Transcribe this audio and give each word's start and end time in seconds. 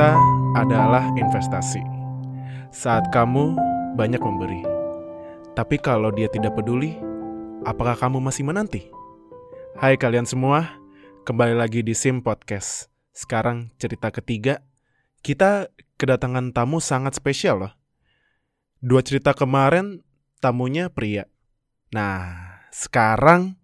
kita 0.00 0.16
adalah 0.56 1.12
investasi. 1.12 1.84
Saat 2.72 3.12
kamu 3.12 3.52
banyak 4.00 4.16
memberi, 4.16 4.64
tapi 5.52 5.76
kalau 5.76 6.08
dia 6.08 6.24
tidak 6.32 6.56
peduli, 6.56 6.96
apakah 7.68 7.92
kamu 7.92 8.16
masih 8.16 8.48
menanti? 8.48 8.88
Hai 9.76 10.00
kalian 10.00 10.24
semua, 10.24 10.72
kembali 11.28 11.52
lagi 11.52 11.84
di 11.84 11.92
Sim 11.92 12.24
Podcast. 12.24 12.88
Sekarang 13.12 13.76
cerita 13.76 14.08
ketiga, 14.08 14.64
kita 15.20 15.68
kedatangan 16.00 16.56
tamu 16.56 16.80
sangat 16.80 17.20
spesial 17.20 17.68
loh. 17.68 17.72
Dua 18.80 19.04
cerita 19.04 19.36
kemarin 19.36 20.00
tamunya 20.40 20.88
pria. 20.88 21.28
Nah, 21.92 22.56
sekarang 22.72 23.60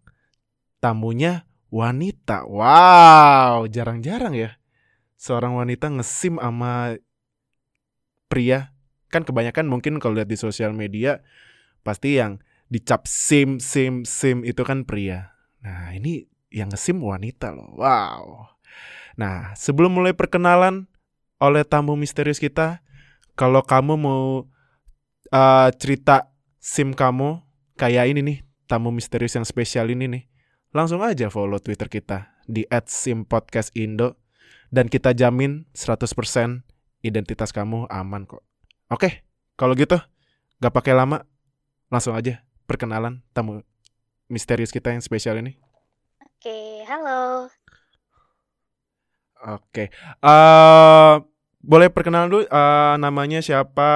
tamunya 0.84 1.48
wanita. 1.72 2.44
Wow, 2.44 3.72
jarang-jarang 3.72 4.36
ya. 4.36 4.55
Seorang 5.26 5.58
wanita 5.58 5.90
ngesim 5.90 6.38
sama 6.38 6.94
pria. 8.30 8.70
Kan 9.10 9.26
kebanyakan 9.26 9.66
mungkin 9.66 9.98
kalau 9.98 10.14
lihat 10.22 10.30
di 10.30 10.38
sosial 10.38 10.70
media 10.70 11.26
pasti 11.82 12.22
yang 12.22 12.38
dicap 12.70 13.10
sim 13.10 13.58
sim 13.58 14.06
sim 14.06 14.46
itu 14.46 14.62
kan 14.62 14.86
pria. 14.86 15.34
Nah, 15.66 15.90
ini 15.90 16.30
yang 16.54 16.70
ngesim 16.70 17.02
wanita 17.02 17.50
loh. 17.50 17.74
Wow. 17.74 18.54
Nah, 19.18 19.50
sebelum 19.58 19.98
mulai 19.98 20.14
perkenalan 20.14 20.86
oleh 21.42 21.66
tamu 21.66 21.98
misterius 21.98 22.38
kita, 22.38 22.86
kalau 23.34 23.66
kamu 23.66 23.98
mau 23.98 24.46
uh, 25.34 25.68
cerita 25.74 26.30
sim 26.62 26.94
kamu 26.94 27.42
kayak 27.74 28.14
ini 28.14 28.20
nih, 28.22 28.38
tamu 28.70 28.94
misterius 28.94 29.34
yang 29.34 29.46
spesial 29.48 29.90
ini 29.90 30.06
nih, 30.06 30.22
langsung 30.70 31.02
aja 31.02 31.26
follow 31.34 31.58
Twitter 31.58 31.90
kita 31.90 32.30
di 32.46 32.62
@simpodcastindo 32.70 34.25
dan 34.70 34.90
kita 34.90 35.14
jamin 35.14 35.66
100% 35.74 36.62
identitas 37.02 37.50
kamu 37.54 37.86
aman 37.90 38.26
kok. 38.26 38.42
Oke, 38.90 39.26
kalau 39.58 39.74
gitu 39.74 39.98
gak 40.62 40.74
pakai 40.74 40.94
lama, 40.96 41.26
langsung 41.92 42.16
aja 42.16 42.42
perkenalan 42.66 43.22
tamu 43.30 43.62
misterius 44.26 44.74
kita 44.74 44.90
yang 44.90 45.02
spesial 45.02 45.38
ini. 45.38 45.58
Oke, 46.18 46.82
halo. 46.86 47.50
Oke, 49.46 49.92
uh, 50.24 51.22
boleh 51.62 51.90
perkenalan 51.90 52.30
dulu 52.30 52.42
uh, 52.46 52.94
namanya 52.98 53.42
siapa? 53.42 53.90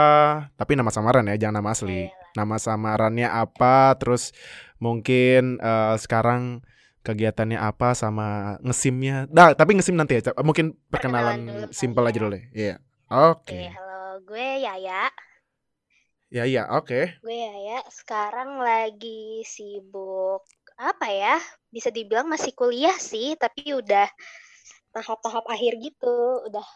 Tapi 0.55 0.73
nama 0.75 0.91
samaran 0.93 1.27
ya, 1.31 1.47
jangan 1.47 1.63
nama 1.63 1.71
asli. 1.75 2.07
Iya. 2.07 2.15
Nama 2.39 2.57
samarannya 2.59 3.29
apa? 3.31 3.95
Terus 3.99 4.31
mungkin 4.79 5.59
uh, 5.59 5.99
sekarang 5.99 6.63
kegiatannya 7.07 7.59
apa 7.61 7.97
sama 7.97 8.57
ngesimnya. 8.67 9.27
Nah, 9.33 9.53
tapi 9.59 9.71
ngesim 9.77 9.97
nanti 9.97 10.21
ya. 10.21 10.33
Mungkin 10.49 10.77
perkenalan, 10.93 11.41
Perkenalan 11.41 11.73
simpel 11.73 12.05
aja 12.09 12.19
ya. 12.19 12.21
dulu 12.21 12.31
deh. 12.37 12.45
Iya. 12.53 12.75
Oke, 13.11 13.61
halo. 13.75 14.21
Gue 14.29 14.47
Yaya. 14.65 15.11
Ya 16.31 16.45
iya, 16.47 16.63
oke. 16.79 17.01
Gue 17.25 17.33
Yaya. 17.47 17.79
Sekarang 17.99 18.51
lagi 18.69 19.41
sibuk 19.55 20.43
apa 20.77 21.07
ya? 21.23 21.37
Bisa 21.75 21.89
dibilang 21.97 22.27
masih 22.33 22.53
kuliah 22.61 22.97
sih, 23.11 23.29
tapi 23.43 23.73
udah 23.81 24.07
tahap-tahap 24.95 25.45
akhir 25.55 25.73
gitu. 25.87 26.17
Udah 26.49 26.67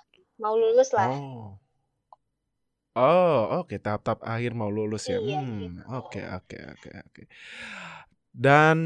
mau 0.43 0.55
lulus 0.63 0.91
lah. 0.99 1.11
Oh. 1.13 1.59
Oh, 2.95 3.39
oke, 3.59 3.75
tahap-tahap 3.83 4.21
akhir 4.23 4.55
mau 4.55 4.71
lulus 4.71 5.11
ya. 5.11 5.19
Iya, 5.19 5.43
Hmm, 5.43 5.83
gitu. 5.83 5.83
oke, 5.99 6.21
oke, 6.39 6.57
oke, 6.79 6.89
oke. 7.03 7.23
Dan 8.35 8.79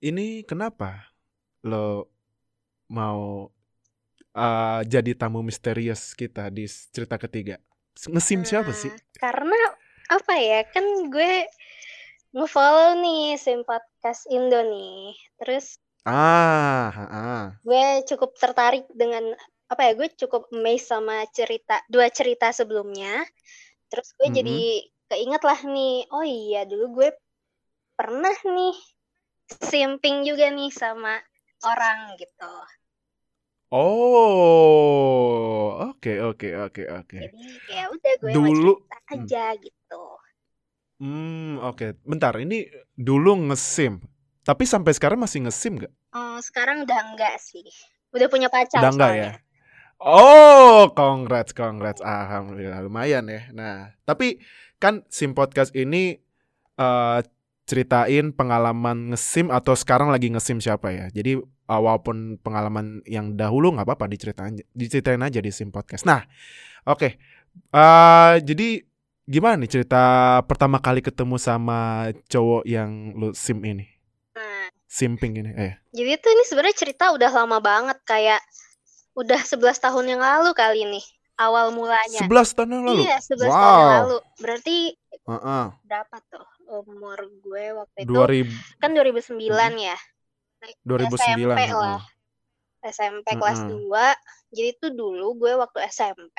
ini 0.00 0.42
kenapa 0.44 1.12
lo 1.62 2.08
mau 2.88 3.48
uh, 4.32 4.80
jadi 4.84 5.12
tamu 5.14 5.44
misterius 5.44 6.12
kita 6.12 6.48
di 6.48 6.64
cerita 6.66 7.16
ketiga? 7.16 7.56
Ngesim 8.08 8.42
siapa 8.42 8.72
sih? 8.72 8.88
Nah, 8.88 9.00
karena 9.20 9.58
apa 10.08 10.34
ya? 10.36 10.64
Kan 10.66 10.84
gue 11.12 11.44
nge-follow 12.32 12.96
nih 12.98 13.36
Sim 13.36 13.60
Podcast 13.62 14.24
Indo 14.26 14.60
nih. 14.62 15.12
Terus 15.36 15.76
Ah, 16.00 16.88
ah, 16.88 17.12
ah. 17.12 17.46
gue 17.60 17.84
cukup 18.08 18.32
tertarik 18.32 18.88
dengan 18.96 19.36
apa 19.68 19.84
ya 19.84 19.92
gue 19.92 20.08
cukup 20.16 20.48
amazed 20.48 20.88
sama 20.88 21.28
cerita 21.30 21.76
dua 21.86 22.08
cerita 22.08 22.50
sebelumnya 22.50 23.20
terus 23.86 24.16
gue 24.16 24.32
Mhm. 24.32 24.34
jadi 24.34 24.58
keinget 25.06 25.42
lah 25.44 25.60
nih 25.60 26.08
oh 26.10 26.24
iya 26.24 26.64
dulu 26.64 26.98
gue 26.98 27.08
pernah 27.94 28.32
nih 28.32 28.74
simping 29.58 30.22
juga 30.22 30.54
nih 30.54 30.70
sama 30.70 31.18
orang 31.66 32.14
gitu 32.18 32.54
Oh, 33.70 33.94
oke, 35.94 36.10
oke, 36.26 36.48
oke, 36.58 36.82
oke. 36.90 37.18
jadi 37.22 37.38
ya 37.70 37.86
udah 37.86 38.12
gue 38.18 38.30
Dulu, 38.34 38.72
hmm. 38.82 39.14
aja 39.14 39.54
gitu 39.62 40.02
Hmm, 41.00 41.56
oke. 41.64 41.96
Bentar, 42.04 42.36
ini 42.36 42.68
dulu 42.92 43.32
ngesim. 43.48 44.04
Tapi 44.44 44.68
sampai 44.68 44.92
sekarang 44.92 45.16
masih 45.22 45.46
ngesim 45.48 45.80
nggak? 45.80 45.92
oh 46.10 46.42
sekarang 46.42 46.82
udah 46.82 47.14
enggak 47.14 47.38
sih 47.38 47.62
udah 48.10 48.26
punya 48.26 48.50
pacar 48.50 48.82
Udah 48.82 48.90
enggak 48.90 49.14
ya? 49.14 49.32
Oh, 50.02 50.90
congrats, 50.96 51.54
congrats. 51.54 52.02
Alhamdulillah, 52.02 52.82
lumayan 52.82 53.30
ya. 53.30 53.46
Nah, 53.54 53.94
tapi 54.02 54.42
kan 54.82 55.06
Sim 55.12 55.36
Podcast 55.36 55.70
ini 55.76 56.18
eh 56.74 57.20
ceritain 57.70 58.34
pengalaman 58.34 59.14
ngesim 59.14 59.54
atau 59.54 59.78
sekarang 59.78 60.10
lagi 60.10 60.26
ngesim 60.26 60.58
siapa 60.58 60.90
ya. 60.90 61.06
Jadi 61.14 61.38
eh, 61.38 61.80
walaupun 61.80 62.42
pengalaman 62.42 62.98
yang 63.06 63.38
dahulu 63.38 63.70
nggak 63.70 63.86
apa-apa 63.86 64.10
diceritain, 64.10 64.58
diceritain 64.74 65.22
aja 65.22 65.38
di 65.38 65.54
Sim 65.54 65.70
Podcast. 65.70 66.02
Nah, 66.02 66.26
oke. 66.82 67.14
Eh 67.70 68.34
jadi 68.42 68.82
gimana 69.22 69.62
nih 69.62 69.70
cerita 69.70 70.02
pertama 70.50 70.82
kali 70.82 70.98
ketemu 70.98 71.38
sama 71.38 72.10
cowok 72.26 72.66
yang 72.66 73.14
lu 73.14 73.30
sim 73.30 73.62
ini? 73.62 73.86
nah 74.34 74.66
Simping 74.90 75.38
ini, 75.38 75.50
eh. 75.54 75.78
jadi 75.94 76.18
tuh 76.18 76.34
ini 76.34 76.42
sebenarnya 76.42 76.74
cerita 76.74 77.14
udah 77.14 77.30
lama 77.30 77.62
banget 77.62 77.94
kayak 78.02 78.42
udah 79.14 79.38
11 79.38 79.78
tahun 79.78 80.04
yang 80.10 80.18
lalu 80.18 80.50
kali 80.50 80.82
nih 80.82 81.04
awal 81.38 81.70
mulanya 81.70 82.20
11 82.26 82.56
tahun 82.58 82.70
yang 82.74 82.84
lalu. 82.90 83.00
Iya, 83.06 83.16
11 83.22 83.38
tahun 83.38 83.54
yang 83.54 83.86
Wow. 83.86 83.94
lalu. 84.02 84.18
Berarti 84.42 84.76
Heeh. 85.30 85.66
berapa 85.86 86.16
tuh 86.26 86.44
umur 86.70 87.18
gue 87.42 87.64
waktu 87.74 87.98
itu? 88.06 88.12
2000 88.14 88.80
Kan 88.80 88.90
2009 88.94 89.74
ya. 89.76 89.98
Nah, 90.60 90.70
2009. 90.86 91.18
SMP 91.18 91.60
lah. 91.74 92.00
SMP 92.80 93.26
kelas 93.36 93.60
Heeh. 93.66 93.90
2. 93.90 94.54
Jadi 94.56 94.70
tuh 94.80 94.90
dulu 94.94 95.26
gue 95.36 95.52
waktu 95.58 95.78
SMP 95.90 96.38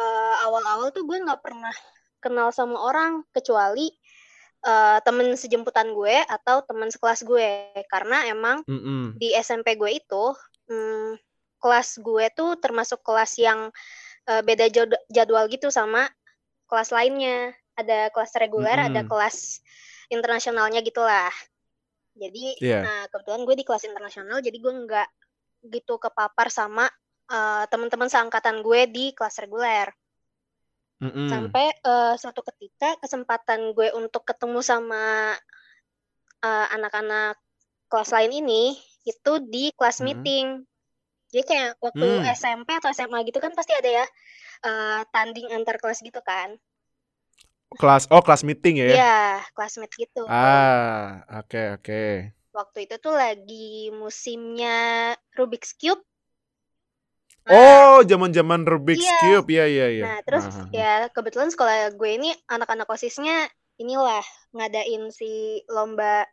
eh, 0.00 0.34
awal-awal 0.46 0.94
tuh 0.94 1.04
gue 1.04 1.18
nggak 1.18 1.42
pernah 1.42 1.74
kenal 2.20 2.52
sama 2.54 2.78
orang 2.78 3.24
kecuali 3.34 3.90
eh, 4.64 4.98
temen 5.02 5.34
sejemputan 5.34 5.92
gue 5.92 6.16
atau 6.28 6.62
temen 6.64 6.92
sekelas 6.92 7.24
gue 7.26 7.74
karena 7.90 8.28
emang 8.30 8.62
Mm-mm. 8.68 9.16
di 9.18 9.34
SMP 9.34 9.74
gue 9.74 9.98
itu 9.98 10.24
hmm, 10.70 11.18
kelas 11.60 12.00
gue 12.00 12.24
tuh 12.32 12.56
termasuk 12.60 13.02
kelas 13.02 13.36
yang 13.40 13.68
eh, 14.30 14.42
beda 14.44 14.70
jad- 14.70 15.04
jadwal 15.10 15.48
gitu 15.50 15.68
sama 15.72 16.08
kelas 16.70 16.94
lainnya. 16.94 17.50
Ada 17.80 18.12
kelas 18.12 18.32
reguler, 18.36 18.78
ada 18.78 19.00
Mm-mm. 19.00 19.08
kelas 19.08 19.64
internasionalnya 20.12 20.84
gitulah. 20.84 21.32
Jadi, 22.18 22.58
Iya. 22.60 22.80
nah 22.84 23.00
kebetulan 23.08 23.42
gue 23.46 23.56
di 23.56 23.64
kelas 23.64 23.84
internasional, 23.86 24.38
jadi 24.42 24.56
gue 24.58 24.72
nggak 24.84 25.08
gitu 25.72 25.96
kepapar 26.00 26.48
sama 26.52 26.88
eh, 27.30 27.64
teman-teman 27.70 28.10
seangkatan 28.10 28.60
gue 28.60 28.80
di 28.90 29.04
kelas 29.14 29.38
reguler. 29.40 29.88
Mm-mm. 31.00 31.30
Sampai 31.30 31.70
eh, 31.72 32.14
suatu 32.18 32.42
ketika 32.42 32.98
kesempatan 33.00 33.72
gue 33.72 33.94
untuk 33.96 34.26
ketemu 34.26 34.60
sama 34.60 35.32
eh, 36.42 36.66
anak-anak 36.74 37.38
kelas 37.90 38.10
lain 38.14 38.32
ini 38.44 38.74
itu 39.06 39.32
di 39.48 39.72
kelas 39.78 40.02
Hmm. 40.02 40.06
meeting. 40.10 40.46
Jadi 41.30 41.42
kayak 41.46 41.70
waktu 41.78 42.02
Hmm. 42.04 42.26
SMP 42.34 42.68
atau 42.74 42.90
SMA 42.90 43.22
gitu 43.22 43.38
kan 43.38 43.54
pasti 43.54 43.72
ada 43.78 44.02
ya 44.02 44.06
eh, 44.66 45.00
tanding 45.14 45.48
antar 45.54 45.78
kelas 45.78 46.02
gitu 46.02 46.18
kan. 46.20 46.58
Kelas 47.78 48.10
oh 48.10 48.18
kelas 48.18 48.42
meeting 48.42 48.82
ya. 48.82 48.98
Iya, 48.98 49.14
classmate 49.54 49.94
gitu. 49.94 50.26
Ah, 50.26 51.22
oke 51.30 51.78
oke. 51.78 52.02
Waktu 52.50 52.78
itu 52.90 52.96
tuh 52.98 53.14
lagi 53.14 53.94
musimnya 53.94 55.14
Rubik's 55.38 55.70
Cube. 55.78 56.02
Nah, 57.46 57.54
Oh, 57.54 57.96
zaman-zaman 58.02 58.66
Rubik's 58.66 59.06
Iya. 59.06 59.18
Cube. 59.22 59.48
Iya 59.54 59.64
iya 59.70 59.86
iya. 59.86 60.04
Nah, 60.10 60.18
terus 60.26 60.44
Ah, 60.44 60.50
ah, 60.50 60.62
ah. 60.66 60.68
ya 60.74 60.92
kebetulan 61.14 61.50
sekolah 61.54 61.94
gue 61.94 62.10
ini 62.10 62.30
anak-anak 62.50 62.90
OSISnya 62.90 63.46
inilah 63.78 64.22
ngadain 64.50 65.08
si 65.14 65.62
lomba 65.70 66.26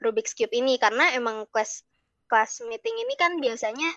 Rubik's 0.00 0.32
Cube 0.32 0.52
ini 0.56 0.80
karena 0.80 1.12
emang 1.12 1.44
kelas 1.52 1.84
kelas 2.32 2.64
meeting 2.64 2.96
ini 3.04 3.14
kan 3.20 3.36
biasanya 3.36 3.88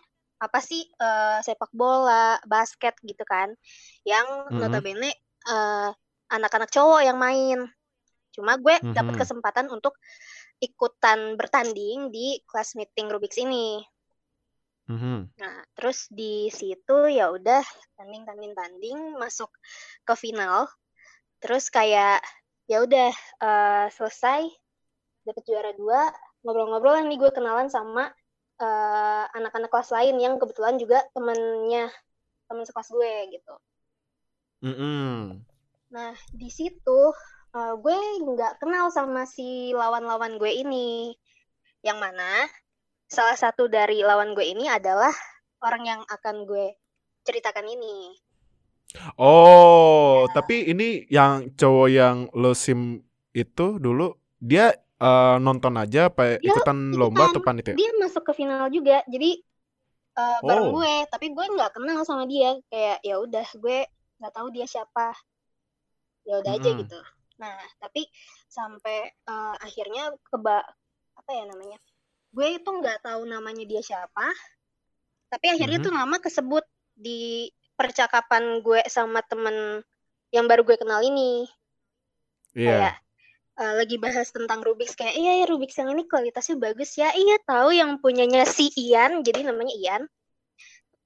apa 0.44 0.59
sih 0.59 0.83
eh, 0.83 1.39
sepak 1.47 1.71
bola, 1.71 2.44
basket 2.44 3.00
gitu 3.07 3.24
kan. 3.24 3.56
Yang 4.03 4.27
Mhm. 4.51 4.59
notabene 4.59 5.09
eh, 5.47 5.89
anak-anak 6.33 6.74
cowok 6.74 7.01
yang 7.06 7.21
main. 7.21 7.69
Cuma 8.33 8.57
gue 8.57 8.81
dapat 8.81 9.13
Mhm. 9.13 9.21
kesempatan 9.21 9.69
untuk 9.69 9.94
ikutan 10.57 11.38
bertanding 11.38 12.09
di 12.09 12.41
kelas 12.50 12.74
meeting 12.74 13.13
Rubik's 13.13 13.38
ini. 13.38 13.85
Mhm. 14.89 15.38
Nah, 15.39 15.57
terus 15.77 16.09
di 16.12 16.50
situ 16.50 17.07
ya 17.07 17.31
udah 17.31 17.63
tanding 17.95 18.25
tanding 18.25 18.53
tanding 18.57 19.00
masuk 19.15 19.53
ke 20.03 20.13
final. 20.18 20.68
Terus 21.39 21.69
kayak 21.69 22.19
ya 22.68 22.83
udah 22.83 23.12
uh, 23.44 23.88
selesai 23.94 24.50
dapet 25.24 25.44
juara 25.47 25.71
dua 25.75 26.12
ngobrol-ngobrol 26.44 27.00
nih 27.07 27.19
gue 27.19 27.31
kenalan 27.31 27.71
sama 27.71 28.12
uh, 28.59 29.25
anak-anak 29.31 29.71
kelas 29.71 29.91
lain 29.95 30.19
yang 30.19 30.36
kebetulan 30.36 30.75
juga 30.75 31.00
temennya 31.15 31.88
temen 32.47 32.63
sekelas 32.68 32.89
gue 32.91 33.13
gitu. 33.39 33.56
Mm 34.63 34.75
-hmm. 34.75 35.52
Nah 35.93 36.17
di 36.33 36.49
situ 36.49 37.13
uh, 37.53 37.73
gue 37.77 37.97
nggak 38.25 38.57
kenal 38.57 38.89
sama 38.89 39.29
si 39.29 39.69
lawan-lawan 39.77 40.41
gue 40.41 40.49
ini, 40.49 41.13
yang 41.85 42.01
mana 42.01 42.49
salah 43.05 43.37
satu 43.37 43.69
dari 43.69 44.01
lawan 44.01 44.33
gue 44.33 44.41
ini 44.41 44.65
adalah 44.65 45.13
orang 45.61 45.85
yang 45.85 46.01
akan 46.09 46.49
gue 46.49 46.73
ceritakan 47.21 47.69
ini. 47.69 48.17
Oh, 49.17 50.29
ya. 50.29 50.37
tapi 50.37 50.69
ini 50.69 51.05
yang 51.09 51.53
cowok 51.53 51.89
yang 51.89 52.17
lo 52.33 52.53
sim 52.53 53.01
itu 53.33 53.81
dulu 53.81 54.13
dia 54.37 54.69
uh, 55.01 55.41
nonton 55.41 55.73
aja 55.81 56.13
apa 56.13 56.37
dia 56.37 56.53
ikutan 56.53 56.93
lomba 56.93 57.29
atau 57.29 57.41
panitia? 57.41 57.77
Dia 57.77 57.93
masuk 58.01 58.25
ke 58.25 58.33
final 58.33 58.69
juga. 58.73 59.05
Jadi 59.05 59.45
uh, 60.17 60.41
bareng 60.41 60.73
oh. 60.73 60.81
gue, 60.81 60.93
tapi 61.09 61.29
gue 61.33 61.45
nggak 61.53 61.73
kenal 61.73 62.01
sama 62.01 62.25
dia. 62.25 62.57
Kayak 62.69 62.97
ya 63.05 63.15
udah 63.21 63.47
gue 63.61 63.77
nggak 64.21 64.33
tahu 64.33 64.47
dia 64.53 64.65
siapa. 64.65 65.13
Ya 66.23 66.39
udah 66.39 66.51
hmm. 66.55 66.61
aja 66.63 66.69
gitu. 66.79 66.99
Nah, 67.39 67.57
tapi 67.81 68.07
sampai 68.47 69.11
uh, 69.27 69.55
akhirnya 69.59 70.13
keba 70.29 70.63
apa 71.13 71.31
ya 71.31 71.43
namanya? 71.49 71.79
gue 72.33 72.47
itu 72.57 72.65
nggak 72.65 73.05
tahu 73.05 73.29
namanya 73.29 73.63
dia 73.63 73.81
siapa 73.85 74.25
tapi 75.29 75.53
akhirnya 75.53 75.77
mm 75.77 75.85
-hmm. 75.85 75.93
tuh 75.93 76.01
nama 76.01 76.15
kesebut 76.17 76.65
di 76.97 77.49
percakapan 77.77 78.61
gue 78.65 78.81
sama 78.89 79.21
temen 79.21 79.81
yang 80.33 80.49
baru 80.49 80.65
gue 80.65 80.77
kenal 80.81 81.01
ini 81.05 81.45
yeah. 82.57 82.69
kayak 82.69 82.95
uh, 83.61 83.73
lagi 83.77 84.01
bahas 84.01 84.33
tentang 84.33 84.65
Rubik's 84.65 84.97
kayak 84.97 85.13
iya 85.13 85.41
ya 85.41 85.45
Rubik's 85.45 85.77
yang 85.77 85.93
ini 85.93 86.09
kualitasnya 86.09 86.57
bagus 86.57 86.97
ya 86.97 87.13
iya 87.13 87.37
tahu 87.45 87.69
yang 87.69 88.01
punyanya 88.01 88.49
si 88.49 88.73
Ian 88.73 89.21
jadi 89.21 89.45
namanya 89.45 89.73
Ian 89.77 90.03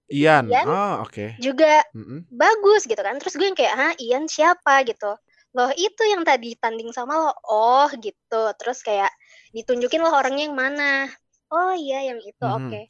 Ian, 0.07 0.47
Ian 0.47 0.65
oh 0.67 0.95
oke. 1.03 1.11
okay. 1.11 1.29
juga 1.35 1.83
mm 1.91 2.03
-hmm. 2.03 2.19
bagus 2.31 2.87
gitu 2.87 2.99
kan. 2.99 3.19
Terus 3.19 3.35
gue 3.35 3.47
yang 3.47 3.59
kayak 3.59 3.73
ah 3.75 3.93
Ian 3.99 4.25
siapa? 4.31 4.87
gitu. 4.87 5.11
Loh 5.51 5.71
itu 5.75 6.03
yang 6.07 6.23
tadi 6.23 6.55
tanding 6.55 6.95
sama 6.95 7.19
lo. 7.19 7.31
Oh 7.43 7.89
gitu. 7.99 8.43
Terus 8.55 8.79
kayak 8.83 9.11
ditunjukin 9.51 9.99
loh 9.99 10.15
orangnya 10.15 10.47
yang 10.47 10.55
mana. 10.55 11.11
Oh 11.51 11.75
iya 11.75 12.07
yang 12.07 12.23
itu. 12.23 12.39
Mm 12.39 12.47
-hmm. 12.47 12.59
oke. 12.59 12.71
Okay. 12.71 12.85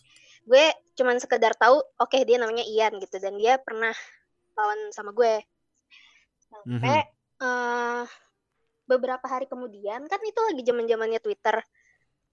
gue 0.48 0.66
cuman 0.96 1.20
sekedar 1.20 1.52
tahu 1.60 1.76
oke 1.76 2.08
okay, 2.08 2.24
dia 2.24 2.38
namanya 2.38 2.64
Ian 2.64 3.02
gitu. 3.02 3.18
Dan 3.18 3.42
dia 3.42 3.58
pernah 3.58 3.94
lawan 4.54 4.94
sama 4.94 5.10
gue. 5.10 5.42
Sampai 6.48 6.70
mm 6.70 6.80
-hmm. 7.02 7.44
uh, 7.44 8.04
beberapa 8.88 9.26
hari 9.26 9.50
kemudian 9.50 10.06
kan 10.06 10.22
itu 10.22 10.40
lagi 10.54 10.62
zaman 10.62 10.86
zamannya 10.86 11.20
Twitter. 11.20 11.66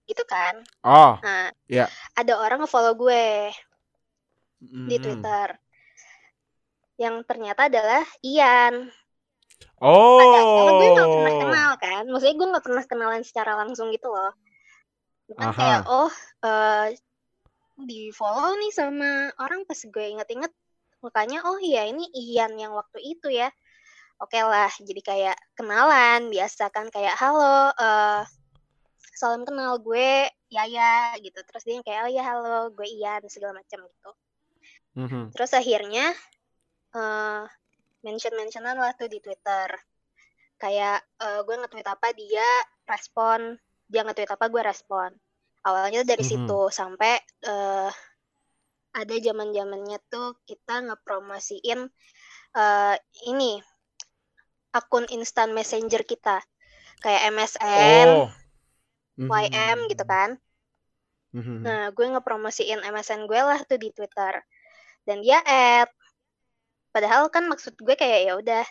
Gitu 0.04 0.20
kan? 0.28 0.60
Oh 0.84 1.16
nah 1.24 1.48
yeah. 1.72 1.88
ada 2.12 2.36
orang 2.36 2.60
ngefollow 2.60 2.92
gue 3.00 3.48
mm 4.64 4.88
di 4.88 4.96
Twitter 4.96 5.48
yang 6.94 7.20
ternyata 7.26 7.66
adalah 7.66 8.06
Ian 8.22 8.88
Oh. 9.82 10.18
Padahal 10.18 10.44
gue 10.80 10.88
gak 10.96 11.08
pernah 11.12 11.34
kenal 11.36 11.70
kan. 11.78 12.04
Maksudnya 12.08 12.36
gue 12.36 12.48
gak 12.56 12.64
pernah 12.64 12.84
kenalan 12.86 13.22
secara 13.22 13.52
langsung 13.58 13.92
gitu 13.92 14.08
loh. 14.10 14.32
Bukan 15.24 15.56
kayak 15.56 15.88
oh 15.88 16.12
uh, 16.44 16.92
di 17.80 18.12
follow 18.12 18.52
nih 18.60 18.72
sama 18.76 19.32
orang 19.40 19.64
pas 19.64 19.80
gue 19.80 20.04
inget-inget 20.04 20.52
mukanya 21.00 21.44
oh 21.48 21.56
iya 21.60 21.88
ini 21.88 22.04
Ian 22.12 22.60
yang 22.60 22.76
waktu 22.76 23.00
itu 23.00 23.32
ya. 23.32 23.48
Oke 24.22 24.38
okay 24.38 24.46
lah, 24.46 24.70
jadi 24.78 25.00
kayak 25.02 25.36
kenalan 25.58 26.30
biasa 26.30 26.70
kan 26.70 26.86
kayak 26.92 27.18
halo 27.18 27.74
uh, 27.74 28.22
salam 29.16 29.42
kenal 29.42 29.80
gue 29.80 30.28
Yaya 30.52 31.18
gitu. 31.18 31.40
Terus 31.40 31.62
dia 31.66 31.82
kayak 31.82 32.00
oh 32.08 32.10
ya 32.12 32.22
halo 32.22 32.70
gue 32.72 32.86
Ian 32.88 33.24
segala 33.26 33.58
macam 33.58 33.80
gitu. 33.84 34.10
Mm 34.94 35.06
-hmm. 35.10 35.24
Terus 35.34 35.52
akhirnya 35.54 36.06
uh, 36.94 37.42
mention-mentionan 38.06 38.78
waktu 38.78 39.10
di 39.10 39.18
Twitter. 39.18 39.68
Kayak 40.58 41.02
uh, 41.18 41.42
gue 41.42 41.56
nge-tweet 41.58 41.88
apa 41.88 42.14
dia 42.14 42.46
respon, 42.86 43.58
dia 43.90 44.06
nge-tweet 44.06 44.30
apa 44.30 44.46
gue 44.46 44.62
respon. 44.62 45.10
Awalnya 45.66 46.06
dari 46.06 46.22
mm 46.22 46.30
-hmm. 46.30 46.46
situ 46.46 46.60
sampai 46.70 47.14
uh, 47.48 47.90
ada 48.94 49.14
zaman-zamannya 49.18 49.98
tuh 50.06 50.38
kita 50.46 50.86
ngepromosiin 50.86 51.90
uh, 52.54 52.94
ini 53.26 53.58
akun 54.70 55.06
instant 55.10 55.50
messenger 55.50 56.06
kita 56.06 56.38
kayak 57.02 57.34
MSN, 57.34 58.08
oh. 58.08 58.30
mm 59.18 59.26
-hmm. 59.26 59.30
YM 59.30 59.78
gitu 59.90 60.04
kan. 60.06 60.38
Mm 61.34 61.42
-hmm. 61.42 61.58
Nah, 61.66 61.82
gue 61.90 62.06
ngepromosiin 62.06 62.86
MSN 62.86 63.26
gue 63.26 63.40
lah 63.42 63.58
tuh 63.66 63.76
di 63.76 63.90
Twitter. 63.90 64.38
Dan 65.04 65.20
dia 65.20 65.40
add 65.44 65.92
padahal 66.94 67.26
kan 67.26 67.50
maksud 67.50 67.74
gue 67.74 67.98
kayak 67.98 68.20
ya 68.30 68.32
udah 68.38 68.64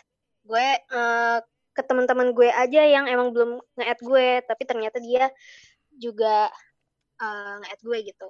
gue 0.48 0.66
uh, 0.96 1.38
ke 1.76 1.82
teman-teman 1.84 2.32
gue 2.32 2.48
aja 2.48 2.82
yang 2.88 3.04
emang 3.04 3.36
belum 3.36 3.60
nge-add 3.76 4.00
gue 4.00 4.28
tapi 4.48 4.62
ternyata 4.64 4.96
dia 4.96 5.28
juga 5.92 6.48
uh, 7.20 7.54
nge-add 7.60 7.82
gue 7.84 7.98
gitu 8.08 8.28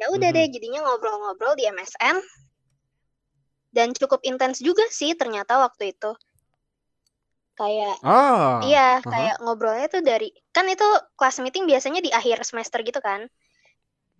ya 0.00 0.08
udah 0.08 0.32
mm-hmm. 0.32 0.48
deh 0.48 0.54
jadinya 0.54 0.80
ngobrol-ngobrol 0.88 1.52
di 1.60 1.68
MSN 1.68 2.16
dan 3.76 3.92
cukup 3.92 4.24
intens 4.24 4.64
juga 4.64 4.88
sih 4.88 5.12
ternyata 5.12 5.60
waktu 5.60 5.92
itu 5.92 6.16
kayak 7.56 7.96
ah, 8.04 8.60
iya 8.64 9.00
uh-huh. 9.00 9.12
kayak 9.12 9.36
ngobrolnya 9.40 9.88
tuh 9.88 10.04
dari 10.04 10.32
kan 10.52 10.68
itu 10.68 10.84
kelas 11.16 11.40
meeting 11.40 11.64
biasanya 11.64 12.00
di 12.04 12.12
akhir 12.12 12.44
semester 12.44 12.80
gitu 12.84 13.00
kan 13.00 13.28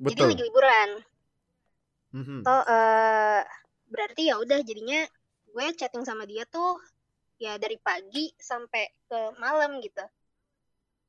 Betul. 0.01 0.13
jadi 0.13 0.21
lagi 0.33 0.43
liburan 0.49 0.91
mm-hmm. 2.15 2.41
so, 2.45 2.53
uh, 2.53 3.43
berarti 3.87 4.31
ya 4.31 4.39
udah 4.39 4.59
jadinya 4.63 5.01
gue 5.51 5.67
chatting 5.73 6.05
sama 6.05 6.29
dia 6.29 6.45
tuh 6.47 6.77
ya 7.41 7.57
dari 7.57 7.77
pagi 7.81 8.33
sampai 8.37 8.85
ke 9.09 9.19
malam 9.41 9.81
gitu. 9.81 10.05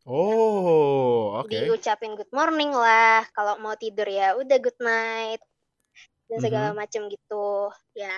Oh, 0.07 1.35
oke. 1.43 1.51
Okay. 1.51 1.67
Diucapin 1.67 2.15
good 2.15 2.31
morning 2.31 2.71
lah, 2.71 3.27
kalau 3.35 3.59
mau 3.59 3.75
tidur 3.75 4.07
ya 4.07 4.39
udah 4.39 4.57
good 4.63 4.79
night 4.79 5.43
dan 6.31 6.39
segala 6.39 6.71
mm 6.71 6.75
-hmm. 6.75 6.79
macem 6.79 7.01
gitu. 7.11 7.67
Ya, 7.91 8.15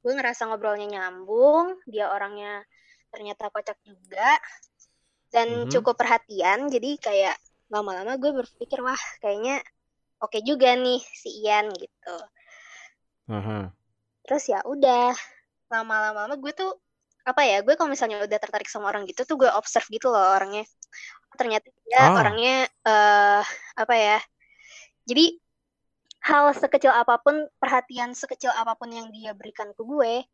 gue 0.00 0.12
ngerasa 0.16 0.48
ngobrolnya 0.48 0.88
nyambung, 0.88 1.76
dia 1.84 2.08
orangnya 2.08 2.64
ternyata 3.12 3.52
kocak 3.52 3.76
juga 3.84 4.40
dan 5.28 5.52
mm 5.52 5.60
-hmm. 5.68 5.72
cukup 5.72 6.00
perhatian. 6.00 6.72
Jadi 6.72 6.96
kayak 6.96 7.36
lama-lama 7.68 8.16
gue 8.16 8.32
berpikir 8.40 8.80
wah 8.80 9.00
kayaknya 9.20 9.60
oke 10.20 10.36
okay 10.36 10.40
juga 10.44 10.76
nih 10.76 11.00
si 11.00 11.44
Ian 11.44 11.72
gitu. 11.74 12.16
Aha. 13.32 13.72
Terus 14.28 14.44
ya 14.46 14.60
udah 14.68 15.16
lama-lama 15.70 16.34
gue 16.36 16.52
tuh 16.52 16.72
apa 17.24 17.44
ya 17.44 17.60
gue 17.60 17.76
kalau 17.76 17.92
misalnya 17.92 18.24
udah 18.24 18.38
tertarik 18.40 18.66
sama 18.66 18.88
orang 18.90 19.04
gitu 19.04 19.22
tuh 19.28 19.36
gue 19.36 19.50
observe 19.52 19.86
gitu 19.92 20.08
loh 20.08 20.34
orangnya 20.34 20.64
ternyata 21.36 21.68
dia 21.86 22.00
oh. 22.10 22.16
orangnya 22.16 22.56
uh, 22.82 23.44
apa 23.76 23.94
ya 23.94 24.18
jadi 25.06 25.36
hal 26.26 26.52
sekecil 26.56 26.90
apa 26.90 27.20
pun 27.20 27.46
perhatian 27.60 28.16
sekecil 28.16 28.50
apa 28.52 28.74
pun 28.76 28.90
yang 28.90 29.08
dia 29.12 29.36
berikan 29.36 29.70
ke 29.76 29.82
gue 29.84 30.24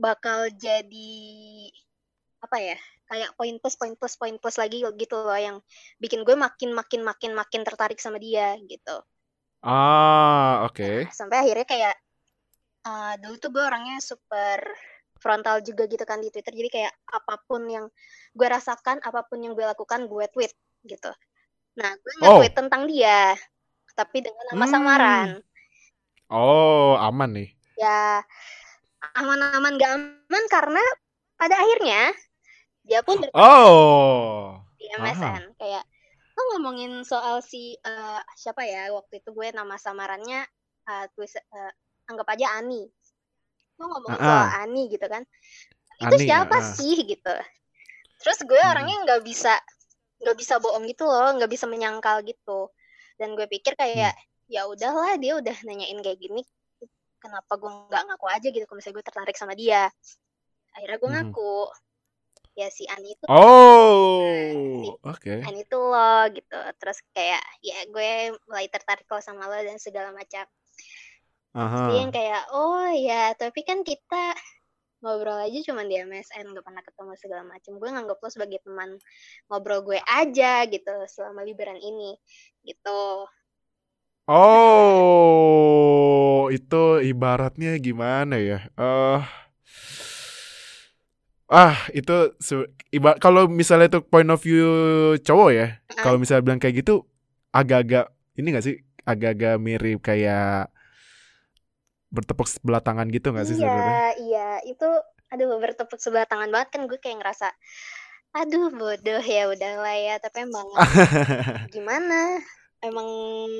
bakal 0.00 0.48
jadi 0.58 1.70
apa 2.42 2.56
ya 2.58 2.76
kayak 3.06 3.30
poin 3.38 3.54
plus 3.62 3.78
poin 3.78 3.94
plus 3.94 4.14
poin 4.18 4.34
plus 4.36 4.56
lagi 4.58 4.82
gitu 4.98 5.14
loh 5.14 5.38
yang 5.38 5.62
bikin 6.02 6.26
gue 6.26 6.34
makin 6.34 6.74
makin 6.74 7.06
makin 7.06 7.32
makin 7.38 7.60
tertarik 7.62 8.02
sama 8.02 8.18
dia 8.18 8.58
gitu 8.66 8.98
Ah, 9.62 10.66
oke. 10.66 10.74
Okay. 10.74 10.96
Nah, 11.06 11.14
sampai 11.14 11.36
akhirnya 11.46 11.66
kayak 11.66 11.94
uh, 12.82 13.14
dulu 13.22 13.34
tuh 13.38 13.50
gue 13.54 13.62
orangnya 13.62 14.02
super 14.02 14.58
frontal 15.22 15.62
juga 15.62 15.86
gitu 15.86 16.02
kan 16.02 16.18
di 16.18 16.34
Twitter. 16.34 16.50
Jadi 16.50 16.68
kayak 16.82 16.92
apa 17.06 17.38
pun 17.46 17.62
yang 17.70 17.86
gue 18.34 18.48
rasakan, 18.50 18.98
apa 19.06 19.22
pun 19.22 19.38
yang 19.38 19.54
gue 19.54 19.62
lakukan, 19.62 20.10
gue 20.10 20.26
tweet 20.34 20.50
gitu. 20.82 21.14
Nah, 21.78 21.94
gue 21.94 22.12
nge-tweet 22.20 22.52
oh. 22.52 22.58
tentang 22.58 22.82
dia, 22.90 23.38
tapi 23.94 24.18
dengan 24.18 24.44
nama 24.50 24.66
hmm. 24.66 24.72
samaran. 24.74 25.28
Oh, 26.26 26.98
aman 26.98 27.30
nih. 27.30 27.48
Ya, 27.78 28.26
aman-aman 29.14 29.78
gak 29.78 29.92
aman 29.94 30.44
karena 30.50 30.82
pada 31.38 31.54
akhirnya 31.54 32.10
dia 32.82 33.00
pun 33.06 33.22
oh. 33.34 34.58
di 34.78 34.86
MSN. 34.98 35.42
Aha. 35.48 35.56
Kayak 35.58 35.84
lo 36.32 36.42
ngomongin 36.56 37.04
soal 37.04 37.44
si 37.44 37.76
uh, 37.84 38.20
siapa 38.34 38.64
ya 38.64 38.88
waktu 38.96 39.20
itu 39.20 39.30
gue 39.36 39.52
nama 39.52 39.76
samarannya 39.76 40.48
uh, 40.88 41.04
gue 41.12 41.26
uh, 41.28 41.72
anggap 42.08 42.26
aja 42.32 42.56
Ani 42.58 42.88
lo 43.76 43.84
ngomongin 43.88 44.16
uh 44.16 44.24
-uh. 44.24 44.32
soal 44.40 44.50
Ani 44.64 44.82
gitu 44.88 45.06
kan 45.06 45.22
itu 46.00 46.16
Ani, 46.16 46.26
siapa 46.26 46.56
uh. 46.58 46.64
sih 46.64 46.96
gitu 47.04 47.34
terus 48.22 48.38
gue 48.48 48.58
hmm. 48.58 48.70
orangnya 48.72 48.96
nggak 49.04 49.20
bisa 49.26 49.54
nggak 50.22 50.36
bisa 50.38 50.54
bohong 50.62 50.86
gitu 50.88 51.04
loh 51.04 51.36
nggak 51.36 51.50
bisa 51.50 51.66
menyangkal 51.68 52.22
gitu 52.24 52.70
dan 53.20 53.34
gue 53.36 53.46
pikir 53.50 53.76
kayak 53.76 54.14
hmm. 54.14 54.50
ya 54.50 54.64
udahlah 54.64 55.18
dia 55.20 55.36
udah 55.36 55.56
nanyain 55.68 55.98
kayak 56.00 56.16
gini 56.16 56.42
kenapa 57.20 57.54
gue 57.60 57.70
nggak 57.70 58.02
ngaku 58.08 58.26
aja 58.30 58.48
gitu 58.50 58.64
kalau 58.66 58.78
misalnya 58.80 58.96
gue 58.98 59.06
tertarik 59.06 59.36
sama 59.36 59.54
dia 59.54 59.90
akhirnya 60.72 60.96
gue 60.96 61.10
Mhm. 61.10 61.16
ngaku 61.20 61.52
ya 62.52 62.68
si 62.68 62.84
Ani 62.88 63.16
itu 63.16 63.24
Oh, 63.28 64.98
oke. 65.00 65.34
Ani 65.48 65.64
itu 65.64 65.78
lo 65.78 66.28
gitu 66.32 66.58
terus 66.76 66.98
kayak 67.16 67.42
ya 67.64 67.78
gue 67.88 68.36
mulai 68.48 68.68
tertarik 68.68 69.08
lo 69.08 69.18
sama 69.24 69.48
lo 69.48 69.56
dan 69.60 69.78
segala 69.80 70.12
macam 70.12 70.44
Terus 71.52 71.82
dia 71.84 72.00
yang 72.02 72.10
Aha. 72.10 72.16
kayak 72.16 72.42
oh 72.56 72.88
ya 72.96 73.22
tapi 73.38 73.60
kan 73.62 73.84
kita 73.84 74.34
ngobrol 75.02 75.36
aja 75.36 75.58
cuma 75.66 75.82
di 75.82 75.98
MSN 75.98 76.54
gak 76.54 76.64
pernah 76.64 76.82
ketemu 76.86 77.12
segala 77.18 77.42
macam 77.42 77.72
gue 77.76 77.88
nganggap 77.90 78.18
lo 78.22 78.28
sebagai 78.30 78.62
teman 78.62 78.90
ngobrol 79.50 79.82
gue 79.82 79.98
aja 79.98 80.62
gitu 80.70 80.94
selama 81.10 81.42
liburan 81.42 81.76
ini 81.76 82.14
gitu 82.62 83.26
Oh, 84.30 84.46
itu 86.54 87.02
ibaratnya 87.02 87.74
gimana 87.82 88.38
ya? 88.38 88.70
Eh, 88.78 89.18
ah, 91.52 91.76
itu 91.92 92.12
iba 92.96 93.10
kalau 93.20 93.46
misalnya 93.46 93.86
itu 93.92 94.00
point 94.04 94.28
of 94.32 94.40
view 94.40 94.66
cowok 95.20 95.50
ya, 95.52 95.66
kalau 95.94 96.16
misalnya 96.16 96.42
bilang 96.46 96.60
kayak 96.62 96.82
gitu, 96.84 97.04
agak-agak 97.52 98.08
ini 98.38 98.48
gak 98.56 98.64
sih? 98.66 98.76
Agak-agak 99.04 99.54
mirip 99.60 99.98
kayak 100.00 100.72
bertepuk 102.12 102.44
sebelah 102.48 102.82
tangan 102.84 103.08
gitu 103.08 103.32
gak 103.32 103.46
sih 103.48 103.56
sebenarnya? 103.56 103.96
iya 103.96 104.06
iya 104.20 104.48
itu 104.68 104.88
aduh 105.32 105.56
bertepuk 105.56 105.96
sebelah 105.96 106.28
tangan 106.28 106.52
banget 106.52 106.68
kan 106.76 106.82
gue 106.84 106.98
kayak 107.00 107.24
ngerasa 107.24 107.48
aduh 108.36 108.68
bodoh 108.72 109.22
ya 109.24 109.48
udahlah 109.48 109.96
ya 109.96 110.14
tapi 110.20 110.44
emang 110.44 110.68
gimana 111.74 112.40
emang 112.84 113.08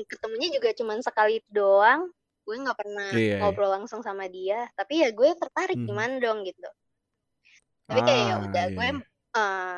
ketemunya 0.05 0.49
juga 0.53 0.69
cuman 0.77 1.01
sekali 1.01 1.41
doang 1.49 2.09
gue 2.45 2.55
nggak 2.61 2.77
pernah 2.77 3.09
Iya, 3.09 3.21
iya. 3.25 3.37
ngobrol 3.41 3.71
langsung 3.73 4.05
sama 4.05 4.29
dia 4.29 4.69
tapi 4.77 5.01
ya 5.01 5.09
gue 5.09 5.29
tertarik 5.33 5.77
Mhm. 5.81 5.87
gimana 5.89 6.13
dong 6.21 6.39
gitu 6.45 6.69
tapi 7.93 8.01
kayak 8.09 8.21
ya 8.25 8.33
Ah, 8.33 8.41
udah 8.41 8.65
iya, 8.65 8.73
gue 8.73 8.87
eh, 9.37 9.77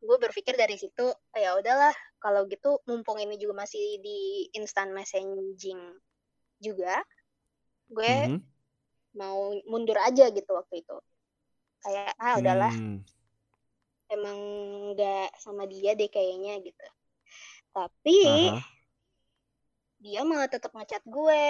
gue 0.00 0.16
berpikir 0.16 0.54
dari 0.56 0.76
situ 0.80 1.06
ya 1.36 1.60
udahlah 1.60 1.92
kalau 2.24 2.48
gitu 2.48 2.80
mumpung 2.88 3.20
ini 3.20 3.36
juga 3.36 3.68
masih 3.68 4.00
di 4.00 4.48
instant 4.56 4.96
messaging 4.96 5.76
juga 6.56 7.04
gue 7.92 8.12
Mhm. 8.32 8.40
mau 9.12 9.52
mundur 9.68 10.00
aja 10.00 10.32
gitu 10.32 10.50
waktu 10.56 10.80
itu 10.80 10.96
kayak 11.84 12.16
ah 12.16 12.40
udahlah 12.40 12.72
Hmm. 12.72 13.04
emang 14.08 14.38
nggak 14.96 15.36
sama 15.36 15.68
dia 15.68 15.92
deh 15.92 16.08
kayaknya 16.08 16.64
gitu 16.64 16.86
tapi 17.76 18.18
Aha. 18.24 18.56
dia 20.00 20.24
malah 20.24 20.48
tetap 20.48 20.72
ngechat 20.72 21.04
gue 21.04 21.44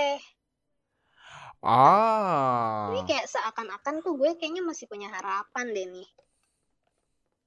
Ini 1.61 1.69
Ah. 1.69 3.05
kayak 3.05 3.27
seakan-akan 3.29 4.01
tuh 4.01 4.17
gue 4.17 4.33
kayaknya 4.41 4.65
masih 4.65 4.89
punya 4.89 5.13
harapan 5.13 5.67
deh 5.77 5.87
nih. 5.87 6.09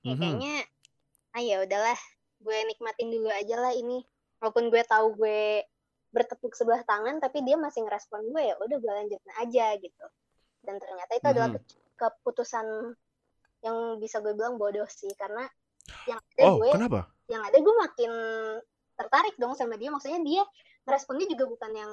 Ya 0.05 0.13
Mhm. 0.13 0.21
kayaknya 0.21 0.55
ah 1.33 1.41
ya 1.41 1.55
udahlah, 1.65 1.99
gue 2.37 2.57
nikmatin 2.69 3.09
dulu 3.09 3.29
aja 3.33 3.57
lah 3.57 3.73
ini. 3.73 4.05
Walaupun 4.37 4.69
gue 4.69 4.81
tahu 4.85 5.17
gue 5.17 5.65
bertepuk 6.13 6.53
sebelah 6.53 6.85
tangan 6.85 7.17
tapi 7.17 7.41
dia 7.41 7.57
masih 7.57 7.81
ngerespon 7.81 8.21
gue 8.29 8.41
ya 8.43 8.55
udah 8.61 8.77
gue 8.77 8.91
lanjutin 8.93 9.33
aja 9.41 9.65
gitu. 9.81 10.05
Dan 10.61 10.77
ternyata 10.77 11.11
itu 11.17 11.27
adalah 11.27 11.49
Mhm. 11.49 11.57
ke- 11.57 11.81
keputusan 11.97 12.67
yang 13.65 13.97
bisa 13.97 14.21
gue 14.21 14.37
bilang 14.37 14.61
bodoh 14.61 14.85
sih 14.85 15.09
karena 15.17 15.47
yang 16.05 16.19
ada 16.21 16.43
Oh, 16.45 16.61
gue 16.61 16.69
kenapa? 16.69 17.09
yang 17.25 17.41
ada 17.41 17.57
gue 17.57 17.75
makin 17.79 18.11
tertarik 18.93 19.35
dong 19.39 19.55
sama 19.57 19.73
dia 19.73 19.89
maksudnya 19.89 20.21
dia 20.21 20.43
ngeresponnya 20.85 21.25
juga 21.25 21.47
bukan 21.49 21.71
yang 21.73 21.91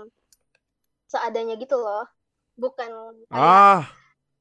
seadanya 1.11 1.59
gitu 1.59 1.75
loh. 1.75 2.07
Bukan 2.55 2.90
kayak 3.26 3.35
Ah. 3.35 3.83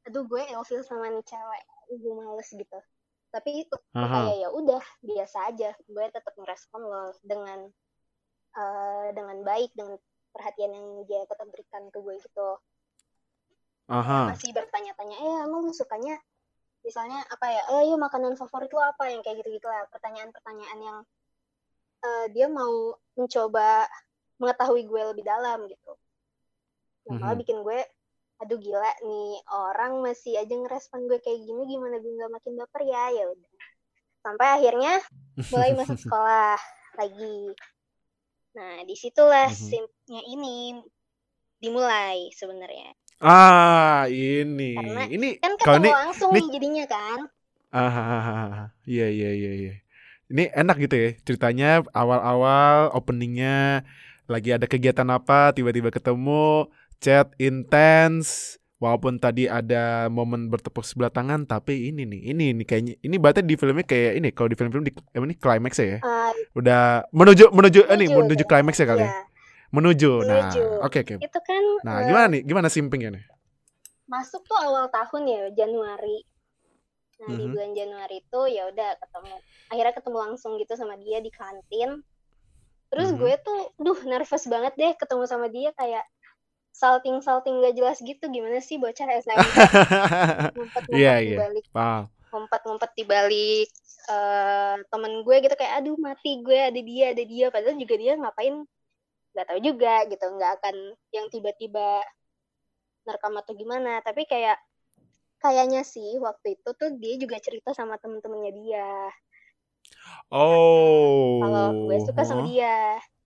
aduh 0.05 0.25
gue 0.25 0.41
ilfil 0.53 0.85
sama 0.85 1.09
nih 1.09 1.25
cewek 1.25 1.63
gue 1.97 2.13
males 2.13 2.49
gitu. 2.53 2.79
Tapi 3.33 3.65
itu 3.65 3.75
Aha. 3.97 4.29
kayak 4.29 4.37
ya 4.45 4.49
udah 4.53 4.83
biasa 5.01 5.37
aja. 5.49 5.73
Gue 5.89 6.05
tetap 6.13 6.33
ngerespon 6.37 6.81
lo 6.85 7.13
dengan 7.25 7.65
eh, 8.53 9.07
dengan 9.13 9.41
baik 9.41 9.73
dengan 9.73 9.97
perhatian 10.29 10.73
yang 10.73 10.87
dia 11.09 11.25
tetap 11.25 11.49
berikan 11.49 11.89
ke 11.89 11.97
gue 11.97 12.15
gitu. 12.21 12.49
Aha. 13.89 14.29
masih 14.29 14.53
bertanya-tanya 14.53 15.17
eh 15.17 15.35
emang 15.49 15.65
lu 15.65 15.73
sukanya 15.73 16.13
misalnya 16.85 17.25
apa 17.25 17.45
ya? 17.49 17.61
Eh 17.73 17.89
yuk 17.89 17.97
makanan 17.97 18.37
favorit 18.37 18.69
lu 18.69 18.77
apa? 18.77 19.09
Yang 19.09 19.25
kayak 19.25 19.37
gitu 19.41 19.49
gitu 19.57 19.65
lah 19.65 19.89
pertanyaan-pertanyaan 19.89 20.79
yang 20.81 20.97
eh, 22.05 22.25
dia 22.29 22.45
mau 22.45 22.93
mencoba 23.17 23.89
mengetahui 24.39 24.85
gue 24.87 25.01
lebih 25.13 25.25
dalam 25.25 25.65
gitu 25.67 25.97
yang 27.09 27.17
malah 27.21 27.35
Mhm. 27.35 27.41
bikin 27.41 27.59
gue 27.67 27.79
aduh 28.41 28.59
gila 28.65 28.91
nih 29.03 29.31
orang 29.51 29.93
masih 30.05 30.33
aja 30.41 30.55
ngerespon 30.55 31.01
gue 31.11 31.19
kayak 31.25 31.39
gini 31.43 31.61
gimana 31.75 31.95
gue 32.03 32.11
nggak 32.17 32.31
makin 32.37 32.53
baper 32.59 32.81
ya 32.87 33.03
ya 33.17 33.25
udah 33.33 33.51
sampai 34.25 34.47
akhirnya 34.57 34.93
mulai 35.51 35.71
masuk 35.79 35.97
sekolah 36.05 36.57
lagi 36.99 37.55
nah 38.57 38.75
di 38.87 38.95
situlah 39.03 39.49
Mhm. 39.49 39.69
simpnya 39.69 40.21
ini 40.33 40.55
dimulai 41.63 42.19
sebenarnya 42.39 42.89
Ah, 43.21 44.07
ini. 44.11 44.63
Karena 44.75 45.01
Ini 45.15 45.27
kan 45.41 45.51
kalau 45.63 45.77
ketemu 45.77 45.83
ini 45.83 45.91
langsung 45.99 46.31
ini 46.31 46.39
nih 46.39 46.45
jadinya 46.53 46.85
kan 46.95 47.19
ah. 47.73 48.69
Iya, 48.89 49.05
iya, 49.15 49.29
iya, 49.39 49.51
iya. 49.59 49.71
Ini 50.31 50.43
enak 50.61 50.75
gitu 50.85 50.95
ya 51.03 51.09
ceritanya 51.27 51.67
awal-awal 51.99 52.93
openingnya 52.97 53.49
lagi 54.29 54.49
ada 54.55 54.65
kegiatan 54.69 55.09
apa 55.17 55.33
tiba-tiba 55.57 55.89
ketemu 55.89 56.69
chat 56.99 57.31
intens 57.39 58.55
walaupun 58.79 59.19
tadi 59.19 59.47
ada 59.47 60.07
momen 60.07 60.47
bertepuk 60.47 60.83
sebelah 60.87 61.11
tangan 61.11 61.43
tapi 61.43 61.91
ini 61.91 62.07
nih 62.07 62.21
ini 62.31 62.45
nih 62.55 62.65
kayaknya 62.67 62.93
ini 63.03 63.15
berarti 63.19 63.43
di 63.43 63.55
filmnya 63.59 63.83
kayak 63.83 64.13
ini 64.23 64.27
kalau 64.31 64.47
di 64.47 64.55
film-film 64.55 64.83
di 64.87 64.93
apa 64.95 65.25
ini 65.27 65.35
climax 65.35 65.73
ya? 65.79 65.99
Ah, 65.99 66.31
udah 66.55 67.03
menuju 67.11 67.51
menuju 67.51 67.79
ini 67.91 68.07
Menuju, 68.07 68.15
menuju 68.23 68.43
climax 68.47 68.75
ya 68.79 68.87
kali 68.87 69.03
ya? 69.03 69.11
Iya. 69.11 69.21
menuju 69.69 70.11
nah 70.25 70.49
oke 70.81 70.97
oke. 71.05 71.15
Itu 71.21 71.39
kan 71.43 71.63
nah 71.83 72.01
eh, 72.01 72.07
gimana 72.07 72.25
nih 72.33 72.41
gimana 72.47 72.67
simpingnya 72.71 73.09
nih? 73.19 73.23
masuk 74.09 74.41
tuh 74.47 74.57
awal 74.57 74.89
tahun 74.89 75.23
ya 75.29 75.41
Januari. 75.53 76.25
Nah 77.19 77.29
di 77.35 77.45
Mhm. 77.45 77.51
bulan 77.51 77.71
Januari 77.75 78.15
itu 78.23 78.41
ya 78.49 78.63
udah 78.71 78.89
ketemu 78.97 79.33
akhirnya 79.69 79.93
ketemu 79.93 80.17
langsung 80.17 80.51
gitu 80.57 80.73
sama 80.79 80.95
dia 80.97 81.19
di 81.21 81.29
kantin. 81.29 82.01
Terus 82.89 83.13
Mhm. 83.13 83.19
gue 83.21 83.33
tuh 83.45 83.59
duh 83.77 83.99
nervous 84.07 84.43
banget 84.49 84.73
deh 84.79 84.91
ketemu 84.97 85.23
sama 85.29 85.45
dia 85.51 85.69
kayak 85.77 86.01
salting 86.71 87.19
salting 87.19 87.59
gak 87.59 87.75
jelas 87.75 87.97
gitu 87.99 88.25
gimana 88.31 88.59
sih 88.63 88.79
bocah? 88.79 89.07
SMP 89.19 89.41
ngumpet 90.55 90.83
ngumpet 90.83 90.83
Iya, 90.95 91.13
di 91.19 91.25
iya. 91.33 91.37
balik. 91.37 91.65
Paham. 91.71 92.03
Ngumpet 92.31 92.61
ngumpet 92.65 92.91
di 92.95 93.03
balik 93.03 93.67
eh, 94.09 94.75
temen 94.89 95.13
gue 95.25 95.35
gitu 95.43 95.55
kayak 95.59 95.73
aduh 95.83 95.97
mati 95.99 96.39
gue 96.41 96.59
ada 96.59 96.79
dia 96.81 97.05
ada 97.13 97.23
dia. 97.25 97.45
Padahal 97.51 97.75
juga 97.77 97.95
dia 97.99 98.13
ngapain? 98.15 98.55
Nggak 99.35 99.45
tahu 99.45 99.59
juga 99.61 99.93
gitu 100.09 100.25
nggak 100.25 100.51
akan 100.61 100.75
yang 101.13 101.25
tiba-tiba 101.29 102.01
nerekam 103.05 103.33
atau 103.37 103.53
gimana. 103.57 103.99
Tapi 104.01 104.25
kayak 104.25 104.57
kayaknya 105.39 105.81
sih 105.87 106.19
waktu 106.19 106.59
itu 106.59 106.69
tuh 106.75 106.89
dia 106.99 107.15
juga 107.15 107.37
cerita 107.39 107.71
sama 107.71 107.95
temen-temennya 108.01 108.51
dia. 108.55 108.89
Oh 110.29 111.39
kalau 111.41 111.89
gue 111.89 111.97
suka 112.05 112.21
sama 112.21 112.43
Hah? 112.43 112.47
dia 112.47 112.75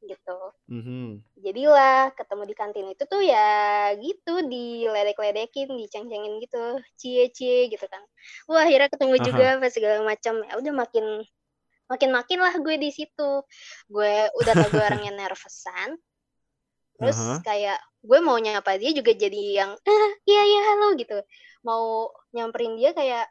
gitu 0.06 0.38
Mhm. 0.70 1.24
jadilah 1.40 2.12
ketemu 2.16 2.44
di 2.48 2.56
kantin 2.56 2.88
itu 2.92 3.04
tuh 3.08 3.24
ya 3.24 3.92
gitu 4.00 4.44
diledek-ledekin 4.48 5.72
diceng-cengin 5.76 6.40
gitu 6.44 6.80
cie 7.00 7.28
cie 7.34 7.68
gitu 7.72 7.86
kan 7.88 8.04
wah 8.48 8.64
akhirnya 8.64 8.90
ketemu 8.92 9.16
Aha. 9.20 9.26
juga 9.26 9.46
apa 9.60 9.68
segala 9.72 9.98
macam 10.04 10.34
ya 10.44 10.54
udah 10.60 10.74
makin 10.76 11.06
makin 11.92 12.10
makin 12.16 12.40
lah 12.40 12.54
gue 12.58 12.76
di 12.80 12.90
situ 12.96 13.30
gue 13.92 14.14
udah 14.40 14.54
tau 14.56 14.70
gue 14.72 14.84
orangnya 14.90 15.12
nervousan 15.14 16.00
terus 17.00 17.18
Aha. 17.20 17.44
kayak 17.44 17.80
gue 18.04 18.20
mau 18.20 18.36
nyapa 18.40 18.76
dia 18.80 18.92
juga 18.96 19.12
jadi 19.16 19.42
yang 19.64 19.72
ah 19.76 20.12
iya 20.28 20.44
iya 20.44 20.62
halo 20.74 20.96
gitu 20.96 21.20
mau 21.64 22.12
nyamperin 22.36 22.76
dia 22.80 22.92
kayak 22.96 23.28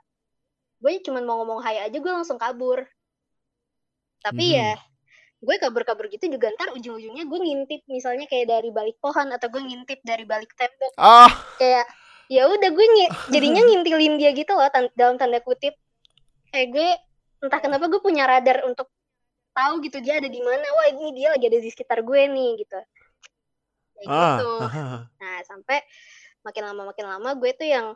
gue 0.82 0.92
cuman 1.06 1.22
mau 1.22 1.38
ngomong 1.40 1.62
hai 1.62 1.78
aja 1.78 1.96
gue 1.96 2.12
langsung 2.12 2.36
kabur 2.40 2.82
tapi 4.22 4.54
Mhm. 4.54 4.56
ya 4.58 4.72
gue 5.42 5.56
kabur-kabur 5.58 6.06
gitu 6.06 6.30
juga 6.30 6.54
ntar 6.54 6.70
ujung-ujungnya 6.70 7.26
gue 7.26 7.38
ngintip 7.42 7.82
misalnya 7.90 8.30
kayak 8.30 8.46
dari 8.46 8.70
balik 8.70 8.94
pohon 9.02 9.26
atau 9.34 9.50
gue 9.50 9.58
ngintip 9.58 9.98
dari 10.06 10.22
balik 10.22 10.54
tembok. 10.54 10.94
Ah. 10.94 11.26
Kayak 11.58 11.90
ya 12.30 12.46
udah 12.46 12.70
gue 12.70 12.86
ngi- 12.86 13.10
jadinya 13.34 13.62
ngintilin 13.66 14.14
dia 14.22 14.30
gitu 14.30 14.54
loh 14.54 14.70
tan- 14.70 14.94
dalam 14.94 15.18
tanda 15.18 15.42
kutip. 15.42 15.74
Kayak 16.54 16.68
gue 16.70 16.88
entah 17.42 17.58
kenapa 17.58 17.90
gue 17.90 17.98
punya 17.98 18.22
radar 18.30 18.62
untuk 18.70 18.86
tahu 19.50 19.82
gitu 19.82 19.98
dia 19.98 20.22
ada 20.22 20.30
di 20.30 20.38
mana. 20.38 20.62
Wah 20.62 20.86
ini 20.94 21.10
dia 21.10 21.34
lagi 21.34 21.50
ada 21.50 21.58
di 21.58 21.70
sekitar 21.74 22.06
gue 22.06 22.22
nih 22.22 22.50
gitu. 22.62 22.78
Kayak 23.98 24.06
ah 24.14 24.38
gitu. 24.38 24.50
ah, 24.62 25.00
nah 25.18 25.36
sampai 25.42 25.82
makin 26.46 26.62
lama 26.70 26.82
makin 26.94 27.06
lama 27.06 27.30
gue 27.34 27.50
tuh 27.54 27.66
yang 27.66 27.86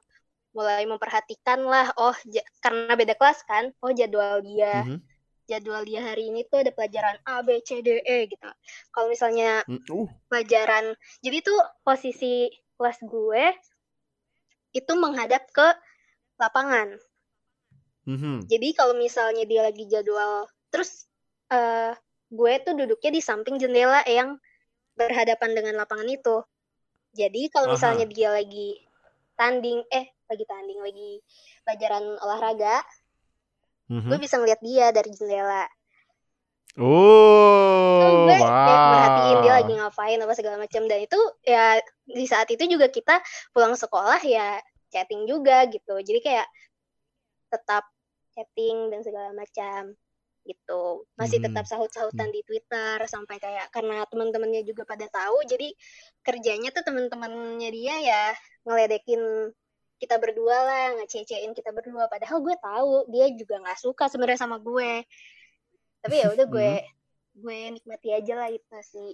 mulai 0.51 0.83
memperhatikan 0.89 1.63
lah 1.63 1.93
oh 2.01 2.17
karena 2.59 2.97
beda 2.97 3.15
kelas 3.15 3.39
kan 3.47 3.71
oh 3.79 3.95
jadwal 3.95 4.43
dia. 4.43 4.83
Mhm. 4.83 4.99
Jadwal 5.47 5.83
dia 5.87 6.03
hari 6.03 6.29
ini 6.29 6.43
tuh 6.51 6.63
ada 6.67 6.75
pelajaran 6.75 7.17
A 7.23 7.41
B 7.41 7.63
C 7.63 7.81
D 7.81 8.03
E 8.03 8.27
gitu 8.31 8.51
kalau 8.91 9.07
misalnya 9.11 9.63
Mm, 9.67 9.83
Uh, 9.89 10.11
pelajaran 10.29 10.95
jadi 11.23 11.43
tuh 11.43 11.59
posisi 11.87 12.51
kelas 12.77 12.99
gue 13.03 13.45
itu 14.77 14.93
menghadap 14.99 15.47
ke 15.55 15.67
lapangan 16.37 16.99
mhm. 18.05 18.45
jadi 18.51 18.69
kalau 18.77 18.99
misalnya 18.99 19.47
dia 19.49 19.65
lagi 19.65 19.87
jadwal 19.89 20.51
terus 20.69 21.09
eh 21.49 21.95
gue 22.27 22.53
tuh 22.67 22.75
duduknya 22.75 23.11
di 23.15 23.23
samping 23.23 23.57
jendela 23.57 24.03
yang 24.05 24.35
berhadapan 24.99 25.55
dengan 25.55 25.79
lapangan 25.79 26.11
itu 26.11 26.43
jadi 27.15 27.49
kalau 27.55 27.71
Aha. 27.71 27.75
misalnya 27.79 28.07
dia 28.11 28.35
lagi 28.35 28.83
tanding 29.39 29.87
eh 29.95 30.11
lagi 30.27 30.45
tanding 30.45 30.81
lagi 30.83 31.23
pelajaran 31.63 32.05
olahraga 32.19 32.83
Mhm. 33.87 34.11
gue 34.11 34.19
bisa 34.19 34.37
ngeliat 34.39 34.61
dia 34.63 34.91
dari 34.91 35.11
jendela. 35.15 35.67
Oh, 36.77 38.29
gue 38.29 38.37
kayak 38.37 38.83
merhatiin 38.93 39.39
dia 39.41 39.53
lagi 39.57 39.73
ngapain 39.81 40.21
apa 40.21 40.35
segala 40.37 40.57
macam. 40.61 40.83
Dan 40.85 40.99
itu 41.09 41.21
ya 41.47 41.81
di 42.05 42.25
saat 42.29 42.53
itu 42.53 42.69
juga 42.69 42.93
kita 42.93 43.23
pulang 43.57 43.73
sekolah 43.73 44.21
ya 44.27 44.61
chatting 44.93 45.25
juga 45.25 45.65
gitu. 45.73 45.97
Jadi 46.05 46.21
kayak 46.21 46.47
tetap 47.49 47.89
chatting 48.37 48.93
dan 48.93 49.01
segala 49.01 49.33
macam 49.33 49.97
gitu. 50.45 51.09
Masih 51.17 51.41
Mhm. 51.41 51.45
tetap 51.51 51.65
sahut-sahutan 51.67 52.29
di 52.31 52.45
Twitter 52.45 53.03
sampai 53.09 53.41
kayak 53.41 53.73
karena 53.73 54.05
teman-temannya 54.07 54.63
juga 54.63 54.85
pada 54.87 55.09
tahu 55.09 55.43
jadi 55.49 55.73
kerjanya 56.23 56.71
tuh 56.71 56.85
teman-temannya 56.87 57.71
dia 57.73 57.97
ya 58.05 58.25
ngeledekin 58.69 59.51
kita 59.97 60.17
berdua 60.21 60.57
lah 60.69 60.87
ngececein 61.01 61.53
kita 61.57 61.71
berdua. 61.73 62.09
Padahal 62.13 62.39
gue 62.45 62.57
tahu 62.61 63.09
dia 63.13 63.27
juga 63.33 63.61
nggak 63.63 63.81
suka 63.81 64.05
sebenarnya 64.13 64.41
sama 64.45 64.57
gue. 64.61 65.05
Tapi 66.05 66.15
ya 66.21 66.27
udah 66.33 66.47
gue 66.47 66.71
gue 67.37 67.59
nikmati 67.77 68.09
aja 68.17 68.33
lah 68.37 68.49
itu 68.49 68.77
sih 68.81 69.11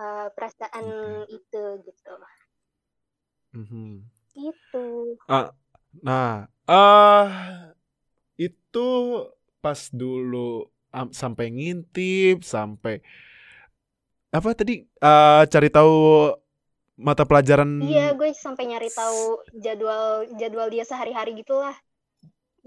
eh, 0.00 0.28
perasaan 0.34 0.86
itu 1.30 1.64
gitu. 1.86 2.12
Mhm. 3.54 4.02
itu 4.34 4.84
Nah, 6.02 6.50
eh 6.66 7.26
itu 8.34 8.88
pas 9.62 9.80
dulu 9.94 10.66
am- 10.90 11.14
sampai 11.14 11.46
ngintip, 11.54 12.42
sampai 12.42 12.98
apa 14.34 14.50
tadi 14.58 14.82
eh 14.82 15.42
cari 15.46 15.68
tahu 15.70 15.94
mata 16.94 17.26
pelajaran 17.26 17.82
iya 17.82 18.14
gue 18.14 18.30
sampai 18.30 18.70
nyari 18.70 18.86
tahu 18.90 19.42
jadwal 19.58 20.30
jadwal 20.38 20.68
dia 20.70 20.86
sehari-hari 20.86 21.34
gitulah. 21.34 21.74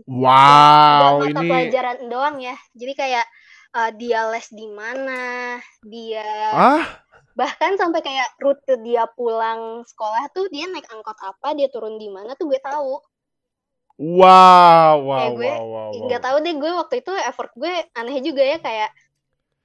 Wow, 0.05 1.25
Nggak 1.25 1.33
mata 1.33 1.41
ini 1.41 1.49
pelajaran 1.49 1.97
doang 2.05 2.37
ya. 2.37 2.55
Jadi 2.77 2.93
kayak 2.93 3.25
eh, 3.73 3.91
dia 3.97 4.29
les 4.29 4.47
di 4.53 4.67
mana 4.69 5.57
dia 5.81 6.29
ah, 6.53 6.85
bahkan 7.33 7.73
sampai 7.79 8.05
kayak 8.05 8.29
rute 8.37 8.77
dia 8.85 9.09
pulang 9.17 9.81
sekolah 9.87 10.29
tuh 10.35 10.45
dia 10.53 10.69
naik 10.69 10.85
angkot 10.91 11.17
apa 11.17 11.57
dia 11.57 11.71
turun 11.73 11.97
di 11.97 12.11
mana 12.11 12.37
tuh 12.37 12.51
gue 12.51 12.61
tahu. 12.61 13.01
Wow, 13.97 15.01
wow, 15.09 15.17
Kayak 15.17 15.33
gue 15.33 15.49
wow, 15.49 15.65
wow, 15.65 15.89
wow. 15.89 16.03
nggak 16.05 16.21
tahu 16.21 16.37
deh 16.45 16.53
gue 16.61 16.71
waktu 16.77 16.95
itu 17.01 17.11
effort 17.25 17.51
gue 17.57 17.73
aneh 17.97 18.21
juga 18.21 18.43
ya 18.45 18.57
kayak 18.61 18.89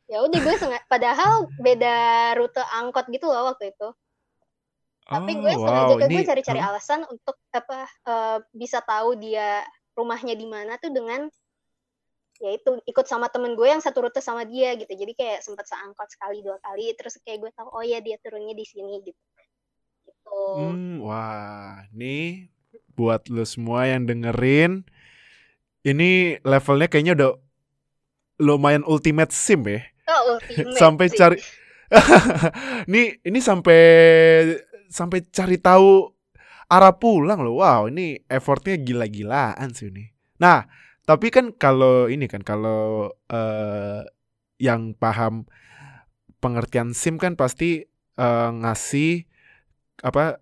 ya 0.09 0.19
udah 0.25 0.39
gue 0.41 0.55
sengaja 0.57 0.85
padahal 0.89 1.45
beda 1.61 1.97
rute 2.41 2.63
angkot 2.81 3.13
gitu 3.13 3.29
loh 3.29 3.53
waktu 3.53 3.77
itu 3.77 3.89
tapi 5.13 5.31
gue 5.43 5.53
Oh, 5.53 5.61
sengaja 5.63 5.93
wow, 5.93 6.01
gue 6.01 6.09
ini 6.09 6.25
cari-cari 6.29 6.61
Hah? 6.61 6.69
alasan 6.69 7.01
untuk 7.15 7.37
apa 7.53 7.79
eh, 8.11 8.39
bisa 8.63 8.79
tahu 8.91 9.09
dia 9.21 9.63
rumahnya 9.99 10.35
di 10.41 10.47
mana 10.49 10.73
tuh 10.83 10.91
dengan 10.99 11.29
ya 12.43 12.51
itu 12.59 12.71
ikut 12.91 13.07
sama 13.13 13.27
temen 13.35 13.53
gue 13.59 13.69
yang 13.73 13.83
satu 13.85 13.99
rute 14.05 14.21
sama 14.29 14.43
dia 14.53 14.75
gitu 14.81 14.91
jadi 14.91 15.13
kayak 15.15 15.39
sempat 15.47 15.65
seangkot 15.71 16.09
sekali 16.11 16.39
dua 16.47 16.59
kali 16.67 16.91
terus 16.99 17.15
kayak 17.23 17.39
gue 17.47 17.51
tahu 17.55 17.69
oh 17.71 17.85
ya 17.87 17.99
dia 18.07 18.17
turunnya 18.25 18.55
di 18.61 18.65
sini 18.67 18.99
gitu 19.07 19.21
gitu 20.09 20.41
Hmm, 20.53 21.01
wah, 21.07 21.81
nih 21.97 22.49
buat 22.97 23.23
lu 23.33 23.45
semua 23.49 23.81
yang 23.89 24.05
dengerin, 24.09 24.73
ini 25.87 26.39
levelnya 26.47 26.87
kayaknya 26.91 27.13
udah 27.19 27.31
lumayan 28.41 28.83
ultimate 28.89 29.31
sim 29.33 29.63
ya. 29.69 29.81
oh 30.09 30.23
ultimate 30.39 30.77
sampai 30.81 31.07
cari 31.13 31.39
nih 32.93 33.21
ini 33.25 33.39
sampai 33.41 33.81
sampai 34.93 35.25
cari 35.33 35.57
tahu 35.57 36.13
arah 36.69 36.95
pulang 37.01 37.41
loh. 37.41 37.65
Wow 37.65 37.89
ini 37.89 38.21
effortnya 38.29 38.77
gila-gilaan 38.77 39.73
sih 39.73 39.89
ini. 39.89 40.13
Nah 40.39 40.69
tapi 41.03 41.33
kan 41.35 41.57
kalau 41.57 42.07
ini 42.07 42.29
kan 42.29 42.45
kalau 42.45 43.11
eh, 43.33 44.05
yang 44.61 44.95
paham 44.95 45.49
pengertian 46.39 46.93
sim 46.93 47.17
kan 47.17 47.35
pasti 47.35 47.89
eh, 48.21 48.51
ngasih 48.53 49.25
apa 50.05 50.39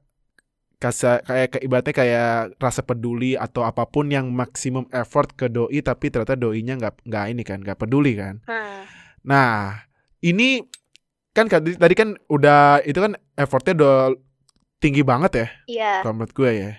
kasa 0.80 1.20
kayak 1.28 1.60
ibaratnya 1.60 1.92
kayak 1.92 2.56
rasa 2.56 2.80
peduli 2.80 3.36
atau 3.36 3.68
apa 3.68 3.84
pun 3.84 4.08
yang 4.08 4.32
maksimum 4.32 4.88
effort 4.96 5.36
ke 5.36 5.52
doi 5.52 5.84
tapi 5.84 6.08
ternyata 6.08 6.40
doinya 6.40 6.74
nggak 6.80 7.04
nggak 7.04 7.26
ini 7.30 7.42
kan 7.44 7.58
nggak 7.60 7.78
peduli 7.78 8.16
kan. 8.16 8.40
Nah 8.48 8.70
Nah, 9.24 9.84
ini 10.24 10.64
kan 11.36 11.46
tadi 11.46 11.76
tadi 11.76 11.94
kan 11.94 12.16
udah 12.26 12.82
itu 12.82 12.98
kan 12.98 13.14
effortnya 13.36 13.72
udah 13.78 13.96
tinggi 14.80 15.04
banget 15.04 15.32
ya 15.36 15.46
iya 15.68 15.92
kalau 16.02 16.16
menurut 16.16 16.34
gue 16.34 16.50
ya. 16.52 16.72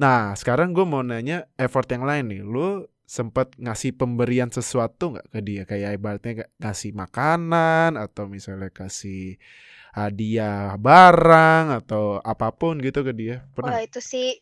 Nah, 0.00 0.32
sekarang 0.32 0.72
gue 0.72 0.88
mau 0.88 1.04
nanya 1.04 1.44
effort 1.60 1.84
yang 1.92 2.08
lain 2.08 2.24
nih. 2.32 2.40
Lu 2.40 2.88
sempet 3.04 3.52
ngasih 3.60 3.92
pemberian 4.00 4.48
sesuatu 4.48 5.12
nggak 5.12 5.28
ke 5.28 5.40
dia? 5.44 5.62
Kayak 5.68 6.00
ibaratnya 6.00 6.48
ngasih 6.56 6.96
makanan 6.96 8.00
atau 8.00 8.24
misalnya 8.24 8.72
kasih 8.72 9.36
hadiah 9.92 10.72
barang 10.80 11.84
atau 11.84 12.16
apa 12.24 12.48
pun 12.56 12.80
gitu 12.80 13.04
ke 13.04 13.12
dia. 13.12 13.44
wah 13.60 13.76
Pernah? 13.76 13.84
itu 13.84 14.00
sih 14.00 14.40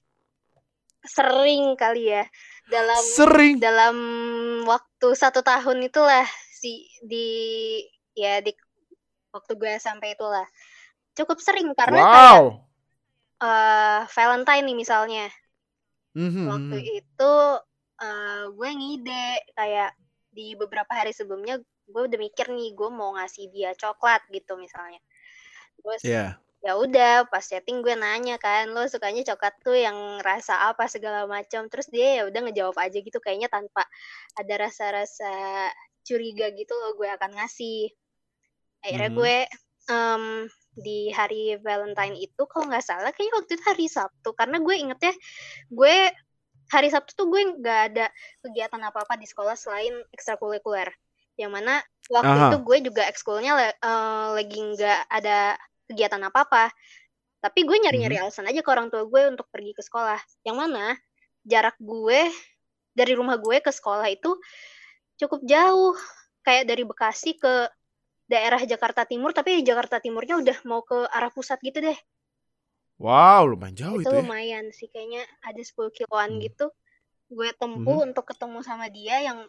sering 1.03 1.75
kali 1.75 2.07
ya 2.15 2.25
dalam 2.71 3.03
Sering. 3.03 3.59
dalam 3.59 3.97
waktu 4.63 5.09
satu 5.19 5.43
tahun 5.43 5.91
itulah 5.91 6.27
si 6.55 6.87
di 7.03 7.27
ya 8.15 8.39
di 8.45 8.55
waktu 9.35 9.59
gue 9.59 9.71
SMP 9.75 10.15
itulah 10.15 10.47
cukup 11.19 11.43
sering 11.43 11.75
karena 11.75 11.99
kayak 11.99 12.68
Eh, 13.39 14.01
Valentine 14.11 14.67
nih 14.67 14.75
misalnya 14.75 15.31
Mhm, 16.19 16.49
waktu 16.51 16.77
mhm. 16.83 16.99
itu 16.99 17.35
eh, 18.03 18.43
gue 18.51 18.71
ngide 18.75 19.27
kayak 19.55 19.91
di 20.35 20.59
beberapa 20.59 20.91
hari 20.91 21.15
sebelumnya 21.15 21.63
gue 21.89 22.03
udah 22.11 22.19
mikir 22.19 22.51
nih 22.51 22.75
gue 22.75 22.89
mau 22.91 23.15
ngasih 23.15 23.47
dia 23.55 23.71
coklat 23.79 24.27
gitu 24.35 24.59
misalnya 24.59 24.99
terus 25.79 26.03
Iya. 26.03 26.25
ya 26.67 26.73
udah 26.75 27.31
pas 27.31 27.43
chatting 27.47 27.79
gue 27.87 27.95
nanya 27.95 28.37
kan 28.43 28.75
lo 28.75 28.83
sukanya 28.91 29.23
coklat 29.23 29.55
tuh 29.63 29.79
yang 29.79 30.19
rasa 30.23 30.67
apa 30.71 30.91
segala 30.91 31.25
macam 31.31 31.71
terus 31.71 31.87
dia 31.95 32.19
ya 32.19 32.23
udah 32.27 32.41
ngejawab 32.51 32.75
aja 32.83 32.99
gitu 32.99 33.19
kayaknya 33.23 33.47
tanpa 33.47 33.87
ada 34.35 34.55
rasa-rasa 34.67 35.31
curiga 36.03 36.51
gitu 36.59 36.75
loh 36.75 36.99
gue 36.99 37.07
akan 37.07 37.31
ngasih 37.39 37.95
akhirnya 38.83 39.11
Mhm. 39.11 39.17
gue 39.19 39.37
em, 39.91 40.25
di 40.79 41.11
hari 41.11 41.59
Valentine 41.59 42.15
itu 42.15 42.47
kalau 42.47 42.71
nggak 42.71 42.87
salah 42.87 43.11
kayaknya 43.11 43.35
waktu 43.43 43.51
itu 43.59 43.65
hari 43.67 43.87
Sabtu. 43.91 44.31
Karena 44.39 44.57
gue 44.63 44.75
ingetnya 44.79 45.15
gue 45.69 45.97
hari 46.71 46.89
Sabtu 46.93 47.19
tuh 47.19 47.27
gue 47.27 47.43
nggak 47.59 47.81
ada 47.93 48.07
kegiatan 48.45 48.81
apa-apa 48.87 49.19
di 49.19 49.27
sekolah 49.27 49.59
selain 49.59 49.93
ekstrakurikuler. 50.15 50.89
Yang 51.39 51.51
mana 51.55 51.75
waktu 52.11 52.35
Aha. 52.35 52.47
itu 52.55 52.59
gue 52.63 52.79
juga 52.91 53.03
ekskulnya 53.11 53.53
eh, 53.59 54.27
lagi 54.35 54.59
nggak 54.59 55.01
ada 55.11 55.59
kegiatan 55.91 56.23
apa-apa. 56.31 56.71
Tapi 57.39 57.61
gue 57.63 57.77
nyari-nyari 57.79 58.19
alasan 58.19 58.51
aja 58.51 58.63
ke 58.63 58.71
orang 58.71 58.91
tua 58.91 59.07
gue 59.07 59.23
untuk 59.31 59.47
pergi 59.51 59.75
ke 59.75 59.83
sekolah. 59.83 60.19
Yang 60.43 60.57
mana 60.59 60.87
jarak 61.47 61.79
gue 61.79 62.31
dari 62.95 63.13
rumah 63.15 63.39
gue 63.39 63.63
ke 63.63 63.71
sekolah 63.71 64.07
itu 64.11 64.35
cukup 65.19 65.43
jauh. 65.47 65.95
Kayak 66.43 66.65
dari 66.71 66.83
Bekasi 66.87 67.37
ke 67.37 67.69
daerah 68.29 68.61
Jakarta 68.63 69.03
Timur 69.03 69.33
tapi 69.33 69.65
Jakarta 69.65 69.99
Timurnya 69.99 70.37
udah 70.37 70.57
mau 70.65 70.85
ke 70.85 71.09
arah 71.09 71.33
pusat 71.33 71.59
gitu 71.61 71.81
deh 71.81 71.97
Wow, 72.99 73.55
lumayan 73.55 73.79
jauh 73.79 74.03
itu 74.03 74.11
itu 74.11 74.11
ya. 74.11 74.19
lumayan 74.21 74.65
sih 74.75 74.91
kayaknya 74.91 75.23
ada 75.41 75.63
10 75.63 75.95
kiloan 75.95 76.35
Hmm. 76.35 76.43
gitu 76.43 76.67
gue 77.29 77.51
tempuh 77.55 78.03
untuk 78.03 78.25
ketemu 78.25 78.59
sama 78.61 78.89
dia 78.89 79.21
yang 79.21 79.45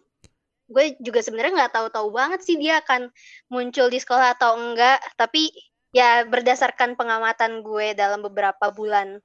gue 0.67 0.99
juga 1.01 1.23
sebenarnya 1.23 1.65
nggak 1.65 1.73
tahu-tahu 1.73 2.11
banget 2.11 2.45
sih 2.45 2.55
dia 2.55 2.77
akan 2.79 3.09
muncul 3.47 3.87
di 3.87 3.97
sekolah 3.97 4.37
atau 4.37 4.53
enggak 4.53 4.99
tapi 5.15 5.49
ya 5.89 6.21
berdasarkan 6.23 6.93
pengamatan 6.93 7.65
gue 7.65 7.97
dalam 7.97 8.21
beberapa 8.21 8.69
bulan 8.69 9.17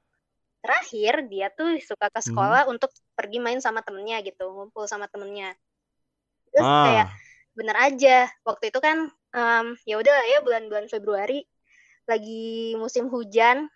terakhir 0.65 1.29
dia 1.29 1.53
tuh 1.53 1.77
suka 1.85 2.09
ke 2.09 2.25
sekolah 2.25 2.65
untuk 2.65 2.89
pergi 3.13 3.37
main 3.37 3.61
sama 3.61 3.85
temennya 3.85 4.25
gitu 4.25 4.49
ngumpul 4.49 4.89
sama 4.89 5.05
temennya 5.05 5.53
terus 6.49 6.65
kayak 6.65 7.07
Ah. 7.07 7.13
bener 7.53 7.77
aja 7.77 8.17
waktu 8.43 8.73
itu 8.73 8.81
kan 8.81 9.13
em, 9.35 9.67
ya 9.85 9.99
udah 9.99 10.19
ya 10.31 10.39
bulan-bulan 10.47 10.87
Februari 10.87 11.43
lagi 12.07 12.79
musim 12.79 13.11
hujan 13.11 13.67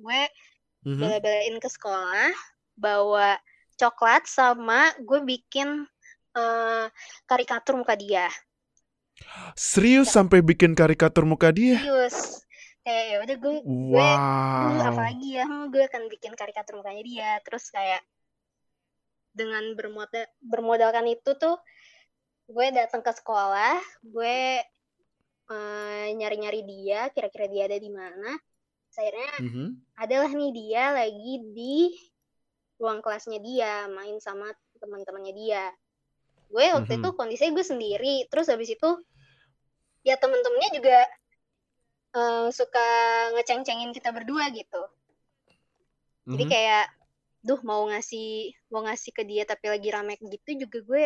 gue 0.00 0.22
Mhm. 0.86 1.02
bela-belain 1.02 1.56
ke 1.58 1.66
sekolah 1.66 2.30
bawa 2.78 3.34
coklat 3.74 4.22
sama 4.30 4.94
gue 5.02 5.18
bikin 5.26 5.82
uh, 6.38 6.86
karikatur 7.26 7.74
muka 7.74 7.98
dia. 7.98 8.30
Serius 9.58 10.14
ya. 10.14 10.22
sampai 10.22 10.46
bikin 10.46 10.78
karikatur 10.78 11.26
muka 11.26 11.50
dia? 11.50 11.80
Serius. 11.80 12.46
Kayak 12.86 13.02
ya 13.02 13.16
udah 13.26 13.36
gue, 13.42 13.56
wow. 13.66 14.70
gue 14.70 14.84
apalagi 14.94 15.28
ya, 15.42 15.46
gue 15.66 15.82
akan 15.90 16.02
bikin 16.06 16.32
karikatur 16.38 16.78
mukanya 16.78 17.02
dia. 17.02 17.30
Terus 17.42 17.66
kayak 17.74 17.98
dengan 19.34 19.74
bermodal 19.74 20.24
bermodalkan 20.38 21.10
itu 21.10 21.34
tuh 21.34 21.58
gue 22.46 22.66
datang 22.70 23.02
ke 23.02 23.10
sekolah, 23.10 23.82
gue 24.06 24.62
uh, 25.50 26.06
nyari-nyari 26.14 26.62
dia, 26.62 27.10
kira-kira 27.10 27.50
dia 27.50 27.62
ada 27.66 27.78
di 27.78 27.90
mana. 27.90 28.38
Akhirnya 28.96 29.32
mm 29.44 29.50
-hmm. 29.52 29.68
adalah 30.00 30.30
nih 30.32 30.52
dia 30.56 30.84
lagi 30.94 31.34
di 31.52 31.76
ruang 32.80 33.04
kelasnya 33.04 33.42
dia, 33.42 33.90
main 33.92 34.16
sama 34.22 34.48
teman-temannya 34.78 35.34
dia. 35.36 35.64
Gue 36.48 36.70
waktu 36.72 36.96
mm 36.96 37.02
-hmm. 37.02 37.12
itu 37.12 37.18
kondisinya 37.18 37.52
gue 37.52 37.66
sendiri, 37.66 38.16
terus 38.30 38.46
habis 38.48 38.72
itu 38.72 38.90
ya 40.06 40.14
temen-temennya 40.16 40.70
juga 40.70 40.98
uh, 42.14 42.48
suka 42.54 42.88
ngeceng-cengin 43.36 43.90
kita 43.90 44.14
berdua 44.14 44.48
gitu. 44.54 44.82
Jadi 46.24 46.30
mm 46.30 46.46
-hmm. 46.46 46.54
kayak, 46.54 46.86
duh 47.46 47.60
mau 47.62 47.86
ngasih 47.86 48.54
mau 48.74 48.82
ngasih 48.82 49.14
ke 49.14 49.22
dia 49.22 49.46
tapi 49.46 49.70
lagi 49.70 49.86
rame 49.94 50.18
gitu 50.18 50.66
juga 50.66 50.78
gue 50.82 51.04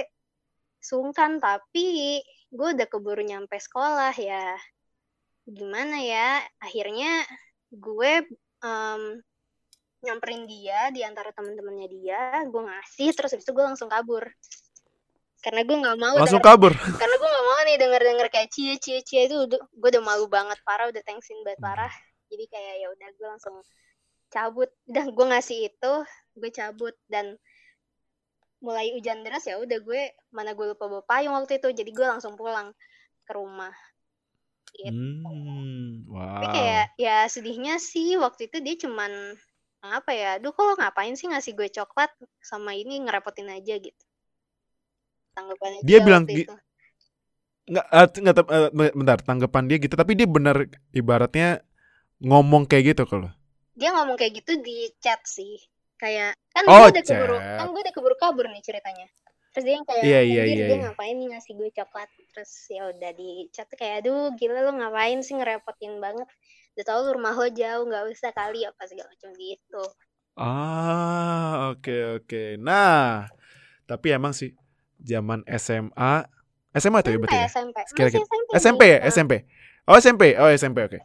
sungkan 0.81 1.37
tapi 1.38 2.19
gue 2.51 2.69
udah 2.75 2.88
keburu 2.90 3.23
nyampe 3.23 3.57
sekolah 3.61 4.16
ya. 4.16 4.57
Gimana 5.47 6.01
ya? 6.03 6.40
Akhirnya 6.59 7.23
gue 7.71 8.27
um, 8.64 9.03
nyamperin 10.01 10.49
dia 10.49 10.88
di 10.90 11.05
antara 11.05 11.31
teman-temannya 11.37 11.88
dia 11.93 12.43
gue 12.49 12.62
ngasih 12.64 13.12
terus 13.12 13.37
habis 13.37 13.45
itu 13.45 13.53
gue 13.53 13.64
langsung 13.64 13.93
kabur. 13.93 14.25
Karena 15.40 15.64
gue 15.64 15.77
nggak 15.77 15.99
mau 16.01 16.16
langsung 16.21 16.40
denger, 16.40 16.53
kabur? 16.53 16.73
karena 17.01 17.14
gue 17.16 17.29
nggak 17.29 17.47
mau 17.47 17.61
nih 17.64 17.77
denger 17.81 18.03
denger 18.12 18.27
kayak 18.29 18.49
cie 18.53 18.75
cie 18.77 19.01
cie 19.01 19.25
itu 19.29 19.37
udah, 19.49 19.61
gue 19.61 19.88
udah 19.97 20.05
malu 20.05 20.27
banget 20.29 20.59
parah 20.64 20.88
udah 20.88 21.03
tensin 21.05 21.40
banget 21.45 21.61
parah. 21.61 21.93
Jadi 22.29 22.45
kayak 22.49 22.75
ya 22.81 22.87
udah 22.93 23.09
gue 23.16 23.27
langsung 23.29 23.55
cabut. 24.33 24.71
Udah 24.88 25.05
gue 25.09 25.27
ngasih 25.37 25.59
itu 25.73 25.93
gue 26.37 26.51
cabut. 26.53 26.95
Dan 27.09 27.37
mulai 28.61 28.92
hujan 28.92 29.25
deras 29.25 29.49
ya 29.49 29.57
udah 29.57 29.81
gue 29.81 30.12
mana 30.33 30.53
gue 30.53 30.77
lupa 30.77 30.85
bawa 30.85 31.05
payung 31.09 31.33
waktu 31.33 31.57
itu 31.57 31.73
jadi 31.73 31.90
gue 31.90 32.07
langsung 32.07 32.37
pulang 32.37 32.77
ke 33.25 33.33
rumah 33.33 33.73
gitu. 34.77 34.94
Hmm, 34.94 36.07
wow. 36.07 36.40
Tapi 36.40 36.46
kayak 36.55 36.87
ya 36.96 37.16
sedihnya 37.27 37.75
sih 37.83 38.14
waktu 38.16 38.46
itu 38.46 38.57
dia 38.62 38.75
cuman 38.79 39.12
apa 39.81 40.12
ya, 40.12 40.31
duh 40.37 40.53
kok 40.53 40.77
ngapain 40.77 41.16
sih 41.16 41.27
ngasih 41.33 41.57
gue 41.57 41.68
coklat 41.73 42.12
sama 42.44 42.77
ini 42.77 43.01
ngerepotin 43.01 43.49
aja 43.49 43.81
gitu. 43.81 44.05
Tanggapannya 45.33 45.81
dia 45.83 45.99
bilang 46.05 46.29
gitu. 46.29 46.53
Nggak, 47.70 47.87
uh, 47.87 48.07
nggak 48.11 48.37
uh, 48.51 48.70
bentar, 48.92 49.18
tanggapan 49.23 49.64
dia 49.70 49.79
gitu, 49.79 49.94
tapi 49.94 50.18
dia 50.18 50.27
benar 50.27 50.66
ibaratnya 50.90 51.62
ngomong 52.20 52.66
kayak 52.66 52.92
gitu 52.92 53.09
kalau. 53.09 53.31
Dia 53.79 53.94
ngomong 53.96 54.18
kayak 54.18 54.42
gitu 54.42 54.59
di 54.61 54.90
chat 55.01 55.23
sih. 55.25 55.57
Kayak 56.01 56.33
kan 56.57 56.65
oh, 56.67 56.89
gue 56.89 56.97
udah 56.97 57.05
keburu 57.05 57.37
kan 57.37 57.67
gue 57.69 57.83
udah 57.85 57.95
keburu 57.95 58.17
kabur 58.17 58.47
nih 58.49 58.65
ceritanya. 58.65 59.07
Terus 59.51 59.65
dia 59.67 59.75
yang 59.77 59.87
kayak 59.87 60.03
yeah, 60.07 60.23
yeah, 60.25 60.45
yeah, 60.49 60.67
dia 60.67 60.73
yeah. 60.73 60.81
ngapain 60.89 61.15
nih 61.21 61.29
ngasih 61.37 61.53
gue 61.61 61.69
coklat. 61.77 62.09
Terus 62.33 62.53
ya 62.73 62.83
udah 62.89 63.11
di 63.13 63.31
chat 63.53 63.69
kayak 63.77 64.07
aduh 64.07 64.33
gila 64.41 64.65
lu 64.65 64.73
ngapain 64.81 65.21
sih 65.21 65.37
ngerepotin 65.37 66.01
banget 66.01 66.27
udah 66.81 66.85
tau 66.87 67.01
lu 67.05 67.11
rumah 67.19 67.35
lo 67.35 67.49
jauh 67.51 67.85
nggak 67.85 68.05
usah 68.09 68.31
kali 68.33 68.63
apa 68.65 68.83
segala 68.87 69.11
macam 69.11 69.31
gitu 69.37 69.85
ah 70.41 71.75
oke 71.75 71.83
okay, 71.83 72.01
oke 72.17 72.25
okay. 72.25 72.49
nah 72.57 73.29
tapi 73.85 74.15
emang 74.15 74.31
sih 74.31 74.57
zaman 75.03 75.43
SMA 75.59 76.25
SMA 76.73 76.99
tuh 77.03 77.11
ya 77.11 77.19
berarti 77.19 77.37
ya 77.37 77.49
SMP 77.51 77.77
Sekira 77.85 78.09
-kira. 78.09 78.25
SMP, 78.25 78.33
SMP 78.57 78.83
ya 78.87 78.99
SMP 79.11 79.33
oh 79.91 79.97
SMP 80.01 80.23
oh 80.39 80.49
SMP 80.49 80.79
oke 80.87 80.91
okay. 80.97 81.03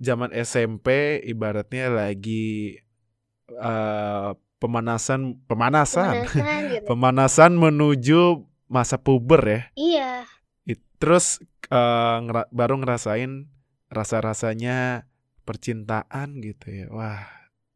zaman 0.00 0.30
SMP 0.32 0.88
ibaratnya 1.28 1.86
lagi 1.92 2.81
uh, 3.58 4.30
pemanasan 4.62 5.36
pemanasan 5.50 6.24
pemanasan, 6.24 6.62
gitu. 6.70 6.86
pemanasan 6.94 7.52
menuju 7.58 8.20
masa 8.70 8.96
puber 8.96 9.42
ya 9.44 9.60
iya 9.74 10.12
terus 11.02 11.42
uh, 11.66 12.22
ngera 12.22 12.46
baru 12.54 12.78
ngerasain 12.78 13.50
rasa-rasanya 13.90 15.10
percintaan 15.42 16.38
gitu 16.38 16.70
ya. 16.70 16.86
Wah, 16.94 17.26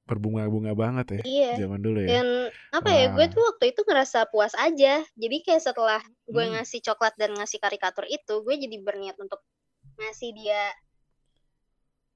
berbunga-bunga 0.06 0.78
banget 0.78 1.18
ya 1.18 1.22
iya. 1.26 1.52
zaman 1.58 1.82
dulu 1.82 2.06
ya. 2.06 2.22
Dan 2.22 2.28
apa 2.70 2.86
Wah. 2.86 2.94
ya, 2.94 3.06
gue 3.10 3.26
tuh 3.34 3.42
waktu 3.42 3.74
itu 3.74 3.82
ngerasa 3.82 4.30
puas 4.30 4.54
aja. 4.54 5.02
Jadi 5.18 5.36
kayak 5.42 5.58
setelah 5.58 5.98
gue 6.30 6.44
hmm. 6.46 6.54
ngasih 6.54 6.80
coklat 6.86 7.18
dan 7.18 7.34
ngasih 7.34 7.58
karikatur 7.58 8.06
itu, 8.06 8.34
gue 8.46 8.54
jadi 8.54 8.76
berniat 8.78 9.18
untuk 9.18 9.42
ngasih 9.98 10.30
dia 10.38 10.70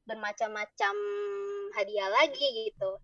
bermacam-macam 0.07 0.94
hadiah 1.75 2.11
lagi 2.23 2.70
gitu. 2.70 3.03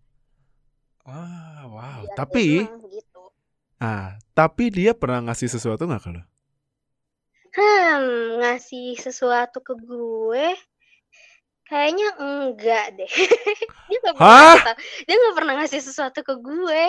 Ah, 1.07 1.63
wow. 1.71 2.03
Biar 2.03 2.15
tapi 2.19 2.67
gitu. 2.67 3.23
Ah, 3.79 4.19
tapi 4.35 4.67
dia 4.69 4.91
pernah 4.91 5.23
ngasih 5.23 5.47
sesuatu 5.47 5.87
nggak 5.87 6.03
kalau? 6.03 6.23
Hmm, 7.57 8.37
ngasih 8.43 8.99
sesuatu 9.01 9.63
ke 9.63 9.73
gue 9.73 10.53
Kayaknya 11.67 12.09
enggak 12.15 12.85
deh. 12.95 13.11
dia 13.91 13.97
gak 13.99 14.15
pernah 14.15 14.55
Hah? 14.55 14.75
dia 15.03 15.15
gak 15.19 15.35
pernah 15.35 15.53
ngasih 15.59 15.81
sesuatu 15.83 16.19
ke 16.23 16.33
gue. 16.39 16.83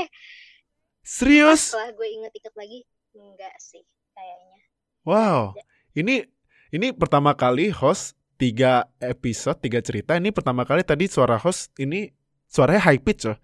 Serius? 1.03 1.75
Setelah 1.75 1.91
gue 1.99 2.07
inget-inget 2.07 2.55
lagi, 2.55 2.79
enggak 3.19 3.55
sih 3.59 3.83
kayaknya. 4.15 4.61
Wow. 5.03 5.59
Ini 5.99 6.31
ini 6.71 6.95
pertama 6.95 7.35
kali 7.35 7.75
host 7.75 8.15
tiga 8.39 8.87
episode, 9.03 9.59
tiga 9.59 9.83
cerita. 9.83 10.15
Ini 10.15 10.31
pertama 10.31 10.63
kali 10.63 10.87
tadi 10.87 11.11
suara 11.11 11.35
host 11.35 11.75
ini 11.83 12.15
suaranya 12.47 12.87
high 12.87 13.03
pitch 13.03 13.27
loh. 13.27 13.39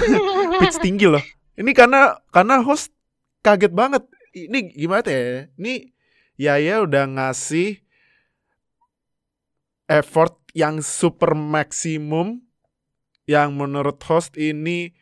pitch 0.60 0.78
tinggi 0.80 1.06
loh. 1.08 1.22
Ini 1.56 1.70
karena 1.76 2.16
karena 2.32 2.60
host 2.64 2.92
kaget 3.44 3.72
banget. 3.72 4.02
Ini 4.32 4.72
gimana 4.72 5.08
ya? 5.08 5.46
Ini 5.60 5.92
Yaya 6.40 6.82
udah 6.82 7.04
ngasih 7.06 7.84
effort 9.92 10.40
yang 10.56 10.80
super 10.80 11.36
maksimum 11.36 12.40
yang 13.28 13.54
menurut 13.54 14.00
host 14.08 14.34
ini 14.40 14.96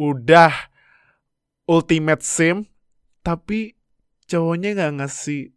udah 0.00 0.52
ultimate 1.68 2.24
sim 2.24 2.66
tapi 3.20 3.76
cowoknya 4.26 4.74
nggak 4.74 4.92
ngasih 5.04 5.52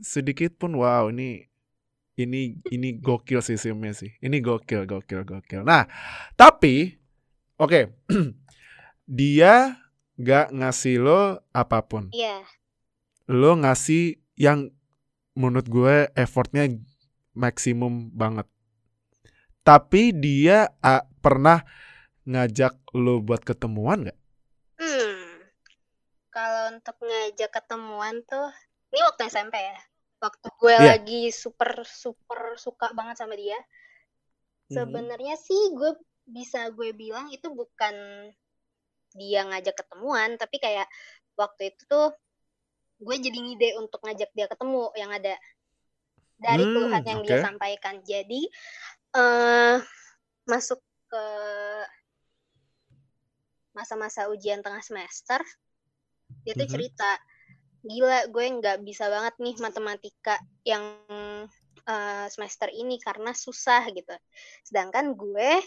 sedikit 0.00 0.54
pun 0.54 0.78
wow 0.78 1.10
ini 1.10 1.50
ini 2.18 2.58
ini 2.70 2.98
gokil 2.98 3.42
sih 3.42 3.58
simnya 3.58 3.94
sih 3.94 4.14
ini 4.22 4.38
gokil 4.38 4.86
gokil 4.86 5.26
gokil 5.26 5.62
nah 5.66 5.86
tapi 6.38 6.98
oke 7.58 7.68
okay. 7.68 7.84
dia 9.18 9.78
nggak 10.18 10.54
ngasih 10.54 10.96
lo 11.02 11.42
apa 11.54 11.84
pun 11.86 12.10
iya 12.14 12.40
yeah. 12.40 12.42
lo 13.30 13.54
ngasih 13.58 14.18
yang 14.38 14.70
menurut 15.38 15.66
gue 15.70 16.10
effortnya 16.18 16.66
maksimum 17.34 18.10
banget 18.10 18.46
tapi 19.68 20.16
dia 20.16 20.72
uh, 20.80 21.04
pernah 21.20 21.60
ngajak 22.24 22.72
lo 22.96 23.20
buat 23.20 23.44
ketemuan 23.44 24.08
nggak? 24.08 24.18
Hmm, 24.80 25.44
kalau 26.32 26.72
untuk 26.72 26.96
ngajak 27.00 27.52
ketemuan 27.52 28.24
tuh, 28.24 28.48
ini 28.92 29.00
waktu 29.04 29.28
SMP 29.28 29.60
ya. 29.60 29.76
Waktu 30.24 30.46
gue 30.56 30.72
yeah. 30.72 30.88
lagi 30.96 31.22
super 31.28 31.84
super 31.84 32.56
suka 32.56 32.96
banget 32.96 33.20
sama 33.20 33.36
dia. 33.36 33.60
Mhm. 34.68 34.72
Sebenarnya 34.72 35.36
mm 35.36 35.40
-hmm. 35.40 35.52
sih 35.52 35.62
gue 35.76 35.92
bisa 36.28 36.68
gue 36.70 36.92
bilang 36.92 37.32
itu 37.32 37.48
bukan 37.48 37.94
dia 39.16 39.40
ngajak 39.48 39.74
ketemuan, 39.84 40.36
tapi 40.36 40.60
kayak 40.60 40.86
waktu 41.34 41.72
itu 41.72 41.82
tuh 41.88 42.12
gue 43.00 43.16
jadi 43.16 43.38
ngide 43.38 43.68
untuk 43.80 44.04
ngajak 44.04 44.30
dia 44.36 44.46
ketemu 44.50 44.92
yang 44.98 45.10
ada 45.10 45.34
dari 46.38 46.62
hmm, 46.62 46.72
keluhan 46.76 47.04
yang 47.08 47.20
okay. 47.24 47.28
dia 47.32 47.38
sampaikan. 47.40 47.94
Jadi 48.04 48.40
uh, 49.16 49.80
masuk 50.44 50.78
ke 51.08 51.24
masa-masa 53.72 54.26
ujian 54.28 54.60
tengah 54.60 54.82
semester 54.82 55.38
dia 56.42 56.52
tuh 56.52 56.66
mm 56.66 56.66
-hmm. 56.66 56.74
cerita 56.74 57.10
gila 57.86 58.26
gue 58.28 58.44
nggak 58.58 58.78
bisa 58.82 59.06
banget 59.06 59.34
nih 59.38 59.54
matematika 59.62 60.34
yang 60.66 60.84
uh, 61.86 62.26
semester 62.26 62.68
ini 62.74 62.98
karena 62.98 63.30
susah 63.30 63.86
gitu 63.94 64.12
sedangkan 64.66 65.14
gue 65.14 65.62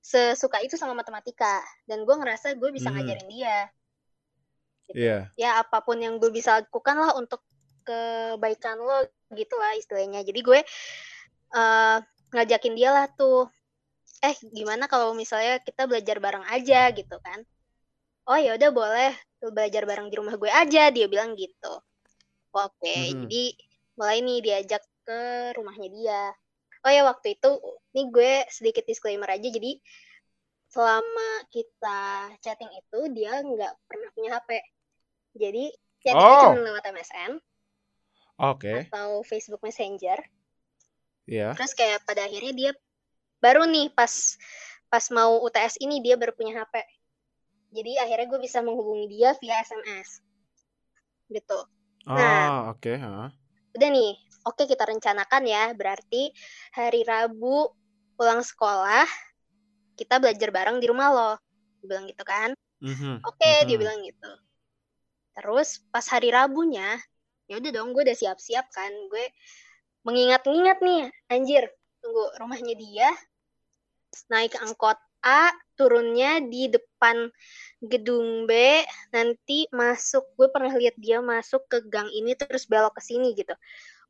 sesuka 0.00 0.64
itu 0.64 0.80
sama 0.80 0.96
matematika 0.96 1.60
dan 1.84 2.08
gue 2.08 2.16
ngerasa 2.16 2.56
gue 2.56 2.70
bisa 2.72 2.88
mm. 2.88 2.94
ngajarin 2.96 3.28
dia 3.28 3.58
gitu. 4.88 4.96
yeah. 4.96 5.22
ya 5.36 5.60
apa 5.60 5.84
pun 5.84 6.00
yang 6.00 6.16
gue 6.16 6.32
bisa 6.32 6.64
lakukan 6.64 6.96
lah 6.96 7.12
untuk 7.20 7.44
kebaikan 7.84 8.80
lo 8.80 9.04
gitulah 9.32 9.76
istilahnya 9.76 10.24
jadi 10.24 10.40
gue 10.40 10.60
uh, 11.54 11.98
ngajakin 12.32 12.74
dia 12.74 12.90
lah 12.90 13.06
tuh 13.12 13.46
eh 14.20 14.36
gimana 14.52 14.84
kalau 14.88 15.16
misalnya 15.16 15.60
kita 15.64 15.88
belajar 15.88 16.20
bareng 16.20 16.44
aja 16.48 16.92
gitu 16.92 17.16
kan 17.20 17.40
oh 18.28 18.36
ya 18.36 18.56
udah 18.56 18.70
boleh 18.72 19.12
belajar 19.40 19.88
bareng 19.88 20.12
di 20.12 20.16
rumah 20.20 20.36
gue 20.36 20.50
aja 20.52 20.92
dia 20.92 21.06
bilang 21.08 21.32
gitu 21.36 21.80
oke 22.52 22.76
Mhm. 22.84 23.26
jadi 23.26 23.44
mulai 23.96 24.18
nih 24.20 24.38
diajak 24.44 24.82
ke 25.04 25.20
rumahnya 25.56 25.88
dia 25.88 26.22
oh 26.80 26.90
ya 26.90 27.02
waktu 27.04 27.36
itu 27.36 27.50
nih 27.92 28.06
gue 28.08 28.32
sedikit 28.48 28.84
disclaimer 28.88 29.28
aja. 29.28 29.48
Jadi 29.48 29.80
selama 30.70 31.28
kita 31.50 32.30
chatting 32.38 32.70
itu 32.70 33.00
dia 33.10 33.42
nggak 33.42 33.74
pernah 33.90 34.08
punya 34.14 34.38
HP 34.38 34.50
jadi 35.34 35.64
chattingnya 35.98 36.38
Oh. 36.38 36.42
cuma 36.54 36.62
lewat 36.62 36.84
MSN 36.94 37.32
Oke, 38.40 38.88
atau 38.88 39.20
Facebook 39.26 39.60
Messenger. 39.60 40.16
Iya. 41.26 41.58
terus 41.58 41.74
kayak 41.74 42.06
pada 42.06 42.24
akhirnya 42.24 42.54
dia 42.54 42.70
baru 43.42 43.66
nih 43.66 43.90
pas 43.92 44.10
pas 44.86 45.04
mau 45.10 45.42
UTS 45.42 45.82
ini 45.82 45.98
dia 46.06 46.14
baru 46.14 46.32
punya 46.38 46.62
HP 46.62 46.86
jadi 47.74 48.06
akhirnya 48.06 48.26
gue 48.30 48.40
bisa 48.42 48.62
menghubungi 48.62 49.06
dia 49.10 49.34
via 49.42 49.62
SMS 49.62 50.22
gitu. 51.30 51.58
Oh, 52.10 52.74
oke, 52.74 52.90
heeh. 52.94 53.28
udah 53.74 53.88
nih 53.90 54.18
oke 54.44 54.64
kita 54.64 54.88
rencanakan 54.88 55.42
ya. 55.46 55.64
Berarti 55.76 56.30
hari 56.74 57.02
Rabu 57.04 57.70
pulang 58.14 58.44
sekolah 58.44 59.04
kita 59.96 60.16
belajar 60.20 60.48
bareng 60.48 60.80
di 60.80 60.86
rumah 60.88 61.08
lo. 61.12 61.32
Dia 61.80 61.86
bilang 61.88 62.04
gitu 62.08 62.24
kan? 62.24 62.50
Mhm, 62.80 63.24
oke 63.24 63.50
dia 63.68 63.76
mhm. 63.76 63.82
bilang 63.82 63.98
gitu. 64.04 64.30
Terus 65.36 65.84
pas 65.92 66.04
hari 66.08 66.32
Rabunya 66.32 66.96
ya 67.50 67.58
udah 67.58 67.70
dong 67.74 67.92
gue 67.92 68.02
udah 68.04 68.16
siap-siap 68.16 68.66
kan. 68.72 68.92
Gue 69.12 69.28
mengingat-ingat 70.04 70.80
nih 70.80 71.12
anjir 71.28 71.68
tunggu 72.00 72.24
rumahnya 72.40 72.74
dia 72.76 73.08
naik 74.32 74.56
angkot 74.56 74.96
A 75.20 75.52
turunnya 75.76 76.40
di 76.40 76.72
depan 76.72 77.28
gedung 77.84 78.48
B 78.48 78.52
nanti 79.12 79.68
masuk 79.68 80.24
gue 80.36 80.48
pernah 80.48 80.72
lihat 80.72 80.96
dia 80.96 81.20
masuk 81.20 81.68
ke 81.68 81.84
gang 81.92 82.08
ini 82.08 82.32
terus 82.32 82.64
belok 82.64 82.96
ke 82.96 83.02
sini 83.04 83.36
gitu 83.36 83.52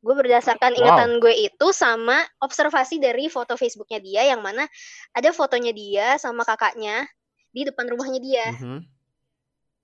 gue 0.01 0.13
berdasarkan 0.17 0.73
Wow. 0.73 0.79
ingatan 0.81 1.09
gue 1.21 1.33
itu 1.45 1.67
sama 1.71 2.17
observasi 2.41 2.97
dari 2.97 3.29
foto 3.29 3.53
Facebooknya 3.53 4.01
dia 4.01 4.21
yang 4.33 4.41
mana 4.41 4.65
ada 5.13 5.29
fotonya 5.29 5.69
dia 5.71 6.17
sama 6.17 6.41
kakaknya 6.41 7.05
di 7.53 7.69
depan 7.69 7.85
rumahnya 7.85 8.17
dia 8.17 8.45
Mhm. 8.57 8.79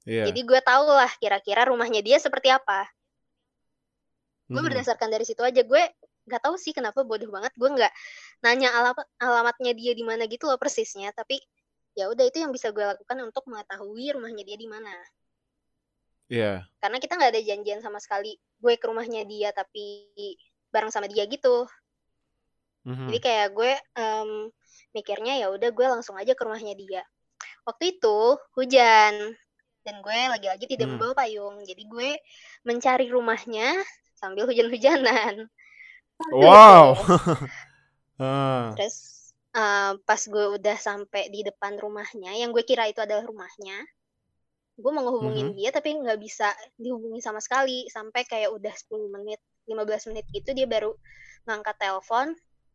Iya. 0.07 0.23
jadi 0.31 0.41
gue 0.41 0.59
tau 0.65 0.87
lah 0.89 1.11
kira-kira 1.21 1.69
rumahnya 1.69 2.01
dia 2.01 2.17
seperti 2.17 2.49
apa 2.49 2.89
gue 4.47 4.57
Mhm. 4.57 4.67
berdasarkan 4.73 5.09
dari 5.11 5.27
situ 5.27 5.43
aja 5.43 5.61
gue 5.61 5.83
nggak 6.27 6.41
tahu 6.43 6.55
sih 6.59 6.73
kenapa 6.75 7.03
bodoh 7.05 7.29
banget 7.31 7.53
gue 7.55 7.69
nggak 7.71 7.93
nanya 8.43 8.73
alamat 8.73 9.05
alamatnya 9.19 9.71
dia 9.77 9.91
di 9.95 10.03
mana 10.03 10.25
gitu 10.27 10.47
loh 10.47 10.59
persisnya 10.59 11.13
tapi 11.13 11.39
ya 11.93 12.07
udah 12.11 12.25
itu 12.25 12.41
yang 12.43 12.51
bisa 12.51 12.71
gue 12.73 12.83
lakukan 12.83 13.17
untuk 13.21 13.45
mengetahui 13.47 14.17
rumahnya 14.17 14.43
dia 14.43 14.57
di 14.57 14.67
mana 14.67 14.91
Iya. 16.27 16.67
karena 16.83 16.97
kita 17.01 17.13
nggak 17.17 17.31
ada 17.33 17.41
janjian 17.43 17.79
sama 17.81 17.99
sekali 18.03 18.37
gue 18.61 18.73
ke 18.77 18.85
rumahnya 18.89 19.23
dia 19.25 19.49
tapi 19.55 20.11
bareng 20.73 20.91
sama 20.93 21.07
dia 21.09 21.23
gitu 21.25 21.65
Mhm. 22.87 23.07
jadi 23.11 23.19
kayak 23.19 23.47
gue 23.57 23.71
em, 23.99 24.29
mikirnya 24.95 25.33
ya 25.41 25.47
udah 25.51 25.69
gue 25.71 25.87
langsung 25.87 26.15
aja 26.15 26.31
ke 26.35 26.43
rumahnya 26.43 26.73
dia 26.75 27.03
waktu 27.67 27.97
itu 27.99 28.19
hujan 28.55 29.35
dan 29.87 29.95
gue 30.03 30.19
lagi-lagi 30.33 30.65
tidak 30.67 30.87
Hmm. 30.87 30.99
membawa 30.99 31.13
payung 31.23 31.63
jadi 31.63 31.83
gue 31.87 32.09
mencari 32.67 33.07
rumahnya 33.11 33.79
sambil 34.19 34.47
hujan-hujanan 34.49 35.47
Wow. 36.33 36.97
Ah, 38.17 38.73
Terus 38.73 39.29
eh, 39.53 39.93
pas 40.01 40.21
gue 40.25 40.45
udah 40.57 40.77
sampai 40.81 41.29
di 41.29 41.45
depan 41.45 41.77
rumahnya, 41.77 42.33
yang 42.33 42.49
gue 42.49 42.65
kira 42.65 42.89
itu 42.89 42.97
adalah 42.97 43.21
rumahnya, 43.29 43.77
gue 44.77 44.91
mau 44.93 45.03
ngehubungin 45.05 45.47
Mhm. 45.51 45.57
dia 45.57 45.69
tapi 45.73 45.89
nggak 45.97 46.19
bisa 46.21 46.47
dihubungi 46.77 47.19
sama 47.21 47.41
sekali 47.41 47.89
sampai 47.89 48.21
kayak 48.29 48.49
udah 48.53 48.73
10 48.77 49.09
menit, 49.09 49.41
15 49.69 50.05
menit 50.09 50.25
gitu 50.29 50.53
dia 50.57 50.67
baru 50.69 50.93
ngangkat 51.49 51.75
telepon. 51.81 52.27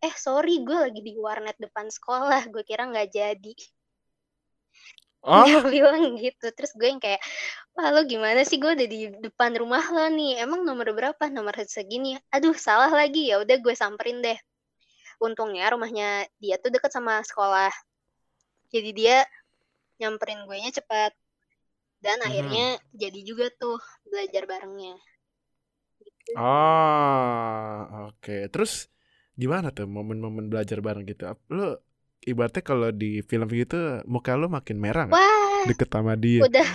Eh 0.03 0.15
sorry 0.19 0.67
gue 0.67 0.75
lagi 0.75 1.01
di 1.01 1.15
warnet 1.19 1.57
depan 1.63 1.87
sekolah, 1.89 2.43
gue 2.55 2.63
kira 2.67 2.85
nggak 2.91 3.09
jadi. 3.15 3.55
Oh, 5.23 5.47
Dia 5.47 5.63
bilang 5.63 6.19
gitu, 6.19 6.47
terus 6.51 6.75
gue 6.75 6.89
yang 6.91 6.99
kayak, 6.99 7.23
wah 7.79 7.95
lo 7.95 8.03
gimana 8.03 8.43
sih 8.43 8.59
gue 8.59 8.75
udah 8.75 8.89
di 8.91 9.01
depan 9.23 9.55
rumah 9.55 9.83
lo 9.95 10.11
nih, 10.11 10.43
emang 10.43 10.67
nomor 10.67 10.91
berapa? 10.99 11.31
Nomor 11.31 11.55
segini. 11.71 12.19
Aduh 12.35 12.55
salah 12.59 12.91
lagi 12.91 13.31
ya, 13.31 13.39
udah 13.39 13.57
gue 13.63 13.75
samperin 13.79 14.19
deh. 14.19 14.39
Untungnya 15.23 15.71
rumahnya 15.71 16.27
dia 16.43 16.59
tuh 16.59 16.75
deket 16.75 16.91
sama 16.91 17.23
sekolah, 17.23 17.71
jadi 18.75 18.91
dia 18.91 19.17
nyamperin 20.03 20.43
gue 20.51 20.57
nya 20.59 20.71
cepat. 20.75 21.13
Dan 22.05 22.19
Mhm. 22.19 22.27
akhirnya 22.29 22.67
jadi 23.03 23.21
juga 23.25 23.47
tuh 23.63 23.79
belajar 24.11 24.43
barengnya. 24.51 24.95
Gitu. 26.03 26.31
oh, 26.39 27.77
oke. 28.11 28.37
Terus 28.53 28.73
gimana 29.41 29.69
tuh 29.77 29.87
momen-momen 29.91 30.47
belajar 30.53 30.79
bareng 30.87 31.05
gitu? 31.09 31.25
Lu 31.51 31.79
ibaratnya 32.23 32.63
kalau 32.63 32.89
di 32.95 33.23
film 33.27 33.49
gitu 33.51 33.77
muka 34.07 34.33
lu 34.39 34.47
makin 34.51 34.79
merah? 34.79 35.07
Wah, 35.11 35.63
Deket 35.69 35.89
sama 35.91 36.15
dia. 36.19 36.41
udah 36.43 36.69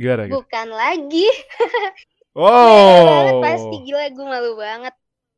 Gimana 0.00 0.22
gitu? 0.28 0.34
bukan 0.36 0.68
lagi. 0.72 1.26
Banget 3.06 3.36
pasti 3.42 3.76
Oh. 3.76 3.82
gila 3.86 4.04
gue 4.14 4.26
malu 4.26 4.52
banget. 4.56 4.94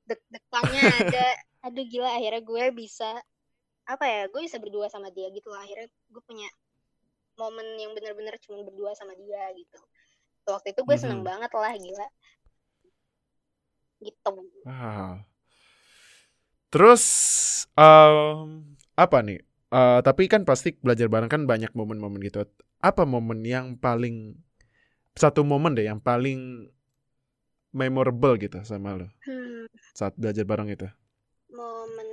Deg-degannya 0.08 0.82
ada. 1.02 1.26
Aduh 1.66 1.84
gila 1.88 2.10
akhirnya 2.18 2.42
gue 2.42 2.64
bisa 2.74 3.08
apa 3.86 4.04
ya? 4.06 4.20
Gue 4.32 4.44
bisa 4.46 4.58
berdua 4.62 4.86
sama 4.92 5.08
dia 5.14 5.28
gitu 5.32 5.48
lah. 5.50 5.62
Akhirnya 5.64 5.88
gue 5.88 6.22
punya 6.26 6.48
momen 7.40 7.66
yang 7.82 7.92
bener-bener 7.96 8.34
cuma 8.44 8.64
berdua 8.68 8.92
sama 8.98 9.14
dia 9.22 9.42
gitu. 9.60 9.78
Waktu 10.48 10.68
itu 10.74 10.82
gue 10.88 10.96
seneng 11.00 11.20
Mhm. 11.20 11.26
banget 11.28 11.50
lah 11.54 11.72
gila. 11.76 12.06
Gitu. 14.04 14.30
Wow. 14.64 15.24
Terus 16.72 17.02
em, 17.76 18.76
apa 18.96 19.18
nih? 19.20 19.40
Eh, 19.72 20.00
tapi 20.04 20.28
kan 20.28 20.44
pasti 20.48 20.76
belajar 20.80 21.08
bareng 21.12 21.30
kan 21.32 21.42
banyak 21.48 21.72
momen-momen 21.76 22.20
gitu. 22.24 22.44
Apa 22.82 23.04
momen 23.08 23.44
yang 23.44 23.76
paling 23.78 24.36
satu 25.16 25.42
momen 25.46 25.76
deh 25.78 25.86
yang 25.88 26.00
paling 26.00 26.68
memorable 27.80 28.34
gitu 28.40 28.58
sama 28.64 28.90
lo 28.98 29.06
Hmm, 29.24 29.66
saat 29.98 30.14
belajar 30.20 30.44
bareng 30.50 30.70
itu? 30.76 30.88
momen 31.56 32.08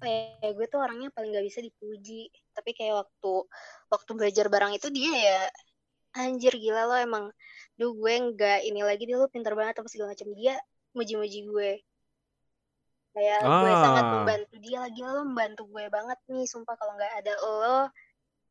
apa 0.00 0.08
ya? 0.08 0.48
Gue 0.56 0.64
tuh 0.64 0.80
orangnya 0.80 1.12
paling 1.12 1.36
gak 1.36 1.44
bisa 1.44 1.60
dipuji. 1.60 2.32
Tapi 2.56 2.72
kayak 2.72 3.04
waktu 3.04 3.32
waktu 3.92 4.10
belajar 4.16 4.48
bareng 4.48 4.72
itu 4.72 4.88
dia 4.88 5.12
ya 5.12 5.40
anjir 6.16 6.50
gila 6.58 6.90
lo 6.90 6.96
emang 6.98 7.24
duh 7.78 7.94
gue 7.94 8.14
nggak 8.34 8.66
ini 8.66 8.82
lagi 8.82 9.06
dia 9.06 9.14
lo 9.14 9.30
pintar 9.30 9.54
banget 9.54 9.78
apa 9.78 9.86
segala 9.86 10.10
macam 10.12 10.26
dia 10.34 10.58
muji-muji 10.90 11.46
gue 11.46 11.70
kayak 13.14 13.40
gue 13.42 13.72
sangat 13.78 14.04
Ah. 14.06 14.12
membantu 14.18 14.54
dia 14.58 14.78
lagi 14.82 15.00
lo 15.02 15.22
membantu 15.22 15.62
gue 15.70 15.84
banget 15.86 16.18
nih 16.30 16.46
sumpah 16.50 16.74
kalau 16.74 16.98
nggak 16.98 17.14
ada 17.22 17.34
lo 17.38 17.78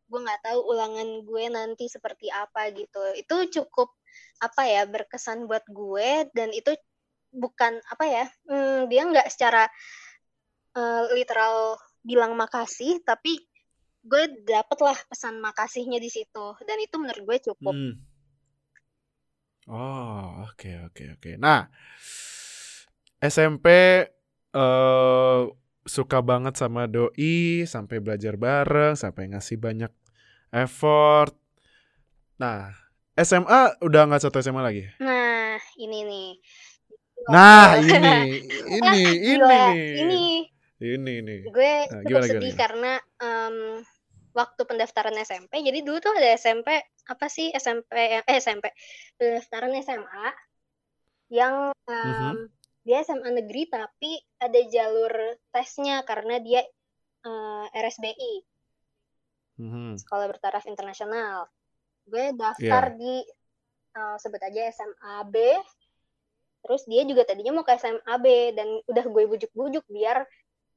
gue 0.09 0.19
nggak 0.23 0.41
tahu 0.41 0.59
ulangan 0.71 1.09
gue 1.27 1.43
nanti 1.51 1.85
seperti 1.91 2.31
apa 2.31 2.71
gitu 2.71 3.03
itu 3.19 3.35
cukup 3.59 3.91
apa 4.39 4.61
ya 4.63 4.81
berkesan 4.87 5.45
buat 5.45 5.63
gue 5.67 6.31
dan 6.31 6.49
itu 6.55 6.73
bukan 7.29 7.77
apa 7.91 8.05
ya 8.07 8.25
hmm, 8.49 8.89
dia 8.89 9.03
nggak 9.05 9.27
secara 9.29 9.67
eh, 10.75 11.03
literal 11.15 11.77
bilang 12.03 12.33
makasih 12.37 13.01
tapi 13.03 13.37
gue 13.99 14.23
dapet 14.47 14.79
lah 14.79 14.97
pesan 15.11 15.43
makasihnya 15.43 15.99
di 15.99 16.07
situ 16.07 16.55
dan 16.63 16.77
itu 16.79 16.95
menurut 16.95 17.23
gue 17.25 17.37
cukup 17.51 17.75
Hmm. 17.75 18.09
Oh, 19.69 20.49
oke 20.49 20.89
oke 20.89 21.03
oke. 21.13 21.37
Nah, 21.37 21.69
SMP 23.21 23.67
eh 24.49 25.41
suka 25.85 26.17
banget 26.25 26.57
sama 26.57 26.89
doi, 26.89 27.65
sampai 27.69 27.97
belajar 28.01 28.33
bareng, 28.33 28.97
sampai 28.97 29.29
ngasih 29.29 29.61
banyak 29.61 29.93
effort. 30.49 31.37
Nah, 32.41 32.73
SMA 33.13 33.77
udah 33.85 34.01
nggak 34.09 34.21
satu 34.25 34.41
SMA 34.41 34.61
lagi? 34.65 34.89
Nah, 34.97 35.61
ini 35.77 35.99
nih. 36.01 36.29
Nah, 37.29 37.77
ini, 37.77 38.17
ini, 38.79 39.05
ini 39.21 40.01
nih, 40.09 40.33
ini 40.79 41.13
ini 41.19 41.35
gue 41.45 41.73
Nah, 41.87 42.01
gimana, 42.01 42.25
sedih 42.25 42.39
gimana? 42.47 42.59
karena 42.59 42.93
em, 43.19 43.57
waktu 44.29 44.61
pendaftaran 44.63 45.17
SMP, 45.19 45.59
jadi 45.59 45.81
dulu 45.81 45.97
tuh 45.99 46.13
ada 46.13 46.31
SMP 46.33 46.69
apa 47.05 47.25
sih 47.27 47.49
SMP 47.51 47.91
eh 47.91 48.37
SMP 48.37 48.69
pendaftaran 49.15 49.73
SMA 49.77 50.27
yang 51.29 51.55
em, 51.85 52.05
Mhm. 52.07 52.35
dia 52.81 53.01
SMA 53.01 53.29
negeri 53.33 53.67
tapi 53.67 54.11
ada 54.37 54.59
jalur 54.65 55.13
tesnya 55.49 56.01
karena 56.03 56.39
dia 56.39 56.63
eh, 57.19 57.65
RSBI 57.75 58.33
Mhm. 59.59 59.99
Sekolah 59.99 60.31
Bertaraf 60.31 60.63
Internasional. 60.65 61.51
Gue 62.07 62.31
daftar 62.31 62.89
Iya. 62.89 62.95
di 62.95 63.15
eh, 63.91 64.15
sebut 64.15 64.39
aja 64.39 64.69
SMAB. 64.69 65.35
Terus 66.59 66.83
dia 66.85 67.03
juga 67.03 67.23
tadinya 67.23 67.51
mau 67.51 67.63
ke 67.63 67.73
SMAB 67.73 68.25
dan 68.53 68.79
udah 68.85 69.03
gue 69.03 69.23
bujuk-bujuk 69.27 69.83
biar 69.85 70.23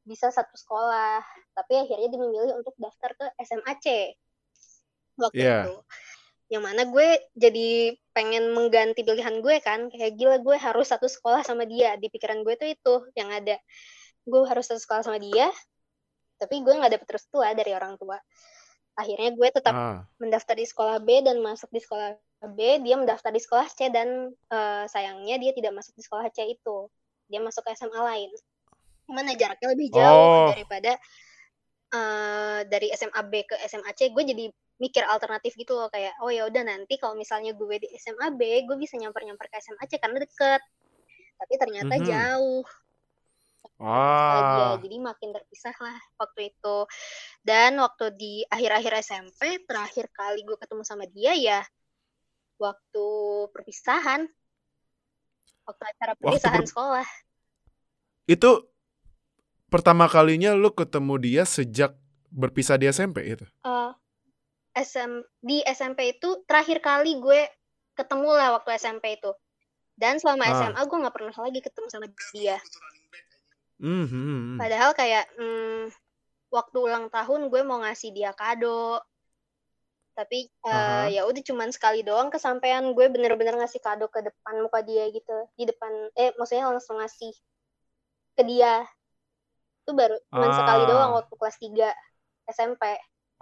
bisa 0.03 0.29
satu 0.29 0.55
sekolah. 0.55 1.23
Tapi 1.55 1.73
akhirnya 1.79 2.09
dia 2.11 2.21
memilih 2.21 2.53
untuk 2.59 2.75
daftar 2.77 3.15
ke 3.15 3.27
SMAC 3.39 3.87
waktu 5.17 5.39
Iya. 5.39 5.59
itu. 5.67 5.75
Yang 6.53 6.63
mana 6.69 6.83
gue 6.85 7.09
jadi 7.33 7.69
pengen 8.13 8.53
mengganti 8.53 9.01
pilihan 9.01 9.41
gue 9.41 9.57
kan 9.65 9.89
kayak 9.89 10.21
gila 10.21 10.37
gue 10.45 10.57
harus 10.61 10.93
satu 10.93 11.09
sekolah 11.09 11.41
sama 11.41 11.65
dia 11.65 11.97
di 11.97 12.13
pikiran 12.13 12.45
gue 12.45 12.55
tuh 12.61 12.69
itu 12.69 12.95
yang 13.17 13.33
ada 13.33 13.57
gue 14.23 14.41
harus 14.45 14.69
satu 14.69 14.77
sekolah 14.77 15.01
sama 15.01 15.17
dia 15.17 15.49
tapi 16.37 16.61
gue 16.61 16.75
nggak 16.77 16.93
dapet 16.93 17.09
tua 17.33 17.57
dari 17.57 17.73
orang 17.73 17.97
tua 17.97 18.21
akhirnya 18.93 19.33
gue 19.33 19.49
tetap 19.49 19.73
Ah. 19.73 20.05
mendaftar 20.21 20.53
di 20.53 20.69
sekolah 20.69 21.01
B 21.01 21.25
dan 21.25 21.41
masuk 21.41 21.73
di 21.73 21.81
sekolah 21.81 22.21
B 22.53 22.85
dia 22.85 23.01
mendaftar 23.01 23.33
di 23.33 23.41
sekolah 23.41 23.65
C 23.73 23.89
dan 23.89 24.29
eh, 24.29 24.85
sayangnya 24.93 25.41
dia 25.41 25.57
tidak 25.57 25.73
masuk 25.73 25.97
di 25.97 26.05
sekolah 26.05 26.29
C 26.29 26.53
itu 26.53 26.93
dia 27.33 27.41
masuk 27.41 27.65
ke 27.65 27.73
SMA 27.73 27.97
lain 27.97 28.29
mana 29.13 29.37
jaraknya 29.37 29.69
lebih 29.71 29.89
jauh 29.89 30.49
Oh. 30.49 30.49
daripada 30.51 30.97
eh, 31.93 32.61
dari 32.67 32.89
SMA 32.91 33.23
B 33.29 33.45
ke 33.45 33.55
SMA 33.63 33.93
C 33.93 34.09
gue 34.09 34.25
jadi 34.25 34.45
mikir 34.81 35.05
alternatif 35.05 35.55
gitu 35.55 35.77
loh 35.77 35.87
kayak 35.87 36.17
oh 36.19 36.33
ya 36.33 36.49
udah 36.49 36.65
nanti 36.65 36.97
kalau 36.97 37.15
misalnya 37.15 37.53
gue 37.53 37.77
di 37.79 37.89
SMA 37.95 38.33
B 38.33 38.65
gue 38.65 38.75
bisa 38.75 38.97
nyamper 38.97 39.23
nyamper 39.23 39.47
ke 39.47 39.61
SMA 39.61 39.85
C 39.87 40.01
karena 40.01 40.19
deket 40.19 40.59
tapi 41.37 41.55
ternyata 41.55 41.95
Mhm. 41.95 42.05
jauh 42.05 42.65
sekolah 43.63 44.41
dia 44.43 44.67
Ah. 44.67 44.79
jadi 44.79 44.97
makin 44.99 45.31
terpisah 45.31 45.77
lah 45.77 45.99
waktu 46.17 46.51
itu 46.51 46.77
dan 47.43 47.79
waktu 47.79 48.11
di 48.15 48.35
akhir-akhir 48.47 48.93
SMP 49.03 49.41
terakhir 49.63 50.07
kali 50.11 50.43
gue 50.43 50.55
ketemu 50.57 50.83
sama 50.83 51.05
dia 51.07 51.35
ya 51.35 51.61
waktu 52.57 53.07
perpisahan 53.51 54.27
waktu 55.63 55.83
acara 55.85 56.15
Waktu 56.15 56.23
perpisahan 56.25 56.63
per- 56.63 56.71
sekolah 56.71 57.09
Itu 58.25 58.51
pertama 59.73 60.05
kalinya 60.05 60.53
lu 60.53 60.69
ketemu 60.69 61.15
dia 61.17 61.43
sejak 61.49 61.97
berpisah 62.29 62.77
di 62.77 62.93
SMP 62.93 63.33
itu. 63.33 63.49
Eh, 63.65 63.93
SM 64.77 65.25
di 65.41 65.65
SMP 65.65 66.13
itu 66.17 66.45
terakhir 66.45 66.85
kali 66.85 67.17
gue 67.17 67.49
ketemu 67.97 68.29
lah 68.37 68.61
waktu 68.61 68.77
SMP 68.77 69.17
itu 69.17 69.33
dan 69.97 70.17
selama 70.17 70.49
Ah. 70.49 70.53
SMA 70.57 70.81
gue 70.85 70.99
nggak 71.05 71.15
pernah 71.17 71.37
lagi 71.37 71.61
ketemu 71.61 71.87
sama 71.93 72.09
dia 72.33 72.57
Hmm, 73.83 74.07
hmm. 74.07 74.63
Padahal 74.63 74.95
kayak 74.95 75.27
hmm, 75.35 75.91
waktu 76.55 76.77
ulang 76.79 77.11
tahun 77.11 77.51
gue 77.51 77.67
mau 77.67 77.83
ngasih 77.83 78.15
dia 78.15 78.31
kado. 78.31 79.03
Tapi 80.15 80.47
Aha. 80.63 81.11
ya 81.11 81.27
udah 81.27 81.43
cuman 81.43 81.75
sekali 81.75 82.07
doang 82.07 82.31
kesampaian 82.31 82.87
gue 82.95 83.07
bener-bener 83.11 83.59
ngasih 83.59 83.83
kado 83.83 84.07
ke 84.07 84.23
depan 84.23 84.63
muka 84.63 84.87
dia 84.87 85.11
gitu. 85.11 85.35
Di 85.59 85.67
depan 85.67 85.91
eh 86.15 86.31
maksudnya 86.39 86.71
langsung 86.71 87.03
ngasih 87.03 87.35
ke 88.39 88.43
dia. 88.47 88.87
Itu 89.83 89.93
baru 89.93 90.17
cuman 90.31 90.51
sekali 90.55 90.83
Ah. 90.85 90.89
doang 90.89 91.13
waktu 91.19 91.35
kelas 91.35 91.57
3 91.59 91.89
SMP. 92.47 92.83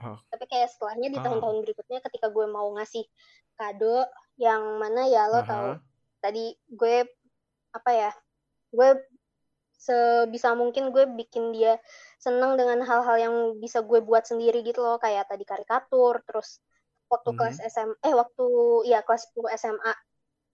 Ah. 0.00 0.16
Tapi 0.33 0.44
kayak 0.48 0.72
setelahnya 0.72 1.09
di 1.12 1.18
Ah. 1.20 1.24
tahun-tahun 1.24 1.57
berikutnya 1.61 2.00
ketika 2.00 2.33
gue 2.33 2.46
mau 2.48 2.68
ngasih 2.74 3.05
kado 3.55 4.09
yang 4.40 4.81
mana 4.81 5.05
ya 5.05 5.29
lo 5.29 5.44
tahu 5.44 5.76
Aha. 5.76 5.85
tadi 6.18 6.57
gue 6.66 7.05
apa 7.70 7.90
ya 7.92 8.11
gue 8.72 8.88
sebisa 9.76 10.53
mungkin 10.53 10.92
gue 10.92 11.05
bikin 11.07 11.53
dia 11.53 11.76
seneng 12.16 12.57
dengan 12.57 12.81
hal-hal 12.81 13.16
yang 13.16 13.35
bisa 13.57 13.81
gue 13.81 14.00
buat 14.00 14.24
sendiri 14.24 14.61
gitu 14.61 14.81
loh 14.81 14.96
kayak 14.96 15.29
tadi 15.29 15.44
karikatur 15.44 16.24
terus 16.24 16.61
waktu 17.09 17.33
Mhm. 17.33 17.37
kelas 17.37 17.59
SM 17.61 17.90
eh 18.00 18.12
waktu 18.12 18.46
ya 18.88 19.05
kelas 19.05 19.29
10 19.29 19.48
SMA 19.53 19.92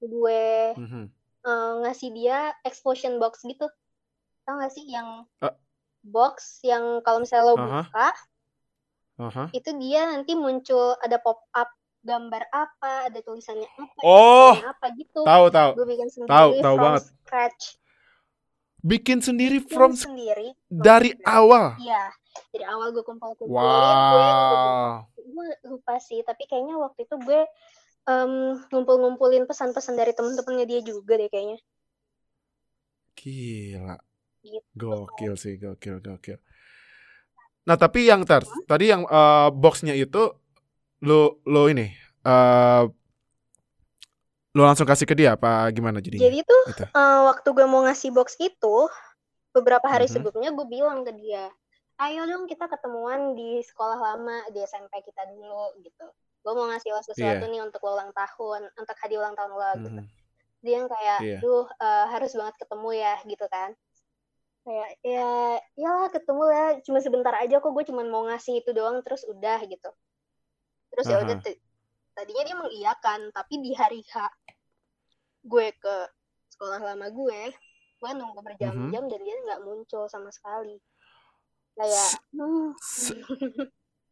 gue 0.02 0.42
Mhm. 0.78 1.04
eh, 1.46 1.72
ngasih 1.86 2.10
dia 2.10 2.50
explosion 2.62 3.18
box 3.18 3.42
gitu 3.42 3.70
tau 4.42 4.54
gak 4.58 4.70
sih 4.70 4.86
yang 4.86 5.26
Ah. 5.38 5.54
Box 6.06 6.62
yang 6.62 7.02
kalau 7.02 7.18
misalnya 7.20 7.46
lo 7.50 7.54
Aha. 7.56 7.66
buka 7.82 8.08
Aha. 9.16 9.44
itu 9.50 9.70
dia 9.80 10.06
nanti 10.06 10.32
muncul 10.36 10.94
ada 11.00 11.16
pop 11.18 11.44
up 11.52 11.70
gambar 12.06 12.46
apa 12.54 13.10
ada 13.10 13.18
tulisannya 13.18 13.66
apa 13.66 13.98
Oh, 14.00 14.54
tulisannya 14.54 14.70
apa 14.70 14.86
gitu 14.94 15.20
tahu 15.26 15.44
tahu. 15.50 15.70
gue 15.74 15.86
bikin 15.90 16.08
sendiri 16.08 16.30
Tahu, 16.30 16.48
tahu 16.62 16.76
from 16.78 16.84
banget. 16.86 17.02
scratch 17.26 17.64
Bikin 18.86 19.18
sendiri 19.18 19.58
Bikin 19.58 19.72
from 19.74 19.92
sendiri 19.98 20.48
from 20.54 20.86
dari 20.86 21.10
scratch. 21.10 21.26
awal. 21.26 21.64
Iya, 21.74 22.02
dari 22.54 22.64
awal 22.70 22.94
gue 22.94 23.02
kumpul-kumpulin, 23.02 23.50
gue, 23.50 24.22
Wow. 24.22 25.10
gue 25.18 25.46
lupa 25.66 25.98
sih, 25.98 26.22
tapi 26.22 26.46
kayaknya 26.46 26.78
waktu 26.78 27.02
itu 27.02 27.18
gue 27.18 27.40
em, 28.06 28.32
ngumpul-ngumpulin 28.70 29.50
pesan-pesan 29.50 29.98
dari 29.98 30.14
temen-temennya 30.14 30.66
dia 30.70 30.80
juga 30.86 31.18
deh 31.18 31.26
kayaknya. 31.26 31.58
Gila. 33.18 33.96
Gitu. 34.46 34.62
Gokil 34.78 35.34
sih, 35.34 35.58
gokil, 35.58 35.98
gokil. 35.98 36.38
Nah, 37.66 37.74
tapi 37.74 38.06
yang 38.06 38.22
tar, 38.22 38.46
tadi 38.64 38.88
yang 38.88 39.02
eh, 39.02 39.48
boxnya 39.50 39.90
itu 39.92 40.30
lo 41.02 41.42
lo 41.44 41.66
ini 41.66 41.90
eh 42.22 42.84
lo 44.56 44.62
langsung 44.64 44.88
kasih 44.88 45.04
ke 45.04 45.12
dia 45.12 45.36
apa 45.36 45.68
gimana 45.68 46.00
jadinya? 46.00 46.24
Jadi 46.24 46.38
tuh 46.42 46.62
Itu. 46.72 46.84
eh, 46.86 47.20
waktu 47.26 47.48
gue 47.50 47.66
mau 47.66 47.84
ngasih 47.84 48.08
box 48.08 48.38
itu, 48.38 48.88
beberapa 49.52 49.84
hari 49.84 50.06
Mhm. 50.06 50.12
sebelumnya 50.14 50.50
gue 50.54 50.66
bilang 50.66 51.04
ke 51.04 51.12
dia, 51.12 51.52
ayo 51.98 52.24
dong 52.24 52.46
kita 52.46 52.64
ketemuan 52.66 53.34
di 53.34 53.60
sekolah 53.60 53.98
lama 53.98 54.46
di 54.48 54.62
SMP 54.62 55.02
kita 55.02 55.28
dulu 55.28 55.76
gitu. 55.82 56.06
Gue 56.40 56.52
mau 56.54 56.70
ngasih 56.70 56.88
lo 56.88 57.02
sesuatu 57.02 57.44
Iya. 57.44 57.50
nih 57.50 57.60
untuk 57.60 57.82
lo 57.82 57.98
ulang 57.98 58.14
tahun, 58.14 58.70
untuk 58.72 58.96
hadiah 58.96 59.20
ulang 59.20 59.34
tahun 59.34 59.50
lo 59.52 59.70
gitu. 59.82 59.90
Mhm. 59.92 60.06
dia 60.56 60.82
yang 60.82 60.88
kayak 60.88 61.18
Iya. 61.20 61.38
duh 61.38 61.66
eh, 61.68 62.06
harus 62.10 62.32
banget 62.32 62.56
ketemu 62.58 62.88
ya 62.96 63.14
gitu 63.22 63.46
kan 63.46 63.70
kayak 64.66 64.90
ya 65.06 65.30
iyalah 65.78 66.10
ketemu 66.10 66.42
ya. 66.50 66.66
Cuma 66.82 66.98
sebentar 66.98 67.30
aja 67.38 67.62
kok 67.62 67.70
gue 67.70 67.84
cuma 67.86 68.02
mau 68.02 68.26
ngasih 68.26 68.66
itu 68.66 68.74
doang 68.74 68.98
terus 69.06 69.22
udah 69.24 69.62
gitu. 69.62 69.90
Terus 70.90 71.06
ya 71.06 71.22
udah 71.22 71.36
tadinya 72.18 72.42
dia 72.42 72.56
mengiyakan 72.58 73.30
tapi 73.30 73.62
di 73.62 73.70
hari 73.78 74.02
H 74.02 74.26
gue 75.46 75.70
ke 75.78 75.96
sekolah 76.50 76.82
lama 76.82 77.06
gue 77.12 77.40
gue 77.96 78.10
nunggu 78.12 78.40
berjam-jam 78.42 79.04
dan 79.06 79.20
dia 79.22 79.36
nggak 79.46 79.60
muncul 79.62 80.10
sama 80.10 80.34
sekali. 80.34 80.82
Kayak 81.78 82.08
Se- 82.10 82.22
hmm, 82.34 82.68
se- 82.82 83.24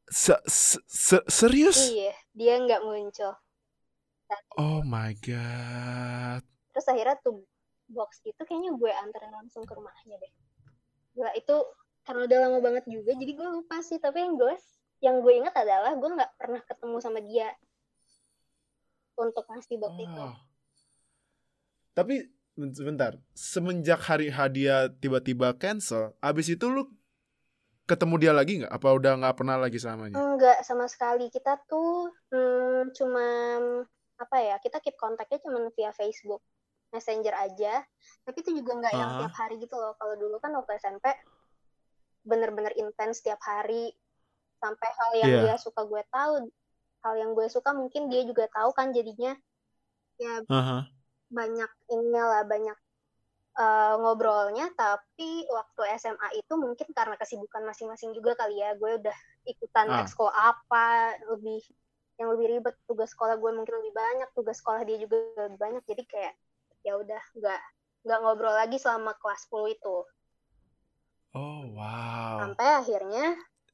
se- 0.06 0.44
se- 0.46 0.84
se- 0.86 1.26
serius? 1.26 1.90
iya 1.90 2.14
dia 2.30 2.62
nggak 2.62 2.84
muncul. 2.84 3.34
Oh 4.56 4.80
my 4.86 5.12
god. 5.18 6.42
terus 6.74 6.90
akhirnya 6.90 7.14
tuh 7.22 7.46
box 7.86 8.18
itu 8.26 8.40
kayaknya 8.42 8.74
gue 8.74 8.90
anterin 8.90 9.30
langsung 9.30 9.62
ke 9.62 9.72
rumahnya 9.78 10.18
deh 10.18 10.32
Gila 11.14 11.32
itu 11.38 11.56
karena 12.04 12.28
udah 12.28 12.38
lama 12.46 12.58
banget 12.60 12.84
juga 12.90 13.16
jadi 13.16 13.32
gue 13.32 13.48
lupa 13.48 13.80
sih 13.80 13.96
tapi 13.96 14.20
yang 14.20 14.36
gue 14.36 14.54
yang 15.00 15.16
gue 15.24 15.32
ingat 15.40 15.56
adalah 15.56 15.96
gue 15.96 16.10
nggak 16.20 16.32
pernah 16.36 16.60
ketemu 16.60 16.96
sama 17.00 17.18
dia 17.24 17.48
untuk 19.16 19.44
ngasih 19.48 19.78
box 19.80 19.94
itu 19.98 20.20
Oh. 20.20 20.36
Tapi 21.94 22.26
sebentar, 22.74 23.14
semenjak 23.38 24.02
hari 24.02 24.26
hadiah 24.26 24.90
tiba-tiba 24.90 25.54
cancel, 25.54 26.10
abis 26.18 26.50
itu 26.50 26.66
lu 26.66 26.90
ketemu 27.86 28.14
dia 28.18 28.32
lagi 28.34 28.58
nggak? 28.58 28.72
Apa 28.74 28.88
udah 28.98 29.14
nggak 29.22 29.36
pernah 29.38 29.54
lagi 29.54 29.78
samanya? 29.78 30.18
enggak 30.18 30.58
sama 30.66 30.90
sekali 30.90 31.30
kita 31.30 31.54
tuh 31.70 32.10
hmm, 32.34 32.90
cuma 32.98 33.26
apa 34.18 34.36
ya 34.42 34.56
kita 34.58 34.82
keep 34.82 34.98
kontaknya 34.98 35.38
cuma 35.40 35.70
via 35.74 35.94
Facebook 35.94 36.42
Messenger 36.94 37.34
aja 37.34 37.82
tapi 38.22 38.38
itu 38.40 38.54
juga 38.54 38.78
nggak 38.78 38.94
yang 38.94 39.10
Aha. 39.10 39.18
tiap 39.20 39.34
hari 39.34 39.58
gitu 39.58 39.74
loh 39.74 39.98
kalau 39.98 40.14
dulu 40.14 40.38
kan 40.38 40.54
waktu 40.54 40.78
SMP 40.78 41.10
bener-bener 42.24 42.72
intens 42.78 43.20
tiap 43.20 43.42
hari 43.42 43.92
sampai 44.62 44.88
hal 44.96 45.10
yang 45.20 45.30
Iya. 45.30 45.40
dia 45.44 45.56
suka 45.60 45.84
gue 45.84 46.02
tahu 46.08 46.48
hal 47.04 47.14
yang 47.20 47.36
gue 47.36 47.46
suka 47.52 47.76
mungkin 47.76 48.08
dia 48.08 48.24
juga 48.24 48.48
tahu 48.48 48.72
kan 48.72 48.94
jadinya 48.96 49.36
ya 50.16 50.40
Aha. 50.48 50.88
banyak 51.28 51.70
ininya 51.90 52.24
lah 52.24 52.42
banyak 52.48 52.78
eh, 53.54 53.94
ngobrolnya 54.00 54.72
tapi 54.72 55.44
waktu 55.46 55.82
SMA 56.00 56.28
itu 56.38 56.54
mungkin 56.56 56.88
karena 56.90 57.14
kesibukan 57.14 57.62
masing-masing 57.62 58.10
juga 58.16 58.34
kali 58.34 58.58
ya 58.58 58.72
gue 58.74 58.98
udah 59.04 59.16
ikutan 59.44 59.86
Ah. 59.92 60.00
ekskul 60.00 60.32
apa 60.32 61.18
lebih 61.28 61.60
yang 62.14 62.30
lebih 62.30 62.46
ribet 62.56 62.74
tugas 62.86 63.10
sekolah 63.10 63.36
gue 63.36 63.50
mungkin 63.52 63.74
lebih 63.84 63.92
banyak 63.92 64.28
tugas 64.32 64.62
sekolah 64.62 64.86
dia 64.86 64.96
juga 64.96 65.18
lebih 65.50 65.58
banyak 65.58 65.82
jadi 65.84 66.02
kayak 66.08 66.34
ya 66.84 66.94
udah 66.94 67.22
nggak 67.32 67.60
nggak 68.04 68.18
ngobrol 68.20 68.52
lagi 68.52 68.76
selama 68.76 69.16
kelas 69.16 69.48
10 69.48 69.72
itu 69.72 69.96
Oh 71.34 71.66
wow. 71.72 72.38
sampai 72.40 72.68
akhirnya 72.76 73.26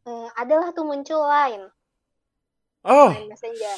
eh, 0.05 0.29
adalah 0.35 0.71
tuh 0.71 0.83
muncul 0.83 1.21
line 1.21 1.69
Oh 2.81 3.11
line 3.11 3.29
messenger 3.29 3.77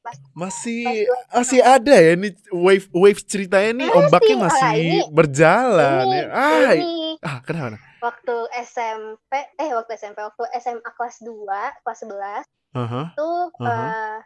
pas 0.00 0.16
masih 0.32 1.08
pas 1.08 1.40
masih 1.40 1.60
ada 1.60 1.92
ya 1.92 2.12
ini 2.12 2.28
wave 2.50 2.88
wave 2.92 3.20
ceritanya 3.22 3.72
nih 3.74 3.88
Masih, 3.88 3.98
ombaknya 3.98 4.36
masih 4.38 4.72
ini- 4.78 5.08
berjalan 5.10 6.04
ini 6.06 6.16
ya. 6.18 6.26
Ah, 6.30 6.72
ini 6.72 6.92
ah 7.20 7.38
kenapa? 7.40 7.76
waktu 7.98 8.36
SMP 8.62 9.32
eh 9.56 9.70
waktu 9.72 9.96
SMP 9.96 10.20
waktu 10.20 10.44
SMA 10.54 10.90
kelas 10.92 11.16
2 11.18 11.48
kelas 11.80 11.98
11 12.04 12.44
Aha. 12.74 13.02
tuh 13.16 13.48
Aha. 13.58 13.64
eh, 13.64 14.18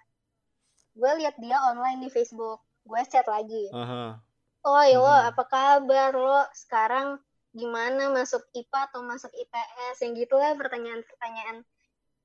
gue 0.93 1.12
lihat 1.16 1.39
dia 1.39 1.62
online 1.64 2.03
di 2.03 2.11
Facebook 2.11 2.59
gue 2.89 3.01
chat 3.05 3.26
lagi. 3.28 3.68
Aha. 3.76 4.16
oh 4.64 4.84
lo 4.84 5.05
Mhm. 5.07 5.28
apa 5.32 5.43
kabar 5.45 6.12
lo? 6.16 6.41
Sekarang 6.57 7.20
gimana? 7.53 8.09
Masuk 8.09 8.43
IPA 8.57 8.89
atau 8.89 9.01
masuk 9.05 9.32
IPS 9.36 9.97
yang 10.05 10.12
gitulah 10.16 10.53
pertanyaan-pertanyaan. 10.57 11.64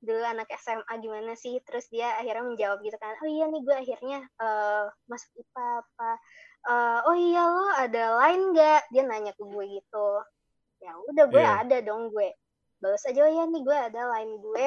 Dulu 0.04 0.20
anak 0.20 0.48
SMA 0.60 0.94
gimana 1.00 1.32
sih? 1.36 1.60
Terus 1.64 1.88
dia 1.88 2.16
akhirnya 2.20 2.44
menjawab 2.44 2.80
gitu 2.84 2.96
kan 3.00 3.16
oh 3.20 3.28
iya 3.28 3.48
nih 3.48 3.60
gue 3.64 3.76
akhirnya 3.76 4.18
uh, 4.40 4.88
masuk 5.08 5.30
IPA 5.40 5.66
apa? 5.84 6.10
Uh, 6.64 6.98
oh 7.12 7.16
iya 7.16 7.42
lo 7.44 7.68
ada 7.76 8.04
lain 8.24 8.40
nggak? 8.56 8.80
Dia 8.92 9.02
nanya 9.04 9.32
ke 9.36 9.44
gue 9.44 9.64
gitu. 9.80 10.08
Ya 10.80 10.92
udah 11.12 11.24
gue 11.28 11.44
yeah. 11.44 11.60
ada 11.60 11.76
dong 11.84 12.08
gue. 12.12 12.32
Balas 12.80 13.04
aja 13.08 13.20
oh 13.24 13.30
iya 13.30 13.44
nih 13.48 13.62
gue 13.64 13.76
ada 13.76 14.02
lain 14.16 14.40
gue 14.40 14.66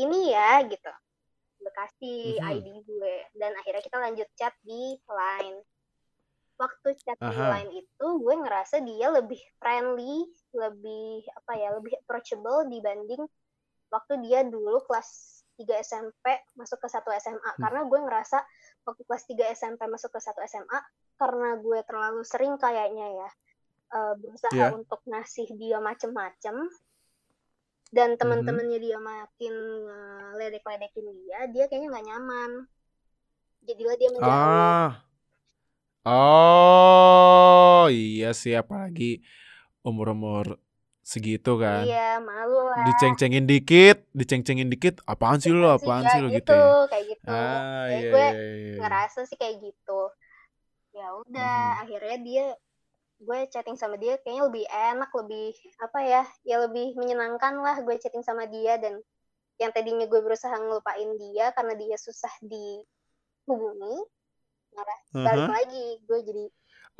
ini 0.00 0.32
ya 0.32 0.64
gitu 0.64 0.92
gue 1.60 1.72
kasih 1.76 2.40
mm 2.40 2.40
-hmm. 2.40 2.52
ID 2.56 2.66
gue 2.88 3.14
dan 3.36 3.52
akhirnya 3.60 3.82
kita 3.84 3.98
lanjut 4.00 4.28
chat 4.34 4.54
di 4.64 4.96
line 4.96 5.60
waktu 6.60 6.88
chat 7.00 7.16
Aha. 7.20 7.32
di 7.32 7.36
line 7.40 7.72
itu 7.84 8.06
gue 8.20 8.34
ngerasa 8.36 8.84
dia 8.84 9.08
lebih 9.08 9.40
friendly 9.56 10.28
lebih 10.52 11.24
apa 11.32 11.52
ya 11.56 11.68
lebih 11.76 11.96
approachable 12.04 12.68
dibanding 12.68 13.24
waktu 13.88 14.12
dia 14.20 14.44
dulu 14.44 14.84
kelas 14.84 15.40
3 15.56 15.64
SMP 15.84 16.24
masuk 16.56 16.80
ke 16.80 16.88
satu 16.88 17.12
SMA 17.16 17.36
hmm. 17.40 17.60
karena 17.60 17.80
gue 17.88 17.98
ngerasa 18.00 18.38
waktu 18.84 19.02
kelas 19.08 19.24
3 19.28 19.56
SMP 19.56 19.80
masuk 19.88 20.12
ke 20.12 20.20
satu 20.20 20.40
SMA 20.44 20.78
karena 21.16 21.56
gue 21.60 21.78
terlalu 21.84 22.22
sering 22.24 22.56
kayaknya 22.56 23.08
ya 23.08 23.30
uh, 23.96 24.14
berusaha 24.16 24.56
yeah. 24.56 24.72
untuk 24.72 25.00
ngasih 25.04 25.48
dia 25.56 25.80
macem-macem 25.80 26.68
dan 27.90 28.14
mm-hmm. 28.14 28.20
teman-temannya 28.22 28.78
dia 28.78 28.98
makin 28.98 29.54
uh, 29.86 30.30
ledek-ledekin 30.38 31.06
dia 31.10 31.38
dia 31.50 31.64
kayaknya 31.66 31.88
nggak 31.90 32.06
nyaman 32.06 32.50
jadilah 33.66 33.96
dia 33.98 34.08
menjauh 34.14 34.30
ah. 34.30 34.90
oh 36.06 37.86
iya 37.90 38.30
sih 38.32 38.54
apalagi 38.54 39.20
umur-umur 39.82 40.60
segitu 41.10 41.58
kan. 41.58 41.82
Iya, 41.82 42.22
malu 42.22 42.70
lah. 42.70 42.86
Diceng-cengin 42.86 43.48
dikit, 43.48 44.06
diceng-cengin 44.14 44.70
dikit, 44.70 45.02
apaan 45.10 45.42
sih 45.42 45.50
lo, 45.50 45.74
apaan 45.74 46.06
sih 46.06 46.20
lo 46.22 46.30
gitu. 46.30 46.38
gitu 46.38 46.54
ya? 46.54 46.86
Kayak 46.86 47.04
gitu. 47.10 47.26
Ah, 47.26 47.84
iya, 47.90 47.98
gue 47.98 48.26
iya, 48.30 48.30
iya. 48.38 48.78
ngerasa 48.78 49.20
sih 49.26 49.36
kayak 49.40 49.56
gitu. 49.58 50.00
Ya 50.94 51.06
udah, 51.26 51.58
hmm. 51.58 51.82
akhirnya 51.82 52.16
dia 52.22 52.46
gue 53.20 53.38
chatting 53.52 53.76
sama 53.76 54.00
dia 54.00 54.16
kayaknya 54.24 54.48
lebih 54.48 54.64
enak, 54.68 55.10
lebih 55.12 55.52
apa 55.80 55.98
ya? 56.00 56.22
Ya 56.42 56.56
lebih 56.64 56.96
menyenangkan 56.96 57.60
lah 57.60 57.76
gue 57.84 57.94
chatting 58.00 58.24
sama 58.24 58.48
dia 58.48 58.80
dan 58.80 58.98
yang 59.60 59.70
tadinya 59.76 60.08
gue 60.08 60.20
berusaha 60.24 60.56
ngelupain 60.56 61.20
dia 61.20 61.52
karena 61.52 61.76
dia 61.76 61.96
susah 62.00 62.32
dihubungi. 62.40 63.96
Nah, 64.70 64.82
uh 64.82 64.94
-huh. 65.12 65.24
balik 65.26 65.50
lagi 65.52 65.86
gue 66.08 66.18
jadi 66.24 66.44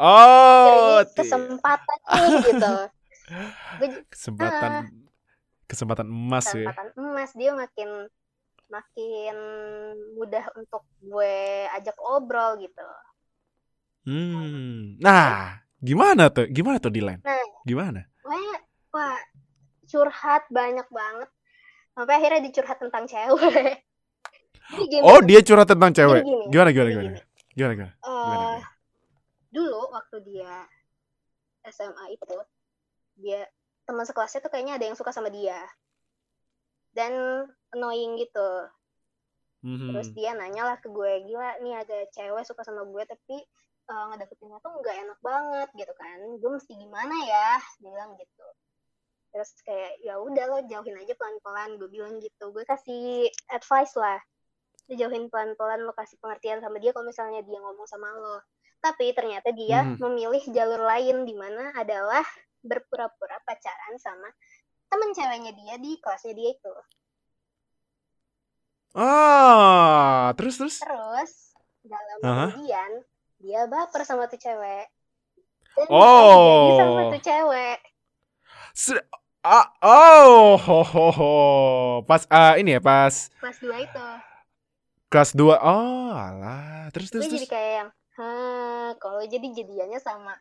Oh, 0.01 1.05
kesempatan 1.13 1.99
gitu 2.41 2.73
kesempatan 4.17 4.73
uh, 4.73 4.85
kesempatan 5.69 6.09
emas 6.09 6.49
kesempatan 6.49 6.65
ya. 6.65 6.73
Kesempatan 6.73 6.89
emas 6.97 7.31
dia 7.37 7.51
makin 7.53 7.91
makin 8.71 9.37
mudah 10.17 10.45
untuk 10.57 10.89
gue 11.05 11.69
ajak 11.77 11.97
obrol 12.01 12.57
gitu. 12.65 12.89
Hmm. 14.09 14.97
Nah, 15.05 15.61
gimana 15.81 16.29
tuh? 16.29 16.47
Gimana 16.49 16.77
tuh 16.79 16.93
di 16.93 17.01
line? 17.03 17.21
Nah, 17.25 17.45
gimana? 17.67 18.01
Wah, 18.25 18.59
wah, 18.95 19.19
curhat 19.89 20.47
banyak 20.53 20.87
banget. 20.93 21.29
Sampai 21.97 22.15
akhirnya 22.17 22.41
dicurhat 22.45 22.79
tentang 22.79 23.05
cewek. 23.11 23.83
gini, 24.93 25.03
oh, 25.03 25.21
dia 25.25 25.41
curhat 25.43 25.67
tentang 25.67 25.93
cewek. 25.93 26.23
Gini, 26.23 26.45
gimana 26.53 26.71
gimana 26.71 26.91
gimana? 26.91 27.09
Gimana 27.57 27.73
gimana? 27.75 27.93
gimana, 27.97 28.07
uh, 28.07 28.25
gimana? 28.25 28.69
Dulu 29.51 29.81
waktu 29.91 30.17
dia 30.23 30.53
SMA 31.67 32.05
itu 32.15 32.37
dia 33.21 33.45
teman 33.85 34.07
sekelasnya 34.07 34.41
tuh 34.41 34.51
kayaknya 34.55 34.79
ada 34.79 34.85
yang 34.87 34.97
suka 34.97 35.11
sama 35.13 35.29
dia 35.29 35.59
dan 36.95 37.13
annoying 37.75 38.19
gitu 38.19 38.51
mm-hmm. 39.67 39.91
terus 39.93 40.09
dia 40.15 40.35
nanya 40.35 40.75
lah 40.75 40.77
ke 40.79 40.89
gue 40.91 41.13
gila 41.27 41.61
nih 41.63 41.75
ada 41.75 41.99
cewek 42.15 42.45
suka 42.47 42.63
sama 42.63 42.87
gue 42.87 43.03
tapi 43.07 43.37
uh, 43.91 44.05
ngedeketinnya 44.15 44.63
tuh 44.63 44.73
nggak 44.79 44.97
enak 45.03 45.19
banget 45.19 45.69
gitu 45.75 45.93
kan 45.99 46.19
gue 46.39 46.51
mesti 46.55 46.73
gimana 46.79 47.15
ya 47.27 47.51
dia 47.83 47.91
bilang 47.91 48.15
gitu 48.15 48.47
terus 49.31 49.51
kayak 49.63 49.93
ya 50.03 50.19
udah 50.19 50.45
lo 50.51 50.59
jauhin 50.67 50.97
aja 50.99 51.15
pelan-pelan 51.15 51.79
gue 51.79 51.91
bilang 51.91 52.15
gitu 52.23 52.55
gue 52.55 52.65
kasih 52.67 53.27
advice 53.51 53.95
lah 53.99 54.19
lo 54.91 54.95
jauhin 54.95 55.27
pelan-pelan 55.27 55.83
lo 55.83 55.93
kasih 55.95 56.19
pengertian 56.23 56.63
sama 56.63 56.79
dia 56.79 56.95
kalau 56.95 57.07
misalnya 57.07 57.43
dia 57.43 57.59
ngomong 57.59 57.87
sama 57.91 58.11
lo 58.15 58.43
tapi 58.81 59.13
ternyata 59.13 59.53
dia 59.53 59.85
hmm. 59.85 60.01
memilih 60.01 60.43
jalur 60.57 60.81
lain 60.81 61.29
di 61.29 61.37
mana 61.37 61.75
adalah 61.77 62.25
berpura-pura 62.65 63.37
pacaran 63.45 63.97
sama 64.01 64.29
temen 64.91 65.13
ceweknya 65.15 65.53
dia 65.55 65.75
di 65.79 66.01
kelasnya 66.03 66.35
dia 66.35 66.51
itu. 66.51 66.75
Ah, 68.97 70.35
terus 70.35 70.59
terus. 70.59 70.77
Terus 70.83 71.33
dalam 71.87 72.19
uh 72.21 72.27
-huh. 72.27 72.51
kemudian 72.53 72.91
dia 73.41 73.65
baper 73.65 74.05
sama 74.05 74.29
tuh 74.29 74.37
cewek. 74.37 74.87
Dan 75.77 75.87
oh. 75.89 76.77
Dia 76.77 76.85
sama 76.85 77.01
tuh 77.09 77.23
cewek. 77.25 77.79
Se 78.77 78.93
ah, 79.41 79.67
oh, 79.81 80.61
ho, 80.61 80.81
ho, 80.85 81.07
ho. 81.11 81.35
pas 82.05 82.29
uh, 82.29 82.55
ini 82.61 82.77
ya 82.77 82.81
pas. 82.85 83.33
Kelas 83.41 83.59
dua 83.59 83.77
itu. 83.81 84.09
Kelas 85.11 85.31
dua, 85.35 85.57
oh, 85.59 86.15
alah, 86.15 86.87
terus 86.95 87.11
terus. 87.11 87.27
Gue 87.27 87.43
jadi 87.43 87.49
kayak 87.51 87.73
yang, 87.83 87.91
kalau 89.03 89.25
jadi 89.27 89.43
jadiannya 89.43 89.99
sama 89.99 90.37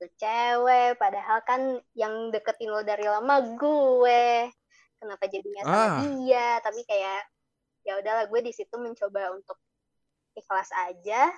tuh 0.00 0.08
cewek 0.16 0.96
padahal 0.96 1.44
kan 1.44 1.76
yang 1.92 2.32
deketin 2.32 2.72
lo 2.72 2.80
dari 2.80 3.04
lama 3.04 3.52
gue 3.52 4.48
kenapa 4.96 5.24
jadinya 5.28 5.60
sama 5.68 5.76
ah. 5.76 6.00
dia 6.00 6.48
tapi 6.64 6.80
kayak 6.88 7.28
ya 7.84 8.00
udahlah 8.00 8.24
gue 8.32 8.40
di 8.40 8.52
situ 8.56 8.72
mencoba 8.80 9.36
untuk 9.36 9.60
ikhlas 10.32 10.72
aja 10.88 11.28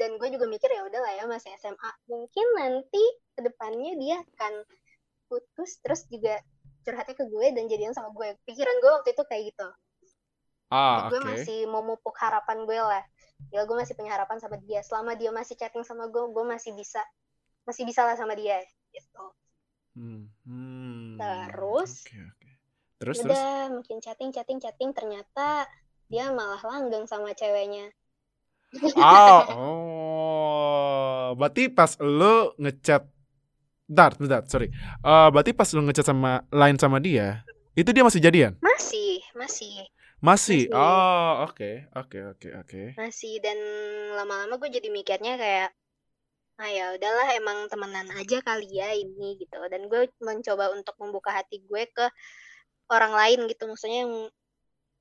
dan 0.00 0.16
gue 0.16 0.28
juga 0.32 0.48
mikir 0.48 0.72
ya 0.72 0.88
udahlah 0.88 1.12
ya 1.14 1.24
masih 1.28 1.52
SMA 1.60 1.90
mungkin 2.08 2.46
nanti 2.56 3.04
ke 3.36 3.40
depannya 3.44 3.92
dia 4.00 4.16
akan 4.36 4.64
putus 5.28 5.80
terus 5.84 6.08
juga 6.08 6.40
curhatnya 6.82 7.14
ke 7.14 7.24
gue 7.28 7.46
dan 7.54 7.64
jadian 7.68 7.92
sama 7.92 8.10
gue 8.12 8.34
pikiran 8.48 8.76
gue 8.80 8.90
waktu 8.90 9.08
itu 9.14 9.22
kayak 9.28 9.42
gitu 9.52 9.68
ah, 10.72 11.08
gue 11.12 11.20
okay. 11.20 11.28
masih 11.28 11.60
memupuk 11.68 12.16
harapan 12.18 12.64
gue 12.64 12.78
lah 12.80 13.04
ya 13.50 13.66
gue 13.66 13.76
masih 13.76 13.94
punya 13.98 14.14
harapan 14.14 14.38
sama 14.38 14.56
dia 14.62 14.80
selama 14.86 15.18
dia 15.18 15.30
masih 15.34 15.54
chatting 15.58 15.82
sama 15.82 16.06
gue 16.08 16.22
gue 16.30 16.44
masih 16.46 16.72
bisa 16.72 17.02
masih 17.66 17.86
bisa 17.86 18.02
lah 18.06 18.14
sama 18.14 18.34
dia 18.34 18.62
gitu 18.94 19.24
hmm. 19.98 20.24
Hmm. 20.46 21.16
terus 21.18 22.06
okay, 22.06 22.22
okay. 22.22 22.54
terus 23.02 23.16
udah 23.22 23.34
terus? 23.68 23.74
makin 23.82 23.98
chatting 23.98 24.30
chatting 24.30 24.58
chatting 24.58 24.90
ternyata 24.94 25.66
dia 26.12 26.28
malah 26.30 26.60
langgeng 26.60 27.08
sama 27.08 27.32
ceweknya 27.32 27.88
oh, 28.96 29.40
oh 29.52 31.26
berarti 31.36 31.68
pas 31.72 31.96
lo 32.00 32.56
ngechat 32.56 33.08
Bentar, 33.92 34.16
bentar, 34.16 34.40
sorry. 34.48 34.72
Uh, 35.04 35.28
berarti 35.28 35.52
pas 35.52 35.68
lo 35.76 35.84
ngechat 35.84 36.08
sama 36.08 36.48
lain 36.48 36.80
sama 36.80 36.96
dia, 36.96 37.44
itu 37.76 37.92
dia 37.92 38.00
masih 38.00 38.24
jadian? 38.24 38.56
Masih, 38.64 39.20
masih. 39.36 39.84
Masih. 40.16 40.64
masih. 40.64 40.72
Oh, 40.72 41.44
oke, 41.44 41.60
okay, 41.60 41.74
oke, 41.92 42.08
okay, 42.08 42.22
oke, 42.24 42.40
okay, 42.40 42.50
oke. 42.56 42.68
Okay. 42.72 42.86
Masih 42.96 43.36
dan 43.44 43.58
lama-lama 44.16 44.56
gue 44.56 44.80
jadi 44.80 44.88
mikirnya 44.88 45.36
kayak 45.36 45.76
ah 46.56 46.70
ya 46.72 46.96
udahlah 46.96 47.28
emang 47.36 47.58
temenan 47.68 48.08
aja 48.16 48.38
kali 48.44 48.68
ya 48.70 48.94
ini 48.96 49.40
gitu 49.40 49.60
dan 49.66 49.88
gue 49.92 50.08
mencoba 50.24 50.70
untuk 50.72 50.94
membuka 51.00 51.32
hati 51.32 51.60
gue 51.64 51.82
ke 51.90 52.06
orang 52.92 53.12
lain 53.12 53.50
gitu 53.50 53.66
maksudnya 53.66 54.06
yang 54.06 54.14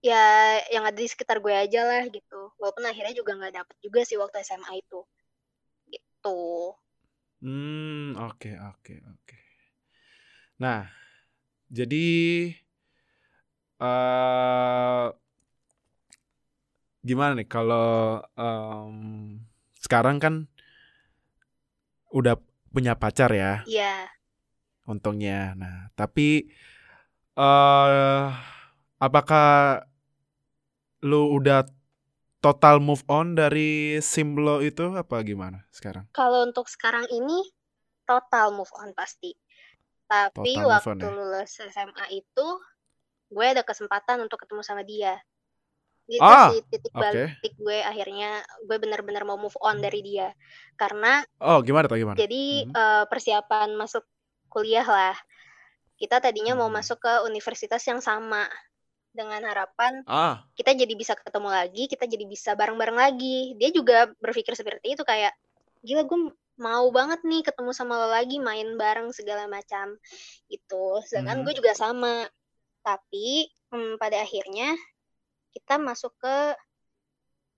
ya 0.01 0.57
yang 0.73 0.83
ada 0.83 0.97
di 0.97 1.05
sekitar 1.05 1.37
gue 1.37 1.53
aja 1.53 1.85
lah 1.85 2.03
gitu 2.09 2.51
walaupun 2.57 2.85
akhirnya 2.89 3.13
juga 3.13 3.37
nggak 3.37 3.53
dapet 3.61 3.75
juga 3.85 4.01
sih 4.01 4.17
waktu 4.17 4.41
SMA 4.41 4.81
itu 4.81 4.99
gitu 5.93 6.73
hmm 7.45 8.17
oke 8.17 8.41
okay, 8.41 8.55
oke 8.57 8.81
okay, 8.81 8.97
oke 9.05 9.21
okay. 9.21 9.45
nah 10.57 10.89
jadi 11.69 12.09
uh, 13.79 15.13
gimana 17.01 17.33
nih 17.37 17.49
kalau 17.49 18.21
um, 18.37 19.37
sekarang 19.81 20.21
kan 20.21 20.45
udah 22.13 22.37
punya 22.71 22.95
pacar 22.95 23.31
ya. 23.33 23.65
Iya. 23.65 24.07
Untungnya. 24.85 25.57
Nah, 25.57 25.89
tapi 25.97 26.51
uh, 27.35 28.31
apakah 29.01 29.81
lu 31.01 31.33
udah 31.37 31.65
total 32.41 32.81
move 32.81 33.05
on 33.05 33.37
dari 33.37 34.01
Simblo 34.01 34.65
itu 34.65 34.97
apa 34.97 35.21
gimana 35.21 35.65
sekarang? 35.69 36.09
Kalau 36.13 36.45
untuk 36.45 36.65
sekarang 36.65 37.05
ini 37.13 37.45
total 38.09 38.53
move 38.57 38.71
on 38.81 38.91
pasti. 38.97 39.37
Tapi 40.09 40.57
total 40.59 40.67
waktu 40.67 40.89
on, 40.91 40.99
ya? 40.99 41.09
lulus 41.13 41.51
SMA 41.61 42.05
itu 42.11 42.47
gue 43.31 43.45
ada 43.45 43.63
kesempatan 43.63 44.19
untuk 44.25 44.41
ketemu 44.41 44.61
sama 44.65 44.81
dia. 44.83 45.21
Itu 46.11 46.19
ah, 46.19 46.51
sih 46.51 46.59
titik 46.67 46.91
balik 46.91 47.39
okay. 47.39 47.55
gue 47.55 47.77
akhirnya 47.79 48.43
gue 48.67 48.77
benar-benar 48.81 49.23
mau 49.23 49.39
move 49.39 49.55
on 49.63 49.79
dari 49.79 50.03
dia 50.03 50.33
karena 50.75 51.23
oh 51.39 51.63
gimana 51.63 51.87
tuh 51.87 52.03
gimana 52.03 52.19
jadi 52.19 52.67
hmm. 52.67 52.73
uh, 52.75 53.05
persiapan 53.07 53.79
masuk 53.79 54.03
kuliah 54.51 54.83
lah 54.83 55.15
kita 55.95 56.19
tadinya 56.19 56.57
hmm. 56.57 56.67
mau 56.67 56.69
masuk 56.73 56.99
ke 56.99 57.13
universitas 57.23 57.79
yang 57.87 58.03
sama 58.03 58.43
dengan 59.11 59.41
harapan 59.43 60.03
Ah, 60.05 60.43
kita 60.57 60.75
jadi 60.75 60.93
bisa 60.93 61.13
ketemu 61.17 61.49
lagi, 61.49 61.83
kita 61.89 62.05
jadi 62.05 62.25
bisa 62.27 62.51
bareng-bareng 62.59 62.97
lagi. 62.99 63.55
Dia 63.57 63.69
juga 63.73 64.11
berpikir 64.21 64.53
seperti 64.53 64.93
itu 64.99 65.03
kayak 65.07 65.33
gila 65.81 66.03
gue 66.05 66.19
mau 66.61 66.85
banget 66.93 67.25
nih 67.25 67.41
ketemu 67.47 67.71
sama 67.73 67.97
lo 67.97 68.07
lagi, 68.11 68.37
main 68.37 68.77
bareng 68.77 69.09
segala 69.15 69.47
macam 69.49 69.97
itu. 70.51 70.83
Sedangkan 71.09 71.41
Mhm. 71.41 71.45
gue 71.47 71.53
juga 71.57 71.73
sama. 71.73 72.27
Tapi 72.85 73.49
hmm, 73.73 73.97
pada 74.01 74.21
akhirnya 74.25 74.75
kita 75.55 75.79
masuk 75.81 76.13
ke 76.21 76.37